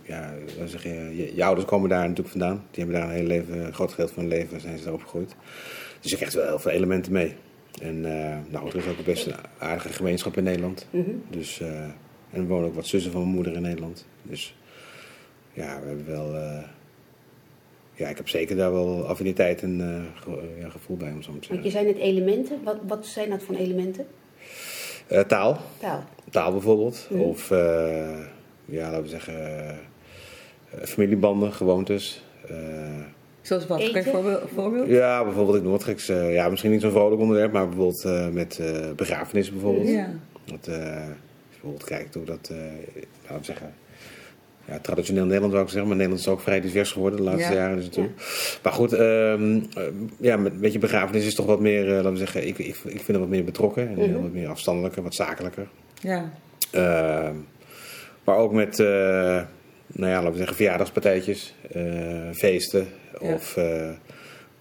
Ja, 0.03 0.33
zeg 0.65 0.83
je, 0.83 0.89
je, 0.89 1.35
je, 1.35 1.43
ouders 1.43 1.67
komen 1.67 1.89
daar 1.89 2.01
natuurlijk 2.01 2.29
vandaan. 2.29 2.63
Die 2.71 2.83
hebben 2.83 3.01
daar 3.01 3.09
een 3.09 3.15
hele 3.15 3.27
leven, 3.27 3.65
een 3.65 3.73
groot 3.73 3.89
gedeelte 3.89 4.13
van 4.13 4.23
hun 4.23 4.31
leven 4.31 4.61
zijn 4.61 4.77
ze 4.77 4.83
daar 4.83 4.93
opgegroeid. 4.93 5.35
Dus 5.99 6.11
je 6.11 6.17
krijgt 6.17 6.35
wel 6.35 6.45
heel 6.47 6.59
veel 6.59 6.71
elementen 6.71 7.11
mee. 7.11 7.33
En 7.81 8.01
nou, 8.49 8.67
er 8.67 8.75
is 8.75 8.87
ook 8.87 9.05
best 9.05 9.25
een 9.25 9.33
aardige 9.57 9.93
gemeenschap 9.93 10.37
in 10.37 10.43
Nederland. 10.43 10.87
Mm 10.89 11.03
-hmm. 11.03 11.23
Dus, 11.29 11.61
en 11.61 12.41
er 12.41 12.47
wonen 12.47 12.67
ook 12.67 12.75
wat 12.75 12.87
zussen 12.87 13.11
van 13.11 13.21
mijn 13.21 13.33
moeder 13.33 13.53
in 13.53 13.61
Nederland. 13.61 14.05
Dus 14.21 14.55
ja, 15.53 15.79
we 15.81 15.87
hebben 15.87 16.05
wel. 16.05 16.35
Ja, 18.01 18.09
ik 18.09 18.17
heb 18.17 18.29
zeker 18.29 18.55
daar 18.55 18.71
wel 18.71 19.07
affiniteit 19.07 19.61
en 19.61 19.79
uh, 19.79 20.21
ge 20.21 20.39
ja, 20.59 20.69
gevoel 20.69 20.97
bij, 20.97 21.11
om 21.11 21.21
zo 21.21 21.31
te 21.31 21.37
zeggen. 21.37 21.53
Want 21.53 21.63
je 21.63 21.71
zei 21.71 21.85
net 21.85 21.97
elementen. 21.97 22.63
Wat, 22.63 22.77
wat 22.87 23.05
zijn 23.05 23.29
dat 23.29 23.43
voor 23.43 23.55
elementen? 23.55 24.05
Uh, 25.11 25.19
taal. 25.19 25.57
Taal. 25.79 26.03
Taal 26.29 26.51
bijvoorbeeld. 26.51 27.07
Mm. 27.09 27.21
Of, 27.21 27.49
ja, 28.65 28.89
laten 28.89 29.01
we 29.01 29.07
zeggen, 29.07 29.35
familiebanden, 30.83 31.53
gewoontes. 31.53 32.23
Zoals 33.41 33.67
wat? 33.67 33.91
Kan 33.91 34.03
je 34.03 34.39
voorbeeld? 34.55 34.87
Ja, 34.87 35.23
bijvoorbeeld 35.23 35.57
in 35.57 35.63
Noordrijks. 35.63 36.05
ja, 36.07 36.49
misschien 36.49 36.71
niet 36.71 36.81
zo'n 36.81 36.91
vrolijk 36.91 37.21
onderwerp, 37.21 37.51
maar 37.51 37.67
bijvoorbeeld 37.67 38.33
met 38.33 38.61
begrafenissen 38.95 39.53
bijvoorbeeld. 39.53 39.87
Ja. 39.87 40.09
Dat, 40.45 40.69
bijvoorbeeld 41.49 41.83
kijkt 41.83 42.15
hoe 42.15 42.25
dat, 42.25 42.51
laten 43.21 43.37
we 43.37 43.45
zeggen 43.45 43.73
ja, 44.71 44.79
traditioneel 44.79 45.25
Nederland 45.25 45.51
zou 45.51 45.63
ik 45.63 45.69
zeggen, 45.69 45.87
maar 45.87 45.97
Nederland 45.97 46.25
is 46.25 46.31
ook 46.33 46.41
vrij 46.41 46.61
divers 46.61 46.91
geworden 46.91 47.19
de 47.19 47.25
laatste 47.25 47.53
ja. 47.53 47.59
jaren. 47.59 47.75
Dus 47.75 47.89
ja. 47.91 48.05
Maar 48.63 48.73
goed, 48.73 48.99
um, 48.99 49.67
ja, 50.19 50.37
met 50.37 50.51
een 50.51 50.59
beetje 50.59 50.79
begrafenis 50.79 51.25
is 51.25 51.35
toch 51.35 51.45
wat 51.45 51.59
meer, 51.59 51.87
uh, 51.87 51.93
laten 51.93 52.11
we 52.11 52.17
zeggen, 52.17 52.47
ik, 52.47 52.57
ik, 52.57 52.67
ik 52.67 52.75
vind 52.83 53.07
het 53.07 53.17
wat 53.17 53.27
meer 53.27 53.43
betrokken 53.43 53.87
en 53.87 53.93
mm 53.93 54.13
-hmm. 54.13 54.21
wat 54.21 54.31
meer 54.31 54.47
afstandelijker, 54.47 55.03
wat 55.03 55.15
zakelijker. 55.15 55.67
Ja. 55.99 56.31
Uh, 56.75 57.29
maar 58.23 58.35
ook 58.35 58.51
met, 58.53 58.79
eh, 58.79 58.87
nou 59.87 60.11
ja, 60.11 60.15
laten 60.15 60.31
we 60.31 60.37
zeggen, 60.37 60.55
verjaardagspartijtjes, 60.55 61.53
eh, 61.71 61.83
feesten 62.33 62.87
Ja. 63.19 63.33
of 63.33 63.57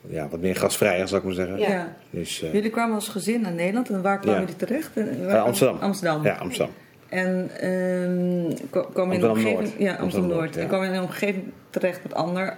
ja, 0.09 0.29
wat 0.29 0.41
meer 0.41 0.57
gasvrijer, 0.57 1.09
zou 1.09 1.21
ik 1.21 1.27
maar 1.27 1.37
zeggen. 1.37 1.59
Ja. 1.59 1.97
Dus, 2.11 2.43
eh, 2.43 2.53
Jullie 2.53 2.71
kwamen 2.71 2.95
als 2.95 3.09
gezin 3.09 3.41
naar 3.41 3.53
Nederland 3.53 3.91
en 3.91 4.03
waar 4.03 4.19
kwamen 4.19 4.41
jullie 4.41 4.57
terecht? 4.57 4.95
Waar 4.95 5.35
eh, 5.35 5.43
Amsterdam. 5.43 5.79
Amsterdam. 5.79 6.25
Ja, 6.25 6.35
Amsterdam. 6.35 6.75
En 7.11 7.51
ehm 7.61 8.53
kwam 8.93 9.13
in 9.13 9.23
een 9.23 9.31
omgeving... 9.31 9.73
Ja. 9.79 9.95
Amsterdam-Noord, 9.95 10.55
ja. 10.55 10.61
En 10.61 10.69
kwam 10.69 10.83
in 10.83 10.93
een 10.95 11.03
omgeving 11.03 11.45
terecht 11.71 12.03
met 12.03 12.15
andere 12.15 12.55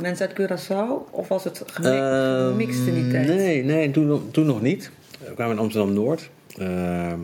mensen 0.00 0.28
uit 0.28 0.36
Curaçao? 0.40 1.10
Of 1.10 1.28
was 1.28 1.44
het 1.44 1.62
gemi- 1.66 1.88
Ehm, 1.88 2.48
gemixt 2.50 2.86
in 2.86 2.94
die 2.94 3.08
tijd? 3.10 3.26
Nee, 3.26 3.64
nee 3.64 3.90
toen, 3.90 4.30
toen 4.30 4.46
nog 4.46 4.62
niet. 4.62 4.90
We 5.28 5.34
kwamen 5.34 5.54
in 5.56 5.62
Amsterdam-Noord. 5.62 6.30
Ehm, 6.58 7.18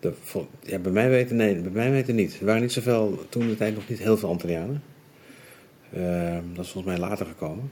De, 0.00 0.12
ja, 0.62 0.78
bij 0.78 0.92
mij 0.92 1.08
weten, 1.08 1.36
nee, 1.36 1.54
bij 1.56 1.70
mij 1.72 1.90
weten 1.90 2.14
niet. 2.14 2.36
Er 2.40 2.46
waren 2.46 2.60
niet 2.62 2.72
zoveel, 2.72 3.24
toen 3.28 3.46
de 3.48 3.56
tijd 3.56 3.74
nog 3.74 3.88
niet 3.88 3.98
heel 3.98 4.16
veel 4.16 4.28
Antillianen. 4.28 4.82
Dat 6.54 6.64
is 6.64 6.70
volgens 6.70 6.84
mij 6.84 6.98
later 7.08 7.26
gekomen. 7.26 7.70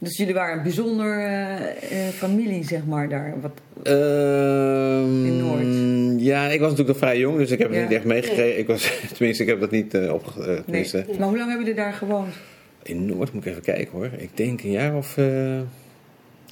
Dus 0.00 0.16
jullie 0.16 0.34
waren 0.34 0.56
een 0.56 0.62
bijzonder 0.62 1.18
eh, 1.18 2.06
eh, 2.06 2.14
familie, 2.14 2.64
zeg 2.64 2.84
maar, 2.86 3.08
daar. 3.08 3.34
Wat, 3.40 3.52
Ehm, 3.82 5.24
In 5.24 5.36
Noord. 5.36 6.20
Ja, 6.22 6.44
ik 6.46 6.60
was 6.60 6.70
natuurlijk 6.70 6.88
nog 6.88 6.96
vrij 6.96 7.18
jong, 7.18 7.36
dus 7.38 7.50
ik 7.50 7.58
heb 7.58 7.68
het 7.68 7.76
Ja. 7.76 7.82
niet 7.82 7.92
echt 7.92 8.04
meegekregen. 8.04 8.58
Ik 8.58 8.66
was, 8.66 8.92
tenminste, 9.16 9.42
ik 9.42 9.48
heb 9.48 9.60
dat 9.60 9.70
niet 9.70 9.94
uh, 9.94 10.12
opge... 10.12 10.62
tenminste, 10.64 11.04
Maar 11.18 11.28
hoe 11.28 11.36
lang 11.36 11.48
hebben 11.48 11.66
jullie 11.66 11.74
daar 11.82 11.92
gewoond? 11.92 12.34
In 12.82 13.06
Noord 13.06 13.32
moet 13.32 13.44
ik 13.44 13.50
even 13.50 13.62
kijken 13.62 13.92
hoor. 13.92 14.10
Ik 14.16 14.36
denk 14.36 14.62
een 14.62 14.70
jaar 14.70 14.96
of... 14.96 15.16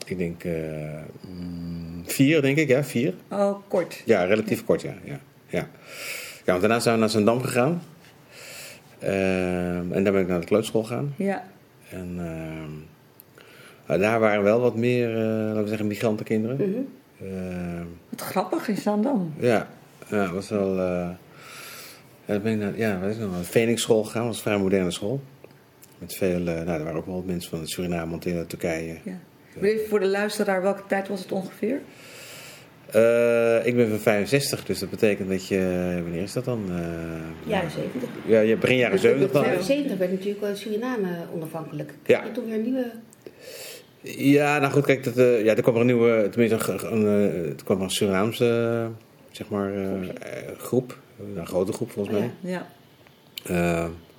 ik 0.07 0.19
denk 0.19 0.45
mm, 0.45 2.03
vier, 2.07 2.43
denk 2.43 2.57
ik. 2.57 2.69
Ja, 2.69 2.85
vier. 2.85 3.15
Oh, 3.31 3.57
kort. 3.69 4.03
Ja, 4.05 4.25
relatief 4.25 4.65
kort, 4.65 4.83
ja. 4.83 4.95
Ja, 5.05 5.21
ja. 5.47 5.59
ja 5.59 5.69
want 6.45 6.61
daarna 6.61 6.81
zijn 6.81 6.95
we 6.95 7.01
naar 7.01 7.11
Zandam 7.11 7.41
gegaan. 7.41 7.83
Ehm, 8.99 9.93
en 9.93 10.05
daar 10.05 10.13
ben 10.13 10.23
ik 10.23 10.29
naar 10.29 10.41
de 10.41 10.47
kleuterschool 10.47 10.83
gegaan. 10.83 11.15
Ja. 11.17 11.45
En 11.91 12.15
ehm, 12.19 12.71
nou, 13.89 14.01
daar 14.01 14.21
waren 14.21 14.43
wel 14.43 14.61
wat 14.61 14.77
meer, 14.77 15.11
eh, 15.17 15.25
laten 15.47 15.63
we 15.63 15.69
zeggen, 15.69 15.87
migrantenkinderen. 15.87 16.57
Mhm. 16.57 16.81
Ehm, 17.33 17.85
Wat 18.09 18.21
grappig 18.21 18.69
is 18.69 18.83
dan 18.83 19.03
dan. 19.03 19.33
ja, 19.39 19.69
ja, 20.09 20.25
dat 20.25 20.31
was 20.35 20.49
wel... 20.49 20.79
eh 20.79 21.09
ja, 22.25 22.39
ben 22.39 22.53
ik 22.53 22.59
naar, 22.59 22.77
ja, 22.77 22.99
wat 22.99 23.09
is 23.09 23.15
het 23.15 23.19
nou, 23.19 23.31
naar 23.31 23.41
de 23.41 23.47
Phoenix 23.47 23.83
school 23.83 24.05
gegaan. 24.05 24.21
Dat 24.21 24.29
was 24.29 24.37
een 24.37 24.43
vrij 24.51 24.59
moderne 24.59 24.91
school. 24.91 25.21
Met 25.99 26.15
veel, 26.15 26.39
eh, 26.39 26.45
nou, 26.45 26.69
er 26.69 26.85
waren 26.85 26.95
ook 26.97 27.07
wel 27.07 27.15
wat 27.15 27.25
mensen 27.25 27.51
van 27.51 27.67
Suriname, 27.67 28.07
Montana, 28.11 28.45
Turkije. 28.45 28.99
Ja. 29.05 29.19
Maar 29.55 29.69
even 29.69 29.89
voor 29.89 30.01
de 30.01 30.07
luisteraar, 30.07 30.63
welke 30.63 30.83
tijd 30.87 31.09
was 31.09 31.21
het 31.21 31.33
ongeveer? 31.33 31.81
Eh, 32.93 33.67
ik 33.67 33.77
ben 33.77 33.89
van 33.89 33.99
65, 33.99 34.65
dus 34.65 34.79
dat 34.79 34.91
betekent 34.91 35.29
dat 35.29 35.47
je... 35.47 35.91
Wanneer 36.03 36.23
is 36.23 36.33
dat 36.33 36.45
dan? 36.45 36.65
Eh, 36.69 37.51
Jaren 37.51 37.71
70. 37.71 38.09
Ja, 38.27 38.41
je 38.41 38.57
begin 38.57 38.77
jaren 38.77 38.99
70 38.99 39.31
dan. 39.31 39.43
In 39.45 39.51
jaren 39.51 39.65
70 39.65 39.99
werd 39.99 40.11
natuurlijk 40.11 40.43
eh, 40.43 40.55
Suriname 40.55 41.09
onafhankelijk. 41.35 41.95
Ja. 42.07 42.25
En 42.25 42.33
toen 42.33 42.45
weer 42.45 42.55
een 42.55 42.63
nieuwe... 42.63 42.91
Ja, 44.03 44.59
nou 44.59 44.73
goed, 44.73 44.85
kijk, 44.85 45.05
dat, 45.05 45.17
eh, 45.17 45.45
ja, 45.45 45.55
er 45.57 45.63
kwam 45.63 45.75
er 45.75 45.81
een 45.81 45.87
nieuwe, 45.87 46.29
tenminste, 46.31 46.73
een, 46.73 46.93
een, 46.93 47.07
eh, 47.07 47.47
er 47.49 47.65
kwam 47.65 47.77
er 47.77 47.83
een 47.83 47.91
Surinaamse, 47.91 48.79
eh, 48.83 48.87
zeg 49.31 49.49
maar, 49.49 49.73
groep. 50.59 50.99
Een 51.37 51.47
grote 51.47 51.73
groep 51.73 51.91
volgens 51.91 52.19
mij. 52.19 52.31
Ja. 52.41 52.67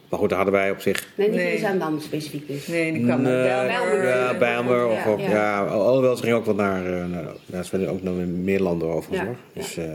Maar 0.10 0.20
goed, 0.20 0.30
daar 0.30 0.38
hadden 0.38 0.60
wij 0.60 0.72
op 0.72 0.80
zich... 0.80 1.08
Nee, 1.18 1.30
niet 1.30 1.40
in 1.40 1.58
Zaandam 1.60 2.00
specifiek 2.00 2.48
dus. 2.48 2.68
Nee, 2.68 2.94
die 2.94 3.04
kwam 3.06 3.22
Nee, 3.22 3.34
uit 3.52 3.68
Bijlmer. 3.68 4.04
Ja, 4.08 4.38
Bijlmer. 4.38 4.88
Of, 4.88 5.04
Ja, 5.04 5.06
ook- 5.10 5.20
ja. 5.20 5.30
ja. 5.30 5.66
alhoewel, 5.66 6.16
ze 6.16 6.22
gingen 6.24 6.38
ook 6.38 6.46
wel 6.46 6.56
naar, 6.56 6.86
eh, 6.86 7.06
naar 7.06 7.26
daar 7.46 7.66
zijn 7.66 7.88
ook 7.90 8.04
nog 8.04 8.16
meer 8.26 8.60
landen 8.60 8.88
Ja, 9.10 9.24
ja. 9.24 9.36
Dus, 9.54 9.78
eh, 9.78 9.86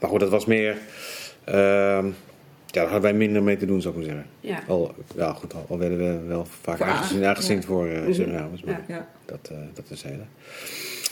maar 0.00 0.10
goed, 0.10 0.20
dat 0.20 0.28
was 0.30 0.46
meer, 0.46 0.76
ehm, 1.44 2.06
ja, 2.72 2.80
daar 2.80 2.82
hadden 2.90 3.02
wij 3.02 3.12
minder 3.14 3.42
mee 3.42 3.56
te 3.56 3.66
doen, 3.66 3.80
zou 3.82 3.94
ik 3.94 4.00
maar 4.00 4.08
zeggen. 4.10 4.30
Ja. 4.40 4.58
Al, 4.68 4.94
ja, 5.16 5.32
goed, 5.32 5.54
al, 5.54 5.66
al 5.68 5.78
werden 5.78 5.98
we 5.98 6.26
wel 6.28 6.46
vaak 6.60 6.80
aangezien, 6.80 7.22
aan- 7.22 7.28
aangezien 7.28 7.56
ja. 7.56 7.62
voor 7.62 7.86
uh, 7.88 8.14
Surinamers. 8.14 8.62
Maar 8.62 8.80
Ja. 8.88 9.06
dat, 9.24 9.38
eh 9.50 9.56
dat 9.74 9.84
is 9.88 10.02
hele. 10.02 10.22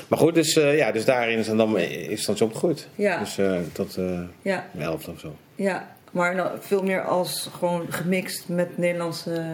Maar 0.08 0.18
goed, 0.18 0.34
dus, 0.34 0.56
eh, 0.56 0.76
ja, 0.76 0.92
dus 0.92 1.04
daarin 1.04 1.38
is 1.38 1.46
het 1.46 1.56
dan, 1.56 1.78
is 1.78 2.24
dan 2.26 2.36
zo 2.36 2.44
opgegroeid. 2.44 2.88
Ja. 2.94 3.18
Dus 3.18 3.38
tot 3.72 3.98
Ja, 4.42 4.66
elfde 4.78 5.10
of 5.10 5.20
zo. 5.20 5.34
ja. 5.54 5.94
Maar 6.12 6.34
nou, 6.34 6.50
veel 6.60 6.82
meer 6.82 7.02
als 7.02 7.48
gewoon 7.58 7.86
gemixt 7.92 8.48
met 8.48 8.78
Nederlandse 8.78 9.44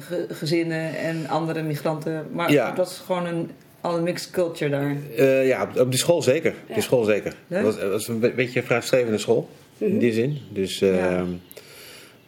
ge- 0.00 0.26
gezinnen 0.28 0.96
en 0.98 1.26
andere 1.28 1.62
migranten. 1.62 2.26
Maar 2.32 2.52
Ja. 2.52 2.66
dat 2.68 2.76
was 2.76 3.02
gewoon 3.06 3.26
een, 3.26 3.50
al 3.80 3.96
een 3.96 4.02
mixed 4.02 4.30
culture 4.30 4.70
daar. 4.70 4.96
Ja, 5.44 5.68
op, 5.78 5.90
die 5.90 5.98
school 6.00 6.22
zeker. 6.22 6.54
Ja. 6.68 6.74
die 6.74 6.82
school 6.82 7.04
zeker. 7.04 7.34
Het 7.48 7.76
was, 7.90 8.08
een 8.08 8.18
be- 8.20 8.30
beetje 8.30 8.58
een 8.60 8.64
vooruitstrevende 8.66 9.18
school. 9.18 9.48
In 9.80 9.98
die 9.98 10.12
zin. 10.12 10.38
Dus, 10.52 10.80
eh 10.80 10.96
Ja. 10.96 11.24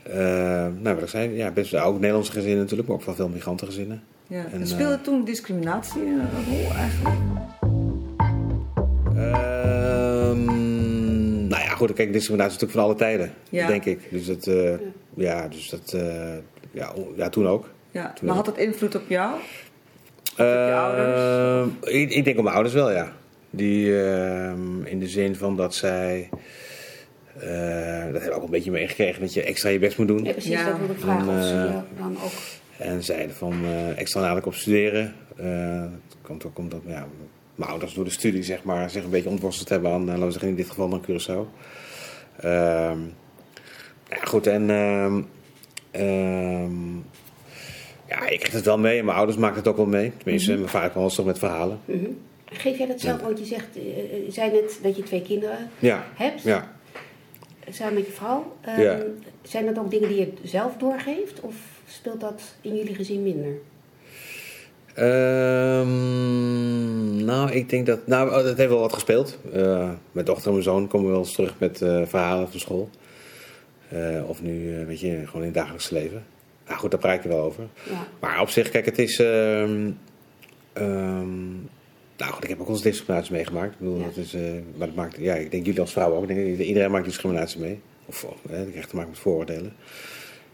eh, 0.03 0.67
nou 0.81 0.95
wat 0.95 1.03
ik 1.03 1.09
zei, 1.09 1.37
ja, 1.37 1.51
best 1.51 1.75
ook 1.75 1.95
Nederlandse 1.99 2.33
gezinnen 2.33 2.59
natuurlijk, 2.59 2.89
maar 2.89 2.97
ook 2.97 3.05
wel 3.05 3.15
veel 3.15 3.29
migrantengezinnen. 3.29 4.03
Ja. 4.27 4.45
En, 4.45 4.61
En 4.61 4.67
speelde 4.67 4.95
eh, 4.95 5.01
toen 5.01 5.25
discriminatie 5.25 6.01
een 6.03 6.29
rol 6.49 6.71
eigenlijk? 6.77 7.17
Ehm, 9.17 10.47
nou 11.49 11.63
ja, 11.63 11.69
goed, 11.75 11.93
kijk, 11.93 12.13
discriminatie 12.13 12.55
is 12.57 12.61
natuurlijk 12.61 12.73
van 12.73 12.83
alle 12.83 12.95
tijden, 12.95 13.33
Ja. 13.49 13.67
denk 13.67 13.85
ik. 13.85 14.01
Dus 14.11 14.27
dat, 14.27 14.47
eh, 14.47 14.75
ja, 15.15 15.49
dus 15.49 15.69
dat, 15.69 15.93
eh, 15.93 16.35
ja, 16.71 16.93
ja, 17.17 17.29
toen 17.29 17.49
ook. 17.49 17.71
Ja. 17.91 18.13
Toen 18.13 18.27
Maar 18.27 18.37
had 18.37 18.45
dat 18.45 18.59
invloed 18.59 18.95
op 18.95 19.03
jou? 19.09 19.35
Ehm, 20.37 20.49
je 20.49 20.75
ouders? 20.75 21.93
Ik, 21.95 22.11
ik 22.11 22.25
denk 22.25 22.37
op 22.37 22.43
mijn 22.43 22.55
ouders 22.55 22.75
wel, 22.75 22.91
ja. 22.93 23.13
Die 23.51 24.03
ehm, 24.05 24.85
in 24.85 24.99
de 24.99 25.09
zin 25.09 25.37
van 25.37 25.57
dat 25.57 25.75
zij. 25.75 26.29
Eh, 27.43 28.13
dat 28.13 28.21
hebben 28.23 28.29
we 28.29 28.33
ook 28.33 28.43
een 28.43 28.51
beetje 28.51 28.71
meegekregen 28.71 29.21
dat 29.21 29.35
je 29.35 29.43
extra 29.43 29.69
je 29.71 29.79
best 29.79 29.99
moet 29.99 30.09
doen. 30.09 30.25
Ja, 30.25 30.33
precies, 30.33 30.51
Ja. 30.51 30.65
dat 30.69 30.79
wilde 30.79 30.93
ik 30.93 31.01
vragen. 31.01 31.29
Of 31.39 31.45
ze 31.45 31.55
En, 31.55 31.69
eh, 31.69 31.99
dan 31.99 32.17
ook... 32.25 32.31
En 32.79 33.03
zeiden 33.03 33.37
van 33.37 33.53
eh, 33.65 33.99
extra 33.99 34.21
nadruk 34.21 34.47
op 34.47 34.55
studeren. 34.55 35.15
Eh, 35.37 35.81
dat 36.09 36.19
komt 36.23 36.45
ook 36.47 36.59
omdat 36.59 36.81
ja, 36.87 37.07
mijn 37.55 37.71
ouders 37.71 37.95
door 37.95 38.05
de 38.05 38.11
studie 38.11 38.43
zeg 38.43 38.63
maar, 38.63 38.91
zich 38.91 39.05
een 39.05 39.11
beetje 39.11 39.29
ontworsteld 39.29 39.69
hebben 39.69 39.93
aan, 39.93 40.07
laten 40.07 40.25
we 40.25 40.31
zeggen 40.31 40.49
in 40.49 40.55
dit 40.57 40.69
geval 40.69 40.89
dan 40.89 41.05
Curaçao. 41.05 41.49
Ehm, 42.41 42.99
ja, 44.11 44.17
goed, 44.25 44.47
en 44.47 44.71
ehm, 44.71 45.23
ehm, 45.91 46.95
ja, 48.09 48.29
ik 48.29 48.41
kreeg 48.41 48.53
het 48.53 48.65
wel 48.65 48.79
mee 48.79 48.99
en 48.99 49.05
mijn 49.05 49.17
ouders 49.17 49.39
maakten 49.39 49.59
het 49.59 49.69
ook 49.69 49.77
wel 49.77 49.87
mee. 49.87 50.13
Tenminste, 50.17 50.55
mijn 50.55 50.69
vader 50.69 50.91
kwam 50.91 51.03
wel 51.03 51.13
eens 51.17 51.27
met 51.27 51.39
verhalen. 51.39 51.81
Mhm. 51.85 52.05
Geef 52.45 52.79
jij 52.79 52.87
dat 52.87 53.01
zelf, 53.01 53.21
want 53.21 53.39
je 53.39 53.45
zegt, 53.45 53.69
je 53.75 54.27
zei 54.29 54.51
net 54.51 54.79
dat 54.83 54.97
je 54.97 55.03
twee 55.03 55.23
kinderen 55.23 55.71
Ja, 55.79 56.07
hebt, 56.15 56.43
ja. 56.43 56.72
Samen 57.71 57.95
met 57.95 58.07
je 58.07 58.13
vrouw. 58.13 58.57
Ehm, 58.61 58.81
Ja. 58.81 58.99
Zijn 59.43 59.67
dat 59.67 59.79
ook 59.79 59.91
dingen 59.91 60.09
die 60.09 60.19
je 60.19 60.33
zelf 60.43 60.77
doorgeeft 60.77 61.41
of 61.41 61.55
speelt 61.89 62.21
dat 62.21 62.43
in 62.61 62.77
jullie 62.77 62.95
gezin 62.95 63.23
minder? 63.23 63.53
Ehm, 65.83 67.25
nou, 67.25 67.51
ik 67.51 67.69
denk 67.69 67.87
dat. 67.87 68.07
Nou, 68.07 68.29
oh, 68.29 68.35
dat 68.35 68.57
heeft 68.57 68.69
wel 68.71 68.81
wat 68.81 68.93
gespeeld. 68.93 69.39
Eh, 69.53 69.91
mijn 70.13 70.27
dochter 70.27 70.47
en 70.47 70.53
mijn 70.53 70.63
zoon 70.65 70.89
komen 70.89 71.11
wel 71.11 71.19
eens 71.19 71.35
terug 71.35 71.55
met 71.59 71.83
eh, 71.83 72.03
verhalen 72.07 72.51
van 72.51 72.61
school. 72.61 72.91
Eh, 73.89 74.29
of 74.29 74.43
nu, 74.43 74.85
weet 74.87 75.01
je, 75.01 75.23
gewoon 75.27 75.41
in 75.41 75.47
het 75.47 75.55
dagelijks 75.55 75.91
leven. 75.91 76.25
Nou 76.67 76.79
goed, 76.79 76.91
daar 76.91 77.01
praat 77.01 77.23
je 77.23 77.29
wel 77.29 77.41
over. 77.41 77.65
Ja. 77.91 78.07
Maar 78.21 78.41
op 78.41 78.49
zich, 78.49 78.71
kijk, 78.71 78.85
het 78.85 78.99
is. 78.99 79.19
ehm, 79.19 79.91
nou 82.23 82.35
goed, 82.35 82.43
ik 82.45 82.49
heb 82.51 82.59
ook 82.61 82.67
wel 82.67 82.75
eens 82.77 82.85
discriminatie 82.85 83.33
meegemaakt. 83.33 83.73
Ik 83.73 83.79
bedoel, 83.79 83.99
Ja. 83.99 84.05
dat 84.05 84.17
is, 84.17 84.35
eh, 84.35 84.43
maar 84.77 84.87
dat 84.87 84.97
maakt, 84.97 85.17
ja, 85.19 85.35
ik 85.35 85.51
denk 85.51 85.65
jullie 85.67 85.81
als 85.81 85.93
vrouw 85.93 86.15
ook. 86.15 86.29
Ik 86.31 86.37
denk, 86.37 86.59
iedereen 86.59 86.91
maakt 86.91 87.05
discriminatie 87.05 87.61
mee. 87.61 87.81
Of 88.07 88.27
eh, 88.51 88.65
je 88.65 88.71
krijgt 88.71 88.89
te 88.89 88.95
maken 88.97 89.11
met 89.11 89.19
vooroordelen. 89.21 89.73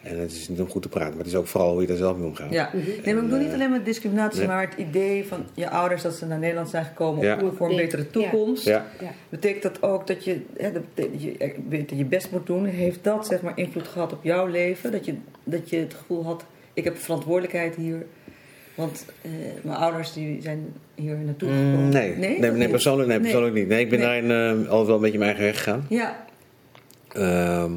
En 0.02 0.18
het 0.18 0.32
is 0.32 0.48
niet 0.48 0.60
om 0.60 0.68
goed 0.68 0.82
te 0.82 0.88
praten, 0.88 1.08
maar 1.10 1.18
het 1.18 1.26
is 1.26 1.34
ook 1.34 1.46
vooral 1.46 1.72
hoe 1.72 1.80
je 1.80 1.86
daar 1.86 1.96
zelf 1.96 2.16
mee 2.16 2.26
omgaat. 2.26 2.52
Ja. 2.52 2.70
Nee, 2.74 2.84
maar 3.14 3.22
ik 3.24 3.28
bedoel 3.30 3.38
niet 3.44 3.52
alleen 3.52 3.70
met 3.70 3.84
discriminatie, 3.84 4.38
Nee. 4.38 4.48
maar 4.48 4.60
het 4.70 4.74
idee 4.78 5.26
van 5.26 5.46
je 5.54 5.70
ouders 5.70 6.02
dat 6.02 6.14
ze 6.14 6.26
naar 6.26 6.38
Nederland 6.38 6.68
zijn 6.68 6.84
gekomen 6.84 7.24
Ja. 7.24 7.38
om- 7.42 7.52
voor 7.56 7.70
een 7.70 7.76
betere 7.76 8.10
toekomst. 8.10 8.64
Ja. 8.64 8.86
Ja. 9.00 9.12
Betekent 9.28 9.62
dat 9.62 9.82
ook 9.82 10.06
dat 10.06 10.24
je, 10.24 10.40
hè, 10.56 10.72
dat 10.72 10.82
betekent 10.94 11.12
dat 11.12 11.22
je 11.22 11.54
beter 11.68 11.96
je 11.96 12.04
best 12.04 12.30
moet 12.30 12.46
doen? 12.46 12.64
Heeft 12.64 13.04
dat 13.04 13.26
zeg 13.26 13.42
maar 13.42 13.58
invloed 13.58 13.88
gehad 13.88 14.12
op 14.12 14.24
jouw 14.24 14.46
leven? 14.46 14.92
Dat 14.92 15.04
je, 15.04 15.14
dat 15.44 15.70
je 15.70 15.76
het 15.76 15.94
gevoel 15.94 16.24
had, 16.24 16.44
ik 16.72 16.84
heb 16.84 16.96
verantwoordelijkheid 16.98 17.74
hier. 17.74 18.06
Want 18.78 19.04
eh, 19.22 19.30
mijn 19.62 19.76
ouders 19.76 20.12
die 20.12 20.42
zijn 20.42 20.72
hier 20.94 21.16
naartoe 21.16 21.48
Mm, 21.48 21.54
gekomen. 21.70 21.88
nee, 21.88 22.38
nee, 22.50 22.68
persoonlijk, 22.68 23.08
nee, 23.08 23.20
persoonlijk 23.20 23.54
niet. 23.54 23.68
Nee, 23.68 23.80
ik 23.80 23.90
ben 23.90 23.98
Nee. 23.98 24.22
daarin 24.22 24.64
eh, 24.64 24.68
altijd 24.70 24.86
wel 24.86 24.94
een 24.96 25.02
beetje 25.02 25.18
mijn 25.18 25.30
eigen 25.36 25.46
weg 25.46 25.56
gegaan. 25.56 25.86
Ja, 25.88 26.26
Ehm, 27.12 27.72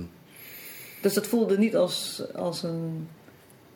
dus 1.02 1.14
dat 1.14 1.28
voelde 1.28 1.58
niet 1.58 1.76
als, 1.76 2.24
als 2.36 2.64
een 2.64 3.08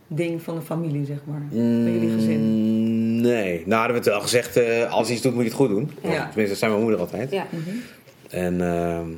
ding 0.07 0.41
van 0.41 0.55
de 0.55 0.61
familie, 0.61 1.05
zeg 1.05 1.17
maar. 1.26 1.41
mm, 1.51 1.84
Bij 1.84 1.93
jullie 1.93 2.11
gezin. 2.13 3.21
Nee, 3.21 3.57
nou 3.65 3.73
hadden 3.80 3.91
we 3.91 3.97
het 4.03 4.05
wel 4.05 4.21
gezegd, 4.21 4.57
eh, 4.57 4.91
als 4.91 5.07
je 5.07 5.13
iets 5.13 5.21
doet 5.21 5.34
moet 5.34 5.43
je 5.43 5.47
het 5.49 5.57
goed 5.57 5.69
doen. 5.69 5.91
Ja. 6.03 6.09
Tenminste, 6.09 6.47
dat 6.47 6.57
zei 6.57 6.71
mijn 6.71 6.84
moeder 6.84 6.99
altijd. 6.99 7.32
Ja. 7.32 7.45
Mhm. 7.49 7.69
En 8.30 8.61
ehm, 8.61 9.09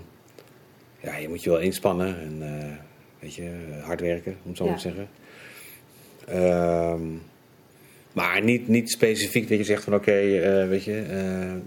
ja, 0.99 1.16
je 1.18 1.30
moet 1.30 1.43
je 1.43 1.49
wel 1.49 1.60
inspannen 1.60 2.08
en 2.22 2.38
eh, 2.41 2.66
weet 3.20 3.34
je, 3.36 3.49
hard 3.84 4.01
werken, 4.01 4.36
om 4.43 4.49
het 4.49 4.58
zo 4.58 4.64
Ja. 4.64 4.70
maar 4.70 4.80
te 4.80 4.88
zeggen. 4.88 5.08
Ehm, 6.28 7.01
maar 8.18 8.43
niet, 8.43 8.68
niet 8.68 8.91
specifiek 8.91 9.49
dat 9.49 9.57
je 9.57 9.63
zegt 9.63 9.84
van 9.84 9.93
oké, 9.93 10.11
eh, 10.11 10.68
weet 10.68 10.84
je, 10.84 11.03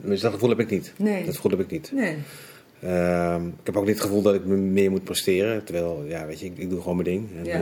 dus 0.02 0.20
dat 0.20 0.32
gevoel 0.32 0.48
heb 0.48 0.60
ik 0.60 0.70
niet. 0.70 0.92
Nee. 0.96 1.24
Dat 1.24 1.34
gevoel 1.36 1.50
heb 1.50 1.60
ik 1.60 1.70
niet. 1.70 1.92
Nee. 1.94 2.14
Ehm, 2.82 3.46
ik 3.46 3.52
heb 3.64 3.76
ook 3.76 3.84
niet 3.86 3.94
het 3.94 4.04
gevoel 4.04 4.22
dat 4.22 4.34
ik 4.34 4.44
me 4.44 4.56
meer 4.56 4.90
moet 4.90 5.04
presteren. 5.04 5.64
Terwijl, 5.64 6.04
ja, 6.08 6.26
weet 6.26 6.40
je, 6.40 6.46
ik, 6.46 6.52
ik 6.58 6.70
doe 6.70 6.80
gewoon 6.80 6.96
mijn 6.96 7.08
ding. 7.08 7.28
En, 7.38 7.44
Ja. 7.44 7.52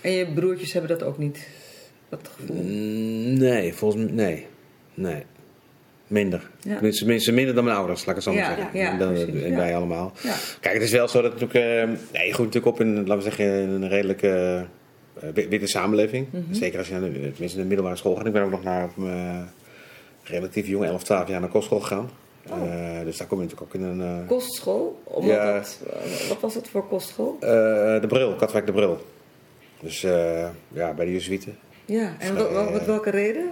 eh, 0.00 0.10
En 0.10 0.12
je 0.12 0.32
broertjes 0.32 0.72
hebben 0.72 0.90
dat 0.98 1.02
ook 1.08 1.18
niet? 1.18 1.48
Dat 2.08 2.30
gevoel? 2.36 2.56
mm, 2.62 3.38
nee, 3.38 3.74
volgens 3.74 4.02
mij, 4.04 4.12
nee. 4.14 4.46
Nee. 4.94 5.22
Minder. 6.06 6.50
Ja. 6.60 6.78
Tenminste, 6.78 7.32
minder 7.32 7.54
dan 7.54 7.64
mijn 7.64 7.76
ouders, 7.76 8.00
laat 8.04 8.08
ik 8.08 8.14
het 8.14 8.24
zo 8.24 8.32
maar 8.40 8.50
Ja, 8.50 8.56
zeggen. 8.56 8.80
ja, 8.80 8.96
dan, 8.96 9.14
en 9.42 9.56
wij 9.56 9.76
allemaal. 9.76 10.12
Kijk, 10.60 10.74
het 10.74 10.82
is 10.82 10.90
wel 10.90 11.08
zo 11.08 11.22
dat 11.22 11.40
natuurlijk, 11.40 11.64
ja, 12.12 12.22
je 12.22 12.32
groeit 12.32 12.54
natuurlijk 12.54 12.66
op 12.66 12.80
in, 12.80 12.94
laten 12.96 13.16
we 13.16 13.22
zeggen, 13.22 13.44
in 13.62 13.68
een 13.68 13.88
redelijke 13.88 14.64
witte 15.34 15.66
samenleving. 15.66 16.26
Mhm. 16.30 16.54
Zeker 16.54 16.78
als 16.78 16.88
je 16.88 16.92
naar 16.94 17.00
de, 17.02 17.10
tenminste 17.10 17.44
in 17.56 17.62
de 17.62 17.64
middelbare 17.68 17.96
school 17.96 18.14
gaat. 18.16 18.26
Ik 18.26 18.32
ben 18.32 18.42
ook 18.42 18.50
nog 18.50 18.62
naar 18.62 18.88
mijn 18.94 19.50
relatief 20.24 20.66
jong, 20.66 20.84
11, 20.84 21.02
12 21.04 21.28
jaar 21.28 21.40
naar 21.40 21.48
kostschool 21.48 21.80
gegaan. 21.80 22.10
Eh, 22.44 23.04
dus 23.04 23.16
daar 23.16 23.26
kom 23.26 23.38
je 23.38 23.44
natuurlijk 23.44 23.74
ook 23.74 23.80
in 23.80 23.86
een... 23.86 24.00
eh, 24.22 24.26
Kostschool? 24.28 25.00
Omdat 25.04 25.30
Ja. 25.30 25.56
eh, 25.56 26.28
wat 26.28 26.40
was 26.40 26.54
het 26.54 26.68
voor 26.68 26.86
kostschool? 26.88 27.36
eh, 27.40 27.48
de 28.00 28.06
bril, 28.08 28.34
Katwijk 28.34 28.66
de 28.66 28.72
Bril. 28.72 28.98
Dus 29.80 30.04
eh, 30.04 30.48
ja, 30.68 30.92
bij 30.94 31.04
de 31.06 31.12
Jezuïeten. 31.12 31.58
Ja, 31.84 32.16
en 32.18 32.36
wat, 32.36 32.50
wat- 32.52 32.72
met 32.72 32.86
welke 32.86 33.10
reden? 33.10 33.50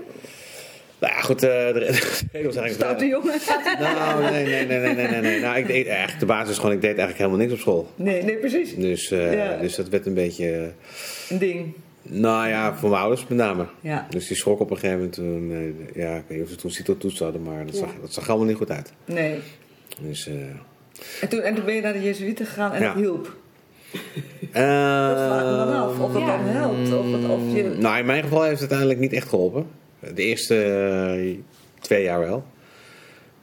Nou 1.00 1.12
ja, 1.12 1.20
goed, 1.20 1.42
eh, 1.42 1.48
de 1.50 1.72
de 1.80 1.88
reden 2.32 2.46
was 2.46 2.56
eigenlijk... 2.56 2.74
Stoute 2.74 3.06
jongen? 3.06 3.34
Nou, 3.80 4.22
nee, 4.30 4.44
nee, 4.44 4.66
nee, 4.66 4.94
nee, 4.94 5.06
nee, 5.08 5.20
nee. 5.20 5.40
Nou, 5.40 5.56
ik 5.58 5.66
deed 5.66 5.86
eigenlijk, 5.86 6.20
de 6.20 6.26
basis 6.26 6.50
is 6.50 6.56
gewoon, 6.56 6.72
ik 6.72 6.80
deed 6.80 6.88
eigenlijk 6.98 7.18
helemaal 7.18 7.38
niks 7.38 7.52
op 7.52 7.58
school. 7.58 7.90
Nee, 7.94 8.22
nee, 8.22 8.36
precies. 8.36 8.74
Dus, 8.76 9.10
eh, 9.10 9.32
Ja. 9.34 9.56
dus 9.56 9.74
dat 9.76 9.88
werd 9.88 10.06
een 10.06 10.14
beetje, 10.14 10.52
eh, 10.52 11.30
Een 11.30 11.38
ding. 11.38 11.72
nou 12.02 12.48
ja, 12.48 12.74
voor 12.74 12.88
mijn 12.90 13.00
ouders 13.02 13.26
met 13.26 13.38
name. 13.38 13.66
Ja. 13.80 14.06
Dus 14.10 14.26
die 14.26 14.36
schrok 14.36 14.60
op 14.60 14.70
een 14.70 14.76
gegeven 14.76 14.96
moment 14.96 15.14
toen, 15.14 15.50
eh, 15.94 16.02
ja, 16.02 16.14
ik 16.16 16.22
weet 16.26 16.38
niet 16.38 16.46
of 16.46 16.52
ze 16.52 16.56
toen 16.56 16.70
CITO-toets 16.70 17.18
hadden, 17.18 17.42
maar 17.42 17.66
dat, 17.66 17.76
zag, 17.76 17.88
dat 18.00 18.12
zag 18.12 18.28
allemaal 18.28 18.46
niet 18.46 18.56
goed 18.56 18.70
uit. 18.70 18.92
Nee. 19.04 19.38
Dus, 20.00 20.26
eh 20.28 20.34
En 21.20 21.28
toen, 21.28 21.40
en 21.40 21.54
toen 21.54 21.64
ben 21.64 21.74
je 21.74 21.80
naar 21.80 21.92
de 21.92 22.02
Jezuïeten 22.02 22.46
gegaan 22.46 22.72
en 22.72 22.82
Ja. 22.82 22.88
dat 22.92 23.02
hielp. 23.02 23.36
eh, 24.52 25.08
Dat 25.08 25.18
vraag 25.18 25.40
ik 25.40 25.50
me 25.50 25.56
dan 25.56 25.74
af. 25.74 25.98
Of 25.98 26.12
het 26.14 26.22
Ja. 26.22 26.36
dan 26.36 26.46
helpt. 26.46 26.92
Of, 26.92 27.12
het, 27.12 27.28
of 27.30 27.40
je... 27.54 27.74
Nou, 27.78 27.98
in 27.98 28.06
mijn 28.06 28.22
geval 28.22 28.42
heeft 28.42 28.60
het 28.60 28.70
uiteindelijk 28.70 28.98
niet 29.00 29.12
echt 29.12 29.28
geholpen. 29.28 29.66
De 30.14 30.22
eerste 30.22 30.62
eh, 30.62 31.36
twee 31.80 32.02
jaar 32.02 32.18
wel. 32.20 32.44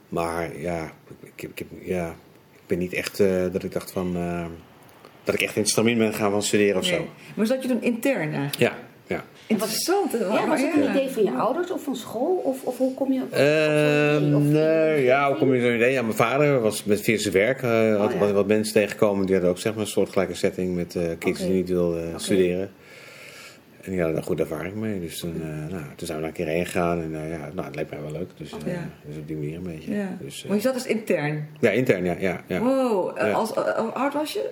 Maar 0.08 0.60
ja, 0.60 0.92
ik, 1.22 1.42
ik, 1.42 1.60
ik- 1.60 1.66
ja, 1.86 2.08
ik 2.52 2.60
ben 2.66 2.78
niet 2.78 2.92
echt 2.92 3.20
eh, 3.20 3.42
dat 3.52 3.62
ik 3.64 3.72
dacht 3.72 3.90
van... 3.92 4.16
eh, 4.16 4.44
dat 5.24 5.34
ik 5.34 5.40
echt 5.42 5.56
in 5.56 5.60
het 5.62 5.70
stramien 5.70 5.98
ben 5.98 6.14
gaan 6.14 6.30
van 6.30 6.42
studeren 6.42 6.76
of 6.80 6.90
Nee. 6.90 6.98
zo. 6.98 7.06
Maar 7.36 7.46
zat 7.46 7.62
je 7.62 7.68
toen 7.68 7.82
intern 7.82 8.18
eigenlijk? 8.34 8.54
Ja, 8.56 8.72
ja. 9.06 9.24
Interessant. 9.46 10.12
hè? 10.12 10.18
Ja, 10.18 10.46
was 10.48 10.60
het 10.60 10.74
een 10.74 10.90
idee 10.90 11.08
van 11.08 11.22
je 11.24 11.30
ouders 11.30 11.70
of 11.70 11.82
van 11.82 11.96
school? 11.96 12.36
Of, 12.44 12.62
of 12.64 12.78
hoe 12.78 12.94
kom 12.94 13.12
je 13.12 13.22
op, 13.22 13.32
Ehm, 13.32 14.50
nee, 14.52 15.02
ja, 15.04 15.28
hoe 15.28 15.36
kom 15.36 15.54
je 15.54 15.60
zo'n 15.60 15.74
idee? 15.74 15.92
Ja, 15.92 16.02
mijn 16.02 16.14
vader 16.14 16.60
was 16.60 16.84
met 16.84 17.00
via 17.00 17.18
zijn 17.18 17.34
werk. 17.34 17.62
eh 17.62 17.96
had 17.96 18.12
ja. 18.12 18.18
wat, 18.18 18.30
wat 18.30 18.46
mensen 18.46 18.74
tegengekomen. 18.74 19.24
Die 19.26 19.34
hadden 19.34 19.52
ook 19.52 19.58
zeg 19.58 19.72
maar, 19.72 19.82
een 19.82 19.88
soortgelijke 19.88 20.34
setting 20.34 20.74
met 20.74 20.96
eh 20.96 21.02
kids 21.18 21.38
Oké. 21.40 21.48
die 21.48 21.58
niet 21.58 21.68
wilden 21.68 22.20
studeren. 22.20 22.70
En 23.84 23.90
die 23.90 23.98
hadden 23.98 24.14
daar 24.16 24.24
goede 24.26 24.42
ervaring 24.42 24.74
mee. 24.74 25.00
Dus 25.00 25.18
toen, 25.18 25.34
eh, 25.42 25.48
nou, 25.72 25.82
toen 25.96 26.06
zijn 26.06 26.18
we 26.18 26.22
daar 26.24 26.24
een 26.24 26.32
keer 26.32 26.46
heen 26.46 26.66
gegaan. 26.66 27.02
En 27.02 27.14
eh, 27.14 27.30
ja, 27.30 27.50
nou, 27.54 27.66
het 27.66 27.76
leek 27.76 27.90
mij 27.90 28.00
wel 28.00 28.12
leuk. 28.12 28.30
Dus, 28.36 28.52
eh, 28.66 28.72
Ja. 28.72 28.88
dus 29.06 29.16
op 29.16 29.26
die 29.26 29.36
manier 29.36 29.56
een 29.56 29.62
beetje. 29.62 29.94
Ja. 29.94 30.16
Dus, 30.20 30.44
Maar 30.44 30.56
je 30.56 30.62
zat 30.62 30.74
dus 30.74 30.86
intern. 30.86 31.48
ja, 31.60 31.70
intern, 31.70 32.04
ja. 32.04 32.14
ja, 32.18 32.40
ja. 32.46 32.60
Wow. 32.60 33.18
Als, 33.18 33.50
hoe 33.54 33.90
oud 33.92 34.12
was 34.14 34.32
je? 34.32 34.50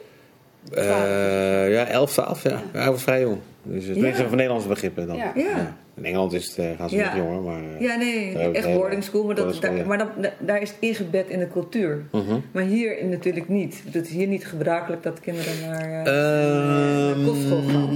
Ja, 1.70 1.86
11, 1.86 2.12
12, 2.12 2.42
ja. 2.42 2.50
ja. 2.50 2.62
Hij 2.72 2.90
was 2.90 3.02
vrij 3.02 3.20
jong. 3.20 3.38
Dus 3.62 3.86
het 3.86 3.96
Ja. 3.96 4.14
van 4.14 4.30
Nederlandse 4.30 4.68
begrippen 4.68 5.06
dan. 5.06 5.16
Ja. 5.16 5.32
Ja. 5.36 5.76
In 5.96 6.04
Engeland 6.04 6.32
is 6.32 6.46
het, 6.46 6.58
eh, 6.58 6.66
gaan 6.78 6.88
ze 6.88 6.96
Ja. 6.96 7.04
nog 7.16 7.24
jonger, 7.24 7.40
maar... 7.42 7.62
eh, 7.74 7.80
Ja, 7.80 7.96
nee, 7.96 8.30
ik 8.30 8.54
echt 8.54 8.64
hele- 8.66 8.78
boarding 8.78 9.04
school, 9.04 9.24
maar, 9.24 9.34
dat, 9.34 9.44
boarding 9.44 9.64
school, 9.64 9.76
daar, 9.76 9.98
ja. 9.98 10.06
maar 10.06 10.22
dan, 10.22 10.30
daar 10.46 10.62
is 10.62 10.68
het 10.68 10.78
ingebed 10.80 11.28
in 11.28 11.38
de 11.38 11.48
cultuur. 11.48 12.02
mhm. 12.12 12.38
Maar 12.52 12.62
hier 12.62 13.04
natuurlijk 13.04 13.48
niet. 13.48 13.82
Het 13.92 14.06
is 14.06 14.12
hier 14.12 14.26
niet 14.26 14.46
gebruikelijk 14.46 15.02
dat 15.02 15.20
kinderen 15.20 15.52
naar, 15.60 16.04
eh, 16.04 17.08
Ehm, 17.10 17.16
naar 17.18 17.26
kostschool 17.26 17.62
gaan. 17.62 17.88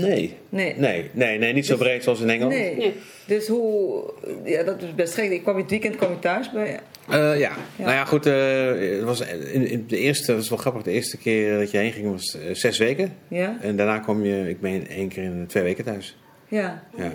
Nee. 0.00 0.34
Nee. 0.48 0.74
Nee, 0.76 1.10
nee, 1.12 1.38
nee, 1.38 1.52
niet 1.52 1.66
zo 1.66 1.76
breed 1.76 2.02
zoals 2.02 2.20
in 2.20 2.30
Engeland. 2.30 2.54
Nee. 2.54 2.76
Nee. 2.76 2.92
Dus 3.26 3.48
hoe... 3.48 4.02
Ja, 4.44 4.62
dat 4.62 4.82
is 4.82 4.94
best 4.94 5.14
gek. 5.14 5.30
Ik 5.30 5.42
kwam 5.42 5.54
in 5.54 5.60
het 5.62 5.70
weekend 5.70 5.96
kwam 5.96 6.10
je 6.10 6.18
thuis 6.18 6.50
bij... 6.52 6.80
Eh, 7.10 7.38
ja. 7.38 7.52
nou 7.76 7.90
ja, 7.90 8.04
goed. 8.04 8.26
eh, 8.26 8.96
het 8.96 9.02
was 9.02 9.20
in, 9.20 9.66
in 9.66 9.84
de 9.86 9.96
eerste, 9.98 10.32
dat 10.32 10.42
is 10.42 10.48
wel 10.48 10.58
grappig, 10.58 10.82
de 10.82 10.90
eerste 10.90 11.16
keer 11.16 11.58
dat 11.58 11.70
je 11.70 11.78
heen 11.78 11.92
ging 11.92 12.10
was 12.10 12.36
eh, 12.38 12.54
zes 12.54 12.78
weken. 12.78 13.12
Ja? 13.28 13.56
En 13.60 13.76
daarna 13.76 13.98
kwam 13.98 14.24
je, 14.24 14.48
ik 14.48 14.60
ben 14.60 14.86
één 14.88 15.08
keer 15.08 15.22
in 15.22 15.44
twee 15.46 15.62
weken 15.62 15.84
thuis. 15.84 16.16
Ja. 16.48 16.82
Ja. 16.96 17.12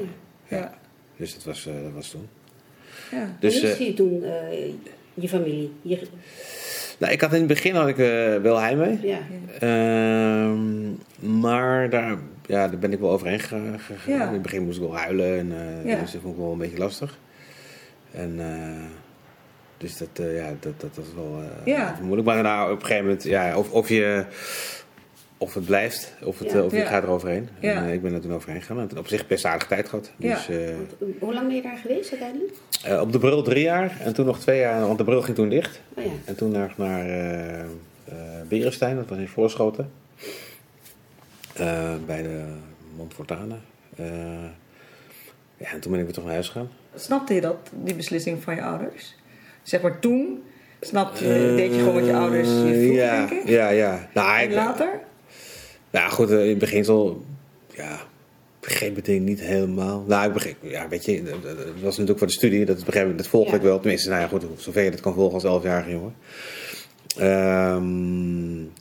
Ja. 0.48 0.74
Dus 1.18 1.34
dat 1.34 1.44
was, 1.44 1.68
eh, 1.68 1.74
dat 1.84 1.92
was 1.94 2.10
toen. 2.10 2.28
Ja. 3.12 3.36
Dus, 3.40 3.54
Hoe 3.62 3.70
eh, 3.70 3.80
is 3.80 3.88
je 3.88 3.94
toen 3.94 4.24
eh, 4.24 4.68
je 5.14 5.28
familie? 5.30 5.72
Je, 5.82 6.00
nou, 7.00 7.14
ik 7.14 7.22
had 7.22 7.34
in 7.34 7.40
het 7.40 7.48
begin 7.48 7.76
had 7.76 7.88
ik 7.88 7.98
eh, 7.98 8.36
wel 8.36 8.60
heimwee. 8.60 9.00
ja. 9.02 9.20
Ehm, 9.60 10.90
maar 11.40 11.90
daar, 11.90 12.18
ja, 12.46 12.68
daar 12.68 12.80
ben 12.80 12.92
ik 12.94 13.00
wel 13.00 13.12
overheen 13.12 13.40
ge- 13.40 13.74
gegaan. 13.78 14.14
Ja. 14.14 14.28
In 14.28 14.34
het 14.34 14.42
begin 14.42 14.64
moest 14.64 14.78
ik 14.78 14.84
wel 14.84 14.98
huilen. 14.98 15.38
En, 15.40 15.52
eh, 15.52 15.92
Ja. 15.92 16.00
Dus 16.02 16.12
dat 16.12 16.22
vond 16.22 16.34
ik 16.36 16.40
wel 16.42 16.52
een 16.52 16.58
beetje 16.58 16.78
lastig. 16.78 17.18
En, 18.12 18.36
eh, 18.40 18.86
dus 19.78 19.98
dat, 19.98 20.08
eh, 20.14 20.36
ja, 20.38 20.48
dat, 20.60 20.80
dat, 20.82 20.96
dat 20.96 21.06
is 21.06 21.14
wel 21.16 21.42
eh, 21.42 21.66
Ja. 21.66 21.92
even 21.94 22.04
moeilijk. 22.04 22.28
Maar 22.28 22.36
daarna 22.36 22.64
op 22.72 22.80
een 22.80 22.82
gegeven 22.86 23.04
moment, 23.06 23.24
ja, 23.24 23.58
of, 23.58 23.72
of 23.72 23.90
je... 23.90 24.26
Of 25.38 25.54
het 25.54 25.66
blijft, 25.66 26.14
of, 26.24 26.40
het, 26.40 26.52
Ja. 26.52 26.58
eh, 26.58 26.66
of 26.66 26.72
je 26.72 26.78
Ja. 26.78 26.86
gaat 26.86 27.04
eroverheen. 27.04 27.50
Ja. 27.60 27.74
En, 27.76 27.86
eh, 27.88 27.94
ik 27.94 28.02
ben 28.02 28.14
er 28.14 28.22
toen 28.22 28.34
overheen 28.34 28.62
gegaan. 28.62 28.90
En 28.90 28.98
op 28.98 29.08
zich 29.08 29.28
best 29.28 29.46
aardige 29.46 29.68
tijd 29.70 29.90
gehad. 29.90 30.12
Dus, 30.18 30.48
Want, 30.48 31.20
hoe 31.20 31.34
lang 31.34 31.48
ben 31.48 31.56
je 31.56 31.62
daar 31.62 31.78
geweest 31.78 32.10
uiteindelijk? 32.12 32.54
eh, 32.84 33.02
op 33.02 33.12
de 33.12 33.20
bril 33.20 33.42
drie 33.42 33.64
jaar. 33.64 33.98
En 34.02 34.14
toen 34.14 34.26
nog 34.26 34.40
twee 34.40 34.60
jaar, 34.60 34.82
want 34.82 34.98
de 34.98 35.04
bril 35.04 35.22
ging 35.22 35.36
toen 35.36 35.50
dicht. 35.50 35.82
Oh 35.96 36.04
ja. 36.04 36.12
En 36.26 36.36
toen 36.36 36.52
naar, 36.52 36.74
naar 36.78 37.06
eh 37.10 37.60
eh, 37.60 37.66
Berenstein, 38.48 38.96
dat 38.96 39.10
was 39.10 39.18
in 39.18 39.28
Voorschoten. 39.28 39.92
Eh, 41.54 41.94
bij 42.06 42.22
de 42.22 42.44
Montfortane. 42.96 43.56
Eh, 43.96 44.06
ja, 45.58 45.68
en 45.72 45.80
toen 45.80 45.92
ben 45.92 46.00
ik 46.00 46.06
weer 46.06 46.14
terug 46.14 46.24
naar 46.26 46.34
huis 46.34 46.48
gegaan. 46.50 46.70
Snapte 46.96 47.34
je 47.34 47.42
dat, 47.42 47.58
die 47.84 47.96
beslissing 47.96 48.44
van 48.44 48.56
je 48.56 48.62
ouders? 48.62 49.16
Zeg 49.66 49.82
maar 49.82 50.00
toen, 50.00 50.44
snapte 50.82 51.28
je, 51.28 51.54
deed 51.56 51.74
je 51.74 51.80
gewoon 51.80 51.94
wat 51.94 52.06
je 52.06 52.14
ouders 52.14 52.48
je 52.48 52.54
Eh, 52.54 52.94
ja, 52.94 53.26
denk 53.26 53.42
ik? 53.42 53.50
Ja, 53.50 53.70
ja. 53.70 54.10
Nou, 54.14 54.40
En 54.40 54.54
later? 54.54 55.00
nou 55.92 56.12
goed, 56.12 56.32
eh, 56.32 56.44
in 56.44 56.50
het 56.50 56.58
beginsel, 56.58 57.26
ja, 57.76 58.00
begreep 58.60 58.96
het 58.96 59.06
ding 59.06 59.26
niet 59.26 59.40
helemaal. 59.40 60.04
Nou, 60.08 60.28
ik 60.28 60.34
begreep, 60.34 60.56
ja, 60.62 60.88
weet 60.88 61.06
je, 61.06 61.24
dat 61.24 61.56
was 61.82 61.92
natuurlijk 61.92 62.18
voor 62.18 62.28
de 62.28 62.34
studie, 62.34 62.66
dat 62.66 62.86
begreep 62.86 63.10
ik, 63.10 63.18
dat 63.18 63.28
volgde 63.28 63.52
Ja. 63.52 63.58
ik 63.58 63.64
wel. 63.64 63.80
Tenminste, 63.80 64.10
nou 64.10 64.22
ja, 64.22 64.28
goed, 64.28 64.46
zover 64.58 64.84
je 64.84 64.92
dat 64.92 65.00
kan 65.00 65.14
volgen 65.14 65.34
als 65.34 65.62
11-jarige 65.64 65.92
jongen. 65.92 66.16
Ehm 67.18 68.74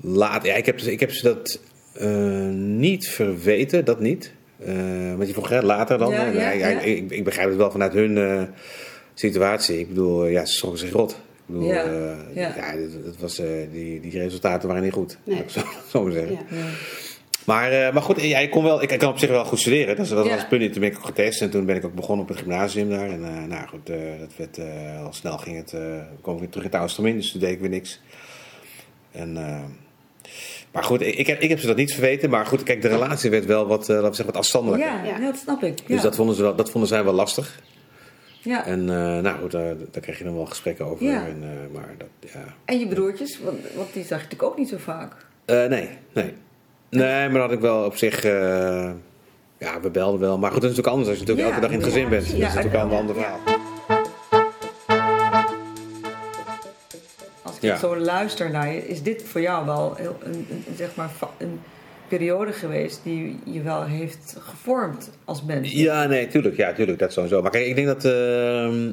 laat, 0.00 0.44
ja, 0.44 0.54
ik 0.54 0.66
heb, 0.66 0.80
ik 0.80 1.00
heb 1.00 1.10
ze 1.10 1.22
dat 1.22 1.60
eh, 1.92 2.48
niet 2.54 3.08
verweten, 3.08 3.84
dat 3.84 4.00
niet. 4.00 4.32
Eh, 4.58 5.14
want 5.16 5.26
je 5.26 5.32
vroeg 5.32 5.48
hè, 5.48 5.62
later 5.62 5.98
dan. 5.98 6.10
Ja, 6.10 6.24
hè? 6.24 6.30
ja, 6.30 6.50
ik, 6.50 6.60
ja. 6.60 6.80
Ik, 6.80 7.10
ik 7.10 7.24
begrijp 7.24 7.48
het 7.48 7.56
wel 7.56 7.70
vanuit 7.70 7.92
hun 7.92 8.18
eh, 8.18 8.42
situatie. 9.18 9.78
Ik 9.78 9.88
bedoel, 9.88 10.24
eh, 10.24 10.32
ja, 10.32 10.44
ze 10.44 10.54
schrokken 10.54 10.80
zich 10.80 10.92
rot. 10.92 11.10
Ik 11.10 11.54
bedoel, 11.54 11.68
Ja, 11.68 11.82
eh, 11.82 12.34
ja. 12.34 12.54
ja, 12.56 12.74
het 13.04 13.20
was, 13.20 13.38
eh, 13.38 13.46
die, 13.72 14.00
die 14.00 14.10
resultaten 14.10 14.68
waren 14.68 14.82
niet 14.82 14.92
goed. 14.92 15.18
Nee. 15.24 15.38
ik 15.38 15.50
Zo, 15.50 15.60
zo 15.90 16.02
maar 16.02 16.12
zeggen. 16.12 16.38
Ja. 16.50 16.64
Maar, 17.44 17.72
eh, 17.72 17.92
maar 17.92 18.02
goed, 18.02 18.20
ja, 18.20 18.38
ik, 18.38 18.50
kon 18.50 18.62
wel, 18.62 18.82
ik, 18.82 18.92
ik 18.92 18.98
kan 18.98 19.08
op 19.08 19.18
zich 19.18 19.28
wel 19.28 19.44
goed 19.44 19.60
studeren. 19.60 19.96
Dat, 19.96 20.08
dat 20.08 20.28
was 20.28 20.38
het 20.38 20.48
punt. 20.48 20.72
Toen 20.72 20.80
ben 20.80 20.90
ik 20.90 20.96
ook 20.96 21.04
getest 21.04 21.40
en 21.40 21.50
toen 21.50 21.64
ben 21.64 21.76
ik 21.76 21.84
ook 21.84 21.94
begonnen 21.94 22.24
op 22.24 22.28
het 22.30 22.38
gymnasium 22.38 22.90
daar. 22.90 23.10
En 23.10 23.48
nou 23.48 23.68
goed, 23.68 23.86
dat 24.20 24.36
werd, 24.36 24.58
al 25.04 25.12
snel 25.12 25.38
ging 25.38 25.56
het, 25.56 25.74
kwam 26.20 26.34
ik 26.34 26.40
weer 26.40 26.48
terug 26.48 26.64
in 26.64 26.70
het 26.70 26.80
Oudstermin, 26.80 27.16
dus 27.16 27.30
toen 27.30 27.40
deed 27.40 27.52
ik 27.52 27.60
weer 27.60 27.68
niks. 27.68 28.00
En, 29.12 29.32
maar 30.72 30.84
goed, 30.84 31.00
ik, 31.00 31.14
ik, 31.14 31.26
heb, 31.26 31.40
ik 31.40 31.48
heb 31.48 31.60
ze 31.60 31.66
dat 31.66 31.76
niet 31.76 31.92
verweten. 31.92 32.30
Maar 32.30 32.46
goed, 32.46 32.62
kijk, 32.62 32.82
de 32.82 32.88
relatie 32.88 33.30
werd 33.30 33.44
wel 33.44 33.66
wat, 33.66 33.88
laten 33.88 33.96
we 33.96 34.06
zeggen, 34.06 34.26
wat 34.26 34.36
afstandelijker. 34.36 35.04
Ja, 35.04 35.18
dat 35.18 35.36
snap 35.36 35.62
ik. 35.62 35.78
Ja. 35.78 35.84
Dus 35.86 36.02
dat 36.02 36.14
vonden, 36.14 36.36
ze 36.36 36.42
wel, 36.42 36.54
dat 36.54 36.70
vonden 36.70 36.88
zij 36.88 37.04
wel 37.04 37.12
lastig. 37.12 37.60
Ja. 38.42 38.66
En 38.66 38.80
eh, 38.80 39.22
nou 39.22 39.38
goed, 39.40 39.50
daar, 39.50 39.74
daar 39.90 40.02
kreeg 40.02 40.18
je 40.18 40.24
dan 40.24 40.34
wel 40.34 40.46
gesprekken 40.46 40.84
over. 40.84 41.04
Ja. 41.04 41.26
En, 41.26 41.42
eh, 41.42 41.74
maar 41.74 41.94
dat, 41.98 42.30
ja, 42.32 42.44
En 42.64 42.78
je 42.78 42.88
broertjes, 42.88 43.40
want, 43.40 43.58
want 43.74 43.92
die 43.92 44.02
zag 44.02 44.18
je 44.18 44.24
natuurlijk 44.24 44.42
ook 44.42 44.58
niet 44.58 44.68
zo 44.68 44.76
vaak. 44.76 45.12
Eh, 45.44 45.66
nee, 45.66 45.88
nee. 46.12 46.34
Nee, 46.90 47.28
maar 47.28 47.40
dat 47.40 47.42
had 47.42 47.52
ik 47.52 47.60
wel 47.60 47.84
op 47.84 47.96
zich. 47.96 48.22
ja, 49.58 49.80
we 49.82 49.90
belden 49.92 50.20
wel. 50.20 50.38
Maar 50.38 50.52
goed, 50.52 50.60
dat 50.60 50.70
is 50.70 50.76
natuurlijk 50.76 50.96
anders 50.96 51.08
als 51.08 51.18
je 51.18 51.24
natuurlijk 51.24 51.48
Ja, 51.48 51.54
elke 51.54 51.66
dag 51.66 51.76
in 51.76 51.84
het 51.84 51.94
gezin 51.94 52.08
bent. 52.08 52.26
ja, 52.26 52.32
dat 52.32 52.48
is 52.48 52.54
natuurlijk 52.54 52.74
wel 52.74 52.84
een 52.84 52.98
ander 52.98 53.14
verhaal. 53.14 53.38
Als 57.42 57.58
ik 57.60 57.76
zo 57.76 57.96
luister 57.96 58.50
naar 58.50 58.72
je, 58.72 58.88
is 58.88 59.02
dit 59.02 59.22
voor 59.22 59.40
jou 59.40 59.66
wel 59.66 59.94
heel, 59.94 60.16
een, 60.22 60.46
een, 60.50 60.76
zeg 60.76 60.94
maar, 60.94 61.10
een 61.38 61.60
periode 62.08 62.52
geweest 62.52 63.00
die 63.02 63.38
je 63.44 63.62
wel 63.62 63.84
heeft 63.84 64.36
gevormd 64.38 65.10
als 65.24 65.42
mens. 65.44 65.72
Ja, 65.72 66.04
nee, 66.06 66.26
tuurlijk. 66.28 66.56
Ja, 66.56 66.72
tuurlijk. 66.72 66.98
Dat 66.98 67.12
sowieso. 67.12 67.42
Maar 67.42 67.50
kijk, 67.50 67.66
ik 67.66 67.74
denk 67.74 67.86
dat. 67.86 68.04
ehm, 68.04 68.84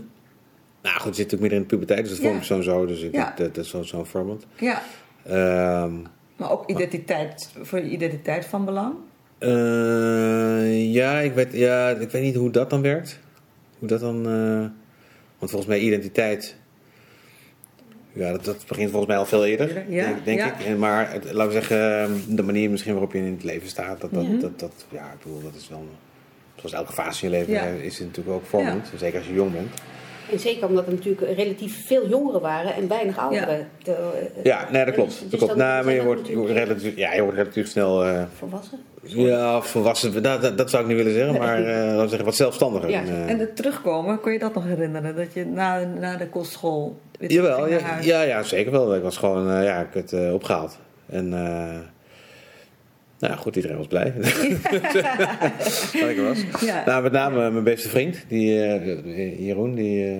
nou 0.82 1.00
goed, 1.00 1.16
je 1.16 1.22
zit 1.22 1.32
natuurlijk 1.32 1.42
midden 1.42 1.58
in 1.58 1.62
de 1.62 1.68
puberteit, 1.76 2.00
dus 2.02 2.10
dat 2.10 2.20
Ja. 2.22 2.28
vormt 2.30 2.46
sowieso. 2.46 2.86
Dus 2.86 3.02
ik, 3.02 3.14
Ja. 3.16 3.34
dat, 3.38 3.56
dat 3.56 3.64
is 3.64 3.70
sowieso 3.70 4.04
vormend. 4.04 4.46
Ja, 4.60 4.82
Ehm, 5.26 5.94
maar 6.36 6.52
ook 6.52 6.70
identiteit, 6.70 7.52
voor 7.62 7.80
je 7.80 7.90
identiteit 7.90 8.46
van 8.46 8.66
belang. 8.66 8.94
eh, 9.40 10.94
ja, 10.94 11.20
ik 11.20 11.34
weet, 11.34 11.54
ja, 11.54 11.90
ik 11.90 12.10
weet 12.10 12.22
niet 12.24 12.36
hoe 12.36 12.52
dat 12.52 12.70
dan 12.70 12.82
werkt. 12.82 13.20
Hoe 13.80 13.88
dat 13.88 14.00
dan. 14.00 14.26
eh, 14.28 14.60
want 15.40 15.52
volgens 15.52 15.66
mij 15.66 15.80
identiteit. 15.80 16.56
Ja, 18.18 18.32
dat, 18.32 18.46
dat 18.46 18.64
begint 18.68 18.90
volgens 18.90 19.08
mij 19.12 19.18
al 19.20 19.26
veel 19.26 19.46
eerder, 19.46 19.84
Ja, 19.90 20.06
denk, 20.06 20.26
denk 20.26 20.40
ja. 20.40 20.46
ik. 20.60 20.66
En, 20.66 20.80
maar 20.80 21.12
het- 21.12 21.24
laten 21.32 21.46
we 21.48 21.52
zeggen, 21.52 22.02
ehm, 22.02 22.12
de 22.36 22.44
manier 22.44 22.70
misschien 22.70 22.92
waarop 22.92 23.12
je 23.14 23.18
in 23.18 23.32
het 23.34 23.44
leven 23.44 23.68
staat, 23.68 24.02
dat, 24.02 24.14
dat, 24.14 24.42
dat, 24.42 24.60
dat, 24.60 24.86
ja, 24.90 25.00
ik 25.12 25.24
bedoel, 25.24 25.42
dat 25.44 25.56
is 25.56 25.70
wel, 25.70 25.86
zoals 26.56 26.74
elke 26.74 26.94
fase 26.94 27.26
in 27.26 27.32
je 27.32 27.38
leven 27.38 27.84
is 27.84 27.98
het 27.98 28.08
natuurlijk 28.08 28.36
ook 28.36 28.46
vormend. 28.46 28.92
Zeker 28.98 29.18
als 29.18 29.28
je 29.28 29.34
jong 29.34 29.52
bent. 29.52 29.74
En 30.32 30.40
zeker 30.40 30.68
omdat 30.68 30.86
er 30.88 30.94
natuurlijk 30.94 31.38
relatief 31.38 31.86
veel 31.86 32.08
jongeren 32.08 32.42
waren 32.42 32.74
en 32.76 32.88
weinig 32.88 33.18
ouderen. 33.18 33.68
Eh, 33.86 33.94
Ja, 34.44 34.68
nee, 34.72 34.86
dat 34.86 34.94
klopt. 34.94 35.10
dus 35.22 35.30
dat 35.30 35.40
klopt. 35.40 35.56
Nou, 35.56 35.86
maar 35.86 35.94
je 35.94 36.04
wordt, 36.04 36.28
je 36.28 36.46
relatief, 36.46 36.96
ja, 36.96 37.14
je 37.14 37.22
wordt 37.22 37.38
relatief 37.38 37.68
snel... 37.68 38.06
eh, 38.06 38.24
Volwassen? 38.38 38.80
ja, 39.02 39.62
volwassen, 39.62 40.24
dat, 40.24 40.42
dat, 40.42 40.58
dat 40.58 40.70
zou 40.70 40.82
ik 40.84 40.88
niet 40.90 40.98
willen 40.98 41.14
zeggen, 41.14 41.38
maar 41.38 41.58
eh, 41.58 41.66
laten 41.76 42.02
we 42.02 42.08
zeggen 42.08 42.26
wat 42.26 42.36
zelfstandiger. 42.36 42.90
Ja. 42.90 43.00
En, 43.00 43.08
eh, 43.08 43.30
En 43.30 43.40
het 43.40 43.56
terugkomen, 43.56 44.20
kon 44.20 44.32
je 44.32 44.40
dat 44.40 44.54
nog 44.54 44.64
herinneren? 44.64 45.16
Dat 45.16 45.34
je 45.34 45.46
na, 45.46 45.80
na 46.00 46.18
de 46.18 46.28
kostschool 46.30 47.00
weer 47.20 47.32
Jawel, 47.32 47.68
ja, 47.68 47.72
naar 47.80 47.82
huis? 47.82 48.06
ja, 48.06 48.22
ja, 48.22 48.44
zeker 48.44 48.72
wel. 48.72 48.96
Ik 48.96 49.02
was 49.04 49.18
gewoon, 49.18 49.50
eh, 49.52 49.64
ja, 49.64 49.80
ik 49.80 49.88
heb 49.94 49.94
het 49.94 50.14
eh, 50.14 50.34
opgehaald. 50.34 50.78
En, 51.10 51.34
eh, 51.34 51.78
nou 53.20 53.34
ja, 53.34 53.40
goed, 53.40 53.56
iedereen 53.56 53.78
was 53.78 53.88
blij. 53.88 54.14
dat 56.00 56.10
ik 56.10 56.18
was. 56.18 56.62
Ja. 56.62 56.84
Nou, 56.86 57.04
met 57.04 57.12
name 57.12 57.52
mijn 57.52 57.64
beste 57.64 57.90
vriend, 57.90 58.26
die, 58.28 58.64
eh, 58.64 59.40
Jeroen, 59.46 59.76
die, 59.76 60.08
eh, 60.08 60.18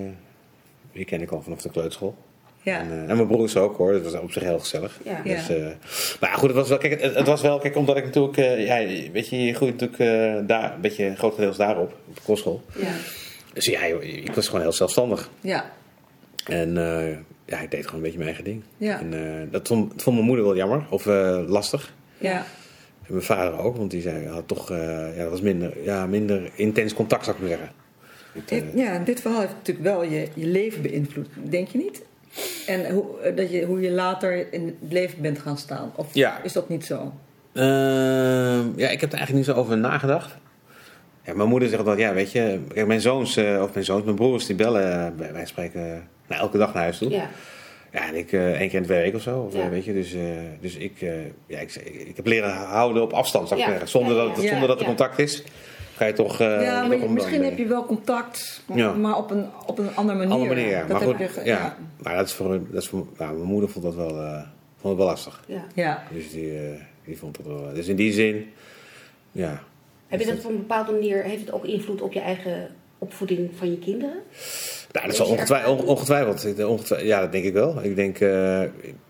die 0.92 1.04
ken 1.04 1.20
ik 1.20 1.30
al 1.30 1.42
vanaf 1.42 1.62
de 1.62 1.70
kleuterschool. 1.70 2.16
Ja. 2.62 2.80
En, 2.80 2.90
eh, 2.90 3.10
en 3.10 3.16
mijn 3.16 3.26
broers 3.26 3.56
ook 3.56 3.76
hoor, 3.76 3.92
dat 3.92 4.02
was 4.02 4.20
op 4.20 4.32
zich 4.32 4.42
heel 4.42 4.58
gezellig. 4.58 5.00
Ja. 5.04 5.20
Dus, 5.24 5.48
maar 6.20 6.34
goed, 6.34 6.48
het 6.48 6.56
was 6.56 6.68
wel, 6.68 6.78
kijk, 6.78 7.00
het, 7.00 7.14
het 7.14 7.26
was 7.26 7.42
wel, 7.42 7.58
kijk, 7.58 7.76
omdat 7.76 7.96
ik 7.96 8.04
natuurlijk, 8.04 8.36
ja, 8.58 8.76
weet 9.12 9.28
je, 9.28 9.44
je 9.44 9.54
groeit 9.54 9.80
natuurlijk 9.80 10.48
daar, 10.48 10.74
een 10.74 10.80
beetje 10.80 11.14
grotendeels 11.16 11.56
daarop, 11.56 11.96
op 12.08 12.14
de 12.14 12.22
kostschool. 12.24 12.62
Ja. 12.76 12.92
Dus 13.52 13.66
ja, 13.66 13.80
ik 14.00 14.34
was 14.34 14.46
gewoon 14.46 14.60
heel 14.60 14.72
zelfstandig. 14.72 15.30
Ja. 15.40 15.70
En 16.46 16.74
ja, 17.44 17.60
ik 17.60 17.70
deed 17.70 17.84
gewoon 17.84 17.94
een 17.94 18.02
beetje 18.02 18.18
mijn 18.18 18.28
eigen 18.28 18.44
ding. 18.44 18.62
Ja. 18.76 19.00
En 19.00 19.48
dat 19.50 19.68
vond, 19.68 20.02
vond 20.02 20.16
mijn 20.16 20.28
moeder 20.28 20.44
wel 20.44 20.56
jammer, 20.56 20.86
of 20.90 21.04
lastig. 21.46 21.94
Ja. 22.18 22.46
En 23.06 23.12
mijn 23.12 23.24
vader 23.24 23.58
ook, 23.58 23.76
want 23.76 23.90
die 23.90 24.02
zei, 24.02 24.26
had 24.26 24.48
toch, 24.48 24.70
eh, 24.70 25.16
ja, 25.16 25.22
dat 25.22 25.30
was 25.30 25.40
minder, 25.40 25.72
ja, 25.82 26.06
minder 26.06 26.50
intens 26.54 26.94
contact, 26.94 27.24
zou 27.24 27.36
ik 27.36 27.42
maar 27.42 27.50
zeggen. 27.52 27.70
Het, 28.32 28.50
eh, 28.50 28.60
Dit- 28.60 28.64
ja, 28.74 28.98
dit 28.98 29.20
verhaal 29.20 29.40
heeft 29.40 29.52
natuurlijk 29.52 29.86
wel 29.86 30.02
je, 30.02 30.28
je 30.34 30.46
leven 30.46 30.82
beïnvloed, 30.82 31.26
denk 31.42 31.68
je 31.68 31.78
niet? 31.78 32.02
En 32.66 32.90
hoe, 32.90 33.18
eh, 33.20 33.36
dat 33.36 33.50
je, 33.50 33.64
hoe 33.64 33.80
je 33.80 33.90
later 33.90 34.52
in 34.52 34.76
het 34.80 34.92
leven 34.92 35.22
bent 35.22 35.38
gaan 35.38 35.58
staan. 35.58 35.92
Of 35.94 36.14
Ja. 36.14 36.42
is 36.42 36.52
dat 36.52 36.68
niet 36.68 36.84
zo? 36.84 37.12
Ehm, 37.52 38.64
ja, 38.76 38.88
ik 38.88 39.00
heb 39.00 39.12
er 39.12 39.18
eigenlijk 39.18 39.32
niet 39.32 39.44
zo 39.44 39.52
over 39.54 39.78
nagedacht. 39.78 40.34
Ja, 41.24 41.34
mijn 41.34 41.48
moeder 41.48 41.68
zegt 41.68 41.84
dat, 41.84 41.98
ja, 41.98 42.12
weet 42.14 42.32
je, 42.32 42.60
kijk, 42.74 42.86
mijn 42.86 43.00
zoons, 43.00 43.36
eh, 43.36 43.60
of 43.62 43.72
mijn 43.72 43.84
zoons, 43.84 44.04
mijn 44.04 44.16
broers, 44.16 44.46
die 44.46 44.56
bellen, 44.56 45.14
wij, 45.32 45.46
spreken 45.46 46.08
nou, 46.28 46.40
elke 46.40 46.58
dag 46.58 46.74
naar 46.74 46.82
huis 46.82 46.98
toe. 46.98 47.10
Ja. 47.10 47.28
Ja, 47.92 48.08
en 48.08 48.14
ik 48.14 48.32
eh 48.32 48.60
één 48.60 48.68
keer 48.68 48.80
in 48.80 48.86
de 48.86 48.94
week 48.94 49.14
of 49.14 49.22
zo, 49.22 49.40
of, 49.40 49.54
Ja. 49.54 49.60
eh, 49.62 49.68
weet 49.68 49.84
je, 49.84 49.92
dus, 49.92 50.14
eh, 50.14 50.20
dus 50.60 50.76
ik, 50.76 51.00
eh, 51.02 51.12
ja, 51.46 51.58
ik, 51.58 51.74
ik 51.84 52.16
heb 52.16 52.26
leren 52.26 52.50
houden 52.54 53.02
op 53.02 53.12
afstand, 53.12 53.48
zou 53.48 53.60
ik 53.60 53.66
Ja. 53.66 53.72
zeggen. 53.72 53.90
Zonder, 53.90 54.14
dat, 54.14 54.42
ja. 54.42 54.48
zonder 54.48 54.68
dat 54.68 54.76
er 54.76 54.82
Ja. 54.82 54.88
contact 54.88 55.18
is, 55.18 55.42
ga 55.94 56.04
je 56.04 56.12
toch... 56.12 56.40
eh, 56.40 56.62
ja, 56.62 56.86
maar 56.86 56.98
je- 56.98 57.08
misschien 57.08 57.44
heb 57.44 57.58
je 57.58 57.66
wel 57.66 57.86
contact, 57.86 58.62
maar 58.98 59.16
op 59.16 59.30
een, 59.30 59.46
op 59.66 59.78
een 59.78 59.94
andere 59.94 60.18
manier. 60.18 60.32
Andere 60.32 60.54
manier, 60.54 60.70
ja. 60.70 60.80
Dat 60.80 60.88
Maar 60.88 61.00
heb 61.18 61.30
goed, 61.30 61.34
je 61.44 61.50
ja. 61.50 61.76
Maar 62.02 62.16
dat 62.16 62.26
is 62.26 62.32
voor, 62.32 62.60
dat 62.70 62.82
is 62.82 62.88
voor 62.88 63.06
nou, 63.18 63.34
mijn 63.34 63.48
moeder 63.48 63.70
vond 63.70 63.84
dat 63.84 63.94
wel, 63.94 64.20
eh, 64.22 64.42
vond 64.76 64.94
het 64.94 64.96
wel 64.96 65.06
lastig. 65.06 65.44
Ja. 65.46 65.64
ja. 65.74 66.02
Dus 66.12 66.30
die, 66.30 66.52
eh, 66.58 66.80
die 67.04 67.18
vond 67.18 67.36
het 67.36 67.46
wel... 67.46 67.70
Dus 67.74 67.86
in 67.86 67.96
die 67.96 68.12
zin, 68.12 68.50
ja... 69.32 69.62
Heb 70.06 70.20
je 70.20 70.26
dat 70.26 70.44
op 70.44 70.50
een 70.50 70.56
bepaalde 70.56 70.92
manier, 70.92 71.22
heeft 71.22 71.40
het 71.40 71.52
ook 71.52 71.64
invloed 71.64 72.00
op 72.02 72.12
je 72.12 72.20
eigen 72.20 72.68
opvoeding 72.98 73.50
van 73.56 73.70
je 73.70 73.78
kinderen? 73.78 74.16
Nou, 74.92 75.06
dat 75.06 75.16
zal 75.16 75.26
Deze 75.26 75.38
ongetwijfeld, 75.38 75.84
ongetwijfeld, 75.84 77.00
ja, 77.02 77.20
dat 77.20 77.32
denk 77.32 77.44
ik 77.44 77.52
wel. 77.52 77.82
Ik 77.82 77.96
denk, 77.96 78.20
eh, 78.20 78.62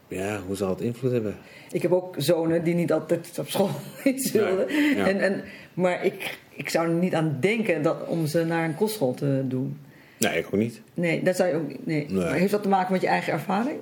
ja, 0.08 0.40
hoe 0.46 0.56
zal 0.56 0.68
het 0.68 0.80
invloed 0.80 1.12
hebben? 1.12 1.36
Ik 1.72 1.82
heb 1.82 1.92
ook 1.92 2.14
zonen 2.18 2.64
die 2.64 2.74
niet 2.74 2.92
altijd 2.92 3.38
op 3.38 3.48
school 3.48 3.70
iets 4.04 4.32
wilden. 4.32 4.66
Nee, 4.66 4.96
ja. 4.96 5.06
En, 5.06 5.20
en, 5.20 5.42
maar 5.74 6.04
ik, 6.04 6.38
ik 6.50 6.68
zou 6.68 6.88
er 6.88 6.94
niet 6.94 7.14
aan 7.14 7.36
denken 7.40 7.82
dat, 7.82 8.06
om 8.06 8.26
ze 8.26 8.44
naar 8.44 8.64
een 8.64 8.74
kostschool 8.74 9.14
te 9.14 9.42
doen. 9.44 9.78
Nee, 10.18 10.38
ik 10.38 10.46
ook 10.46 10.60
niet. 10.60 10.80
Nee, 10.94 11.22
dat 11.22 11.36
zou 11.36 11.48
je 11.48 11.54
ook 11.54 11.68
niet. 11.68 11.86
Nee. 11.86 12.06
Nee. 12.08 12.24
Maar 12.24 12.34
heeft 12.34 12.50
dat 12.50 12.62
te 12.62 12.68
maken 12.68 12.92
met 12.92 13.00
je 13.00 13.06
eigen 13.06 13.32
ervaring? 13.32 13.78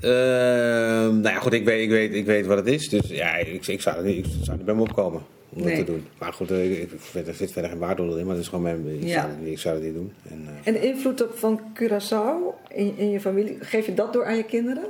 Ehm, 0.00 1.20
nou 1.20 1.34
ja, 1.34 1.40
goed, 1.40 1.52
ik 1.52 1.64
weet, 1.64 1.82
ik, 1.82 1.88
weet, 1.90 2.14
ik 2.14 2.26
weet 2.26 2.46
wat 2.46 2.56
het 2.58 2.66
is. 2.66 2.88
Dus 2.88 3.08
ja, 3.08 3.36
ik, 3.36 3.66
ik, 3.66 3.80
zou, 3.80 3.96
er 3.96 4.04
niet, 4.04 4.26
ik 4.26 4.32
zou 4.32 4.50
er 4.50 4.56
niet 4.56 4.64
bij 4.64 4.74
me 4.74 4.80
opkomen 4.80 5.22
om 5.48 5.62
Nee. 5.64 5.76
dat 5.76 5.86
te 5.86 5.92
doen. 5.92 6.04
Maar 6.18 6.32
goed, 6.32 6.50
eh, 6.50 6.70
ik, 6.70 6.78
ik, 6.92 7.00
vind- 7.00 7.28
er 7.28 7.34
zit 7.34 7.52
verder 7.52 7.70
geen 7.70 7.80
waarde 7.80 8.02
in, 8.02 8.26
maar 8.26 8.34
dat 8.34 8.42
is 8.44 8.48
gewoon 8.48 8.64
mijn... 8.64 8.86
Ik, 9.00 9.08
Ja. 9.08 9.20
zou, 9.20 9.32
het 9.38 9.48
ik 9.50 9.58
zou 9.58 9.74
het 9.74 9.84
niet 9.84 9.94
doen. 9.94 10.12
En, 10.30 10.44
eh, 10.46 10.52
En 10.64 10.72
de 10.72 10.86
invloed 10.86 11.22
op- 11.22 11.38
van 11.38 11.60
Curaçao 11.74 12.66
in, 12.74 12.94
in 12.96 13.10
je 13.10 13.20
familie, 13.20 13.56
geef 13.60 13.86
je 13.86 13.94
dat 13.94 14.12
door 14.12 14.24
aan 14.26 14.36
je 14.36 14.44
kinderen? 14.44 14.84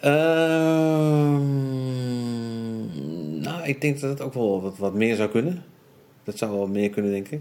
Ehm, 0.00 1.40
nou, 3.40 3.62
ik 3.64 3.80
denk 3.80 4.00
dat 4.00 4.10
het 4.10 4.20
ook 4.20 4.34
wel 4.34 4.62
wat, 4.62 4.78
wat 4.78 4.94
meer 4.94 5.16
zou 5.16 5.28
kunnen. 5.30 5.64
Dat 6.24 6.38
zou 6.38 6.52
wel 6.52 6.66
meer 6.66 6.90
kunnen, 6.90 7.12
denk 7.12 7.28
ik. 7.28 7.40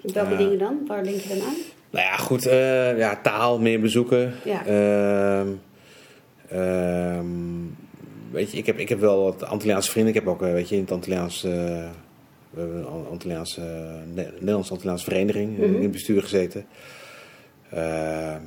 Welke 0.00 0.30
Ja. 0.30 0.36
dingen 0.36 0.58
dan? 0.58 0.78
Waar 0.86 1.04
denk 1.04 1.16
je 1.20 1.28
dan 1.28 1.40
aan? 1.40 1.54
Nou 1.96 2.08
ja, 2.08 2.16
goed. 2.16 2.46
eh, 2.46 2.98
ja, 2.98 3.20
taal, 3.22 3.60
meer 3.60 3.80
bezoeken. 3.80 4.32
Ja. 4.44 4.66
Ehm, 4.66 5.48
ehm, 6.48 7.26
weet 8.30 8.50
je, 8.52 8.58
ik 8.58 8.66
heb, 8.66 8.78
ik 8.78 8.88
heb 8.88 9.00
wel 9.00 9.22
wat 9.22 9.44
Antilliaanse 9.44 9.90
vrienden. 9.90 10.14
Ik 10.14 10.20
heb 10.20 10.28
ook, 10.28 10.42
eh, 10.42 10.52
weet 10.52 10.68
je, 10.68 10.74
in 10.74 10.80
het 10.80 10.90
Antilliaans... 10.92 11.44
eh, 11.44 11.50
we 12.50 12.60
hebben 12.60 12.76
een 12.78 13.06
Antilliaanse, 13.10 13.60
Ne- 14.14 14.32
Nederlands-Antilliaanse 14.38 15.04
vereniging 15.04 15.58
Mhm. 15.58 15.74
in 15.74 15.82
het 15.82 15.90
bestuur 15.90 16.22
gezeten. 16.22 16.66
Ehm, 17.70 18.40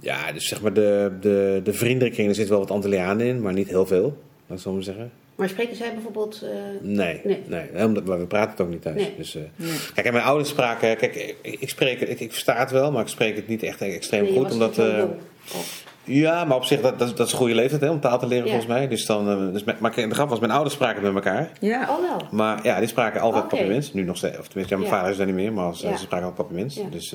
ja, 0.00 0.32
dus 0.32 0.48
zeg 0.48 0.62
maar 0.62 0.72
de, 0.72 1.12
de, 1.20 1.60
de 1.64 1.72
vriendenkring, 1.72 2.28
er 2.28 2.34
zit 2.34 2.48
wel 2.48 2.58
wat 2.58 2.70
Antillianen 2.70 3.26
in, 3.26 3.40
maar 3.42 3.52
niet 3.52 3.68
heel 3.68 3.86
veel. 3.86 4.22
Laat 4.46 4.58
ik 4.58 4.64
zo 4.64 4.72
maar 4.72 4.82
zeggen. 4.82 5.10
Maar 5.38 5.48
spreken 5.48 5.76
zij 5.76 5.92
bijvoorbeeld... 5.92 6.42
eh, 6.42 6.50
Nee, 6.80 7.20
Nee. 7.24 7.42
nee. 7.46 7.70
nee 7.72 7.84
omdat, 7.84 8.04
maar 8.04 8.18
we 8.18 8.26
praten 8.26 8.50
het 8.50 8.60
ook 8.60 8.68
niet 8.68 8.82
thuis. 8.82 8.96
Nee. 8.96 9.14
Dus, 9.16 9.34
eh, 9.34 9.42
Nee. 9.56 9.70
Kijk, 9.94 10.06
en 10.06 10.12
mijn 10.12 10.24
ouders 10.24 10.48
spraken... 10.50 10.96
Kijk, 10.96 11.14
ik, 11.42 11.56
ik, 11.60 11.68
spreek, 11.68 12.00
het- 12.00 12.08
ik, 12.08 12.20
ik 12.20 12.30
versta 12.32 12.54
het 12.56 12.70
wel, 12.70 12.92
maar 12.92 13.02
ik 13.02 13.08
spreek 13.08 13.36
het 13.36 13.48
niet 13.48 13.62
echt 13.62 13.80
extreem 13.80 14.22
nee, 14.24 14.32
goed. 14.32 14.42
was 14.42 14.52
Omdat, 14.52 14.78
eh. 14.78 14.98
Oh. 15.04 15.10
ja, 16.04 16.44
maar 16.44 16.56
op 16.56 16.64
zich, 16.64 16.80
dat, 16.80 16.98
dat, 16.98 17.08
is- 17.08 17.14
dat 17.14 17.26
is 17.26 17.32
een 17.32 17.38
goede 17.38 17.54
leeftijd 17.54 17.80
hè, 17.80 17.90
om 17.90 18.00
taal 18.00 18.18
te 18.18 18.26
leren 18.26 18.44
Ja. 18.44 18.50
volgens 18.50 18.72
mij. 18.72 18.88
Dus 18.88 19.06
dan, 19.06 19.52
dus, 19.52 19.64
met- 19.64 19.80
maar 19.80 19.94
de 19.94 20.10
grap 20.14 20.28
was, 20.28 20.38
mijn 20.40 20.52
ouders 20.52 20.74
spraken 20.74 21.02
met 21.02 21.14
elkaar. 21.14 21.50
Ja. 21.60 21.80
Oh 21.90 22.00
wel. 22.08 22.28
Maar 22.30 22.60
ja, 22.62 22.78
die 22.78 22.88
spraken 22.88 23.20
altijd 23.20 23.48
papiermens. 23.48 23.92
Nu 23.92 24.02
nog 24.04 24.16
steeds. 24.16 24.38
Of 24.38 24.46
tenminste, 24.48 24.74
ja, 24.74 24.80
mijn 24.80 24.92
Ja. 24.92 24.96
vader 24.96 25.10
is 25.12 25.16
daar 25.18 25.26
niet 25.26 25.34
meer, 25.34 25.52
maar 25.52 25.76
ze, 25.76 25.86
Ja. 25.88 25.96
ze 25.96 26.02
spraken 26.02 26.26
altijd 26.26 26.46
papiermens. 26.48 26.74
Ja. 26.74 26.82
Dus 26.90 27.12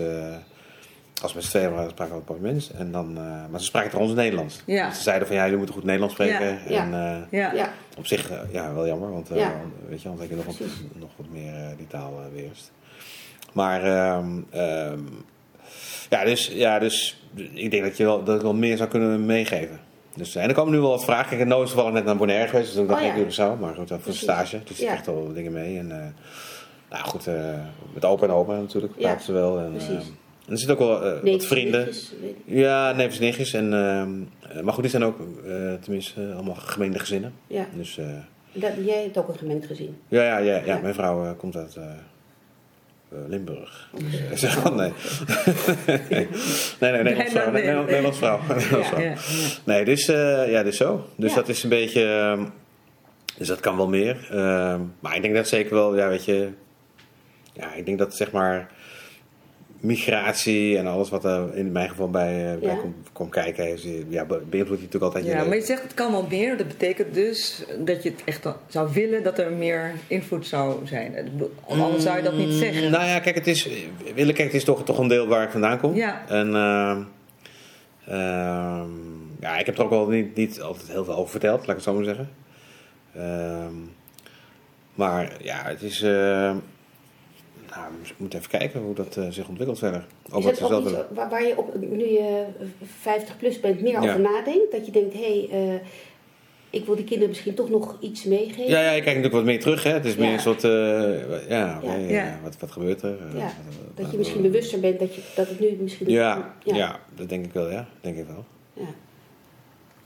als 1.24 1.32
we 1.32 1.38
met 1.38 1.48
z'n 1.48 1.58
tweeën 1.58 1.72
waren, 1.74 1.90
spraken 1.90 2.14
we 2.14 2.20
altijd 2.20 2.38
papiermens. 2.40 2.72
En 2.72 2.92
dan, 2.92 3.18
eh, 3.18 3.24
maar 3.52 3.60
ze 3.60 3.66
spraken 3.66 3.90
trouwens 3.90 4.18
Nederlands. 4.18 4.62
Ja. 4.66 4.88
Dus 4.88 4.98
ze 4.98 5.04
zeiden 5.04 5.28
van, 5.28 5.36
ja, 5.36 5.42
jullie 5.44 5.58
moeten 5.58 5.76
goed 5.76 5.84
Nederlands 5.84 6.14
spreken. 6.14 6.60
Ja. 6.68 6.84
En, 6.84 6.94
eh, 6.94 7.40
Ja. 7.40 7.54
Ja. 7.54 7.70
op 7.98 8.06
zich, 8.08 8.30
eh, 8.32 8.40
ja, 8.52 8.74
wel 8.74 8.88
jammer, 8.88 9.12
want 9.12 9.30
eh, 9.32 9.38
Ja. 9.38 9.54
weet 9.90 10.02
je, 10.02 10.10
anders 10.10 10.30
heb 10.30 10.38
je 10.40 10.46
nog, 10.46 10.58
wat, 10.58 10.68
nog 10.94 11.10
wat 11.16 11.26
meer 11.32 11.54
die 11.78 11.88
taal 11.88 12.14
weerst. 12.34 12.72
Maar, 13.54 13.84
ehm, 13.84 14.28
ehm, 14.50 15.00
ja, 16.10 16.24
dus, 16.24 16.48
ja, 16.48 16.80
dus 16.80 17.24
ik 17.54 17.72
denk 17.72 17.84
dat 17.84 17.98
je 17.98 18.04
wel, 18.04 18.24
dat 18.24 18.36
ik 18.36 18.42
wel 18.42 18.54
meer 18.54 18.78
zou 18.78 18.90
kunnen 18.90 19.26
meegeven. 19.26 19.80
Dus, 20.16 20.36
en 20.36 20.50
er 20.50 20.56
komen 20.56 20.74
nu 20.74 20.80
wel 20.80 20.90
wat 20.90 21.04
vragen. 21.04 21.32
Ik 21.32 21.38
ben 21.38 21.48
nooit 21.48 21.68
toevallig 21.68 21.94
net 21.94 22.06
naar 22.06 22.18
Bonaire 22.18 22.48
geweest, 22.48 22.74
dus 22.74 22.82
ik 22.82 22.88
dacht 22.88 23.00
Oh, 23.02 23.06
ik 23.06 23.12
ja. 23.12 23.18
doe 23.18 23.26
het 23.26 23.34
zo. 23.34 23.56
Maar 23.56 23.70
goed, 23.76 23.88
dat 23.88 23.98
voor 23.98 24.02
Precies. 24.02 24.22
stage, 24.22 24.60
dus 24.64 24.78
ik 24.80 24.84
Ja. 24.84 24.92
krijg 24.92 25.06
er 25.06 25.14
wel 25.14 25.34
dingen 25.34 25.52
mee. 25.52 25.78
En, 25.78 25.92
eh, 25.92 26.08
nou 26.90 27.04
goed, 27.04 27.28
eh, 27.28 27.34
met 27.94 28.06
opa 28.06 28.26
en 28.26 28.32
opa 28.32 28.54
natuurlijk, 28.56 28.94
Ja, 28.98 29.02
praten 29.08 29.26
ze 29.26 29.32
wel. 29.32 29.60
En, 29.60 29.72
precies. 29.72 30.12
En 30.46 30.52
er 30.52 30.58
zitten 30.58 30.78
ook 30.78 30.88
wel 30.88 31.04
eh, 31.04 31.32
wat 31.32 31.46
vrienden. 31.46 31.88
ik. 31.88 32.36
Ja, 32.46 32.92
neefjes, 32.92 33.20
nichtjes. 33.20 33.54
En, 33.54 33.74
eh, 33.74 34.62
maar 34.62 34.74
goed, 34.74 34.82
die 34.82 34.92
zijn 34.92 35.04
ook 35.04 35.20
eh, 35.20 35.74
tenminste 35.82 36.32
allemaal 36.34 36.56
gemengde 36.56 37.00
gezinnen. 37.00 37.34
Ja. 37.48 37.68
Dus... 37.76 38.00
Dat, 38.54 38.72
jij 38.86 39.02
hebt 39.02 39.18
ook 39.18 39.28
een 39.28 39.38
gemengd 39.38 39.66
gezin. 39.66 39.98
ja, 40.08 40.24
ja, 40.24 40.38
ja, 40.38 40.56
ja. 40.56 40.62
Ja. 40.66 40.80
mijn 40.82 40.94
vrouw 40.94 41.36
komt 41.36 41.56
uit 41.56 41.78
Limburg. 43.28 43.90
Dus, 44.30 44.42
nee. 44.64 44.76
nee, 46.80 46.92
nee, 46.92 46.92
nee, 46.92 47.04
Nederlands 47.04 47.32
vrouw. 47.32 47.52
nee. 47.52 47.74
Nederlands 47.74 48.18
vrouw. 48.18 48.40
Ja. 49.00 49.14
Nee, 49.64 49.86
dus, 49.86 50.06
ja, 50.06 50.64
dus 50.64 50.78
zo. 50.78 51.06
Dus 51.16 51.34
dat 51.34 51.50
is 51.50 51.64
een 51.64 51.70
beetje... 51.70 52.04
ehm, 52.04 52.46
dus 53.38 53.48
dat 53.48 53.60
kan 53.60 53.78
wel 53.78 53.88
meer. 53.88 54.28
Ehm, 54.32 54.82
maar 55.00 55.16
ik 55.16 55.22
denk 55.22 55.36
dat 55.36 55.48
zeker 55.48 55.74
wel, 55.74 55.96
ja, 55.96 56.08
weet 56.08 56.26
je... 56.26 56.50
Ja, 57.54 57.74
ik 57.74 57.86
denk 57.86 57.98
dat 57.98 58.16
zeg 58.16 58.32
maar... 58.32 58.72
Migratie 59.84 60.78
en 60.78 60.88
alles 60.88 61.10
wat 61.10 61.26
er 61.26 61.56
in 61.56 61.72
mijn 61.72 61.90
geval 61.90 62.10
bij, 62.10 62.54
eh, 62.54 62.60
bij 62.60 62.70
Ja. 62.70 62.76
komt, 62.76 62.96
komt 63.14 63.32
kijken, 63.32 63.72
is, 63.72 63.86
eh, 63.86 63.92
ja, 64.10 64.26
be- 64.26 64.42
beïnvloedt 64.50 64.80
je 64.82 64.86
natuurlijk 64.86 65.04
altijd 65.04 65.24
je 65.24 65.30
Ja, 65.30 65.36
leven. 65.36 65.50
maar 65.50 65.58
je 65.60 65.66
zegt 65.66 65.84
het 65.84 65.94
kan 65.94 66.12
wel 66.12 66.28
meer. 66.30 66.58
Dat 66.58 66.68
betekent 66.68 67.14
dus 67.14 67.64
dat 67.80 68.04
je 68.04 68.10
het 68.10 68.22
echt 68.26 68.48
zou 68.68 68.90
willen 68.94 69.24
dat 69.24 69.40
er 69.40 69.52
meer 69.52 69.92
invloed 70.08 70.48
zou 70.48 70.88
zijn. 70.88 71.14
Bedoel, 71.32 71.52
Anders 71.68 72.04
zou 72.04 72.18
je 72.18 72.24
dat 72.24 72.34
niet 72.38 72.54
zeggen. 72.54 72.84
Mm, 72.84 72.92
Nou 72.92 73.06
ja, 73.06 73.20
kijk, 73.20 73.36
het 73.36 73.48
is, 73.48 73.70
willen, 74.16 74.34
kijk, 74.34 74.48
het 74.48 74.56
is 74.58 74.64
toch, 74.64 74.84
toch 74.84 74.98
een 74.98 75.08
deel 75.08 75.28
waar 75.28 75.44
ik 75.44 75.52
vandaan 75.52 75.80
kom. 75.80 75.96
Ja. 75.96 76.24
En 76.28 76.56
ehm, 76.56 77.02
ehm, 78.08 78.90
ja, 79.40 79.58
ik 79.58 79.66
heb 79.66 79.78
er 79.78 79.84
ook 79.84 79.90
wel 79.90 80.08
niet, 80.08 80.36
niet 80.36 80.62
altijd 80.62 80.88
heel 80.92 81.06
veel 81.06 81.16
over 81.16 81.32
verteld, 81.32 81.60
laat 81.60 81.70
ik 81.70 81.76
het 81.76 81.84
zo 81.84 81.94
maar 81.94 82.04
zeggen. 82.04 82.30
Ehm, 83.16 83.74
maar 84.96 85.32
ja, 85.42 85.62
het 85.64 85.82
is. 85.82 86.06
Nou, 87.76 87.88
we 88.08 88.14
moeten 88.18 88.40
even 88.40 88.52
kijken 88.52 88.80
hoe 88.82 88.96
dat 88.96 89.18
eh, 89.18 89.28
zich 89.30 89.48
ontwikkelt 89.48 89.80
verder. 89.80 90.06
Is 90.26 90.32
dat 90.60 90.72
ook 90.72 90.82
iets 90.86 90.92
waar, 91.12 91.30
waar 91.30 91.44
je 91.48 91.58
op, 91.58 91.76
nu 91.80 92.06
je 92.06 92.44
50 93.00 93.38
plus 93.38 93.60
bent 93.60 93.82
meer 93.82 93.92
Ja. 93.92 94.00
over 94.00 94.20
nadenkt? 94.20 94.72
Dat 94.72 94.86
je 94.86 94.92
denkt, 94.92 95.14
hé, 95.14 95.48
hey, 95.50 95.74
eh, 95.76 95.80
ik 96.70 96.86
wil 96.86 96.96
die 96.96 97.04
kinderen 97.04 97.30
misschien 97.30 97.54
toch 97.54 97.70
nog 97.70 97.98
iets 98.00 98.24
meegeven. 98.24 98.68
Ja, 98.68 98.80
ja, 98.80 98.86
je 98.86 98.90
kijkt 99.02 99.06
natuurlijk 99.06 99.34
wat 99.34 99.44
meer 99.44 99.60
terug. 99.60 99.84
Hè? 99.84 99.92
Het 99.92 100.06
is 100.06 100.16
meer 100.16 100.34
een 100.34 100.40
soort... 100.40 100.64
eh, 100.64 101.50
ja, 101.50 101.80
oké, 101.84 101.94
Ja. 101.94 101.98
ja, 102.00 102.08
Ja. 102.08 102.40
Wat, 102.44 102.60
wat 102.60 102.72
gebeurt 102.72 103.02
er? 103.02 103.18
Eh, 103.20 103.34
wat- 103.44 103.52
dat 103.96 104.12
je 104.12 104.18
misschien 104.18 104.42
bewuster 104.42 104.80
bent 104.80 105.00
dat, 105.00 105.16
je, 105.16 105.22
dat 105.36 105.48
het 105.48 105.60
nu 105.60 105.78
misschien... 105.82 106.10
Ja, 106.10 106.54
ja. 106.64 107.00
dat 107.16 107.30
denk 107.30 107.46
ik 107.46 107.54
wel, 107.54 107.72
ja. 107.72 107.88
Denk 108.02 108.18
ik 108.18 108.26
wel. 108.28 108.46
Ja. 108.74 108.86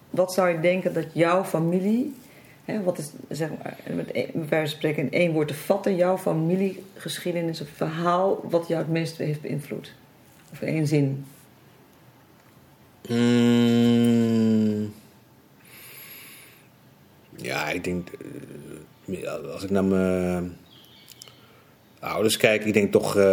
Wat 0.10 0.34
zou 0.34 0.50
je 0.50 0.60
denken 0.60 0.94
dat 0.94 1.06
jouw 1.14 1.44
familie, 1.44 2.14
hè, 2.68 2.84
wat 2.84 2.98
is 2.98 3.12
zeg 3.30 3.50
maar, 3.64 3.78
met 3.96 4.12
wijze 4.34 4.48
van 4.50 4.68
spreken 4.68 5.04
in 5.04 5.12
één 5.12 5.32
woord 5.32 5.48
te 5.48 5.54
vatten, 5.54 5.96
jouw 5.96 6.18
familiegeschiedenis, 6.18 7.60
een 7.60 7.66
verhaal 7.66 8.46
wat 8.50 8.68
jou 8.68 8.82
het 8.82 8.92
meest 8.92 9.18
heeft 9.18 9.42
beïnvloed? 9.42 9.94
Of 10.52 10.62
in 10.62 10.68
één 10.68 10.88
zin. 10.88 11.26
Mm. 13.10 14.94
Ja, 17.36 17.70
ik 17.70 17.84
denk... 17.84 18.08
eh, 19.06 19.34
als 19.54 19.64
ik 19.64 19.70
naar 19.70 19.84
mijn 19.84 20.58
ouders 22.00 22.38
kijk, 22.38 22.66
ik 22.66 22.74
denk 22.74 22.92
toch 22.92 23.08
eh, 23.16 23.24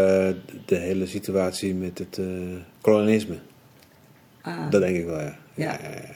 de 0.64 0.76
hele 0.76 1.06
situatie 1.06 1.74
met 1.74 1.98
het 1.98 2.18
eh, 2.18 2.26
kolonialisme. 2.80 3.38
Ah, 4.40 4.70
Dat 4.70 4.80
denk 4.80 4.96
ik 4.96 5.04
wel, 5.04 5.20
ja. 5.20 5.36
Ja. 5.54 5.78
Ja, 5.82 5.90
ja, 5.90 6.14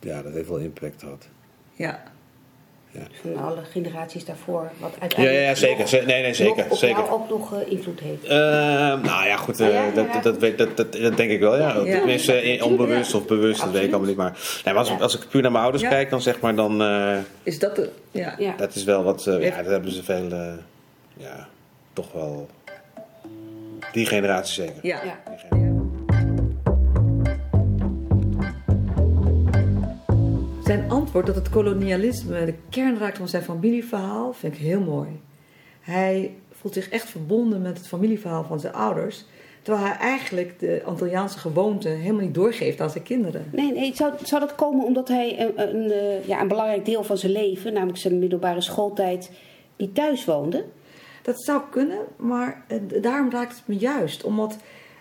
ja. 0.00 0.22
Dat, 0.22 0.30
ja, 0.32 0.36
heeft 0.36 0.48
wel 0.48 0.58
impact 0.58 1.00
gehad. 1.02 1.26
ja. 1.74 2.00
Van 3.22 3.36
alle 3.36 3.62
generaties 3.64 4.24
daarvoor. 4.24 4.70
Wat 4.78 4.90
Ja, 4.94 5.00
uiteindelijk 5.00 5.40
ja, 5.42 5.48
ja, 5.48 5.54
zeker. 5.54 5.78
nog- 5.78 5.88
Ze- 5.88 6.02
nee, 6.06 6.22
nee, 6.22 6.34
zeker. 6.34 6.56
nog 6.56 6.70
op 6.70 6.76
zeker. 6.78 6.96
jou 6.96 7.10
ook 7.10 7.28
nog 7.28 7.54
eh, 7.54 7.72
invloed 7.72 8.00
heeft. 8.00 8.24
Eh, 8.24 8.38
nou 9.02 9.26
ja, 9.26 9.36
goed, 9.36 9.60
eh, 9.60 9.66
Ah, 9.66 9.72
ja, 9.72 9.84
ja, 9.84 9.90
dat, 9.90 10.06
ja. 10.06 10.12
dat, 10.12 10.22
dat, 10.22 10.38
weet- 10.38 10.58
dat, 10.58 10.76
dat, 10.76 10.92
dat 10.92 11.16
denk 11.16 11.30
ik 11.30 11.40
wel, 11.40 11.56
ja. 11.58 11.76
Ja. 11.76 11.82
Tenminste, 11.98 12.32
eh, 12.34 12.64
onbewust 12.64 13.12
ja. 13.12 13.18
of 13.18 13.26
bewust, 13.26 13.60
dat 13.60 13.70
weet 13.70 13.82
ik 13.82 13.88
allemaal 13.90 14.08
niet. 14.08 14.16
Maar, 14.16 14.30
nee, 14.64 14.74
maar 14.74 14.82
als, 14.82 14.88
Ja. 14.88 14.96
als 14.98 15.16
ik 15.18 15.28
puur 15.28 15.42
naar 15.42 15.50
mijn 15.50 15.62
ouders 15.62 15.82
Ja. 15.84 15.88
kijk, 15.90 16.10
dan 16.10 16.20
zeg 16.22 16.40
maar, 16.40 16.54
dan... 16.54 16.82
eh, 16.82 17.16
Is 17.42 17.58
dat 17.58 17.76
de. 17.76 17.90
Ja. 18.10 18.34
Ja. 18.38 18.54
dat 18.56 18.74
is 18.74 18.84
wel 18.84 19.02
wat... 19.02 19.26
eh, 19.26 19.42
ja, 19.42 19.56
dat 19.56 19.66
hebben 19.70 19.92
ze 19.92 20.02
veel... 20.04 20.30
eh, 20.32 20.52
ja, 21.16 21.48
toch 21.92 22.12
wel... 22.12 22.48
Die 23.92 24.06
generatie 24.06 24.54
zeker. 24.64 24.78
Ja. 24.86 25.00
Ja. 25.04 25.18
Die 25.28 25.38
generatie. 25.38 25.69
Zijn 30.70 30.90
antwoord 30.90 31.26
dat 31.26 31.34
het 31.34 31.48
kolonialisme 31.48 32.44
de 32.44 32.54
kern 32.68 32.98
raakt 32.98 33.16
van 33.18 33.28
zijn 33.28 33.42
familieverhaal 33.42 34.32
vind 34.32 34.54
ik 34.54 34.60
heel 34.60 34.80
mooi. 34.80 35.20
Hij 35.80 36.34
voelt 36.50 36.74
zich 36.74 36.88
echt 36.88 37.10
verbonden 37.10 37.62
met 37.62 37.78
het 37.78 37.86
familieverhaal 37.86 38.44
van 38.44 38.60
zijn 38.60 38.72
ouders, 38.72 39.24
terwijl 39.62 39.86
hij 39.86 39.96
eigenlijk 39.96 40.58
de 40.58 40.82
Antilliaanse 40.84 41.38
gewoonten 41.38 41.96
helemaal 41.96 42.24
niet 42.24 42.34
doorgeeft 42.34 42.80
aan 42.80 42.90
zijn 42.90 43.04
kinderen. 43.04 43.44
Nee, 43.52 43.72
nee 43.72 43.94
zou, 43.94 44.12
zou 44.22 44.40
dat 44.40 44.54
komen 44.54 44.84
omdat 44.84 45.08
hij 45.08 45.40
een, 45.40 45.60
een, 45.60 45.90
eh, 45.90 46.26
ja, 46.26 46.40
een 46.40 46.48
belangrijk 46.48 46.84
deel 46.84 47.04
van 47.04 47.18
zijn 47.18 47.32
leven, 47.32 47.72
namelijk 47.72 47.98
zijn 47.98 48.18
middelbare 48.18 48.60
schooltijd, 48.60 49.30
niet 49.76 49.94
thuis 49.94 50.24
woonde? 50.24 50.64
Dat 51.22 51.42
zou 51.42 51.62
kunnen, 51.70 51.98
maar 52.16 52.64
eh, 52.68 53.02
daarom 53.02 53.30
raakt 53.30 53.56
het 53.56 53.66
me 53.66 53.76
juist. 53.76 54.24
Omdat 54.24 54.56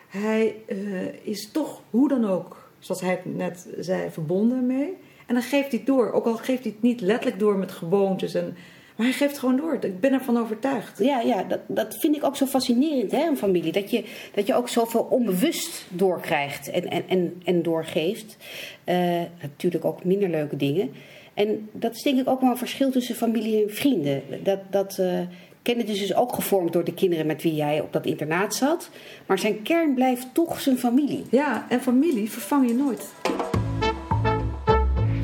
hij 0.07 0.55
eh, 0.67 0.78
is 1.22 1.51
toch, 1.51 1.82
hoe 1.89 2.07
dan 2.07 2.26
ook, 2.26 2.70
zoals 2.80 3.01
hij 3.01 3.11
het 3.11 3.36
net 3.36 3.67
zei, 3.80 4.09
verbonden 4.09 4.65
mee. 4.65 4.97
En 5.30 5.36
dan 5.36 5.43
geeft 5.43 5.69
hij 5.69 5.77
het 5.77 5.86
door. 5.86 6.11
Ook 6.11 6.25
al 6.25 6.36
geeft 6.36 6.63
hij 6.63 6.71
het 6.71 6.82
niet 6.82 7.01
letterlijk 7.01 7.39
door 7.39 7.57
met 7.57 7.71
gewoontes. 7.71 8.34
En, 8.34 8.57
maar 8.95 9.05
hij 9.05 9.15
geeft 9.15 9.38
gewoon 9.38 9.57
door. 9.57 9.77
Ik 9.82 9.99
ben 9.99 10.13
ervan 10.13 10.38
overtuigd. 10.38 10.97
Ja, 10.97 11.19
ja 11.19 11.43
dat, 11.43 11.59
dat 11.67 11.95
vind 11.99 12.15
ik 12.15 12.23
ook 12.23 12.36
zo 12.36 12.45
fascinerend, 12.45 13.11
hè, 13.11 13.27
een 13.27 13.38
familie. 13.38 13.71
Dat 13.71 13.91
je, 13.91 14.03
dat 14.34 14.47
je 14.47 14.55
ook 14.55 14.69
zoveel 14.69 15.07
onbewust 15.09 15.86
doorkrijgt 15.89 16.69
en, 16.69 16.89
en, 16.89 17.03
en, 17.07 17.41
en 17.43 17.61
doorgeeft. 17.61 18.38
Eh, 18.84 19.21
natuurlijk 19.41 19.86
ook 19.86 20.03
minder 20.03 20.30
leuke 20.30 20.55
dingen. 20.55 20.91
En 21.34 21.69
dat 21.71 21.95
is 21.95 22.01
denk 22.01 22.19
ik 22.19 22.30
ook 22.30 22.41
wel 22.41 22.49
een 22.49 22.57
verschil 22.57 22.91
tussen 22.91 23.15
familie 23.15 23.63
en 23.63 23.73
vrienden. 23.73 24.23
Dat, 24.43 24.59
dat 24.69 24.97
eh 24.99 25.19
Kenneth 25.61 25.89
is 25.89 25.99
dus 25.99 26.15
ook 26.15 26.34
gevormd 26.34 26.73
door 26.73 26.84
de 26.84 26.93
kinderen 26.93 27.25
met 27.25 27.41
wie 27.41 27.55
jij 27.55 27.82
op 27.82 27.93
dat 27.93 28.05
internaat 28.05 28.55
zat. 28.55 28.89
Maar 29.25 29.39
zijn 29.39 29.61
kern 29.61 29.93
blijft 29.93 30.27
toch 30.34 30.61
zijn 30.61 30.77
familie. 30.77 31.23
Ja, 31.32 31.65
en 31.69 31.82
familie 31.82 32.32
vervang 32.32 32.67
je 32.67 32.73
nooit. 32.73 33.07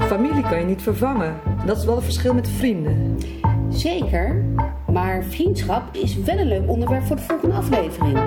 Familie 0.08 0.43
kan 0.43 0.60
je 0.60 0.66
niet 0.66 0.82
vervangen. 0.82 1.36
Dat 1.66 1.78
is 1.78 1.86
wel 1.86 1.95
het 1.95 2.03
verschil 2.03 2.34
met 2.34 2.49
vrienden. 2.49 3.18
Zeker, 3.70 4.43
maar 4.91 5.24
vriendschap 5.24 5.95
is 5.95 6.18
wel 6.18 6.38
een 6.38 6.47
leuk 6.47 6.70
onderwerp 6.70 7.03
voor 7.03 7.16
de 7.16 7.22
volgende 7.22 7.56
aflevering. 7.56 8.20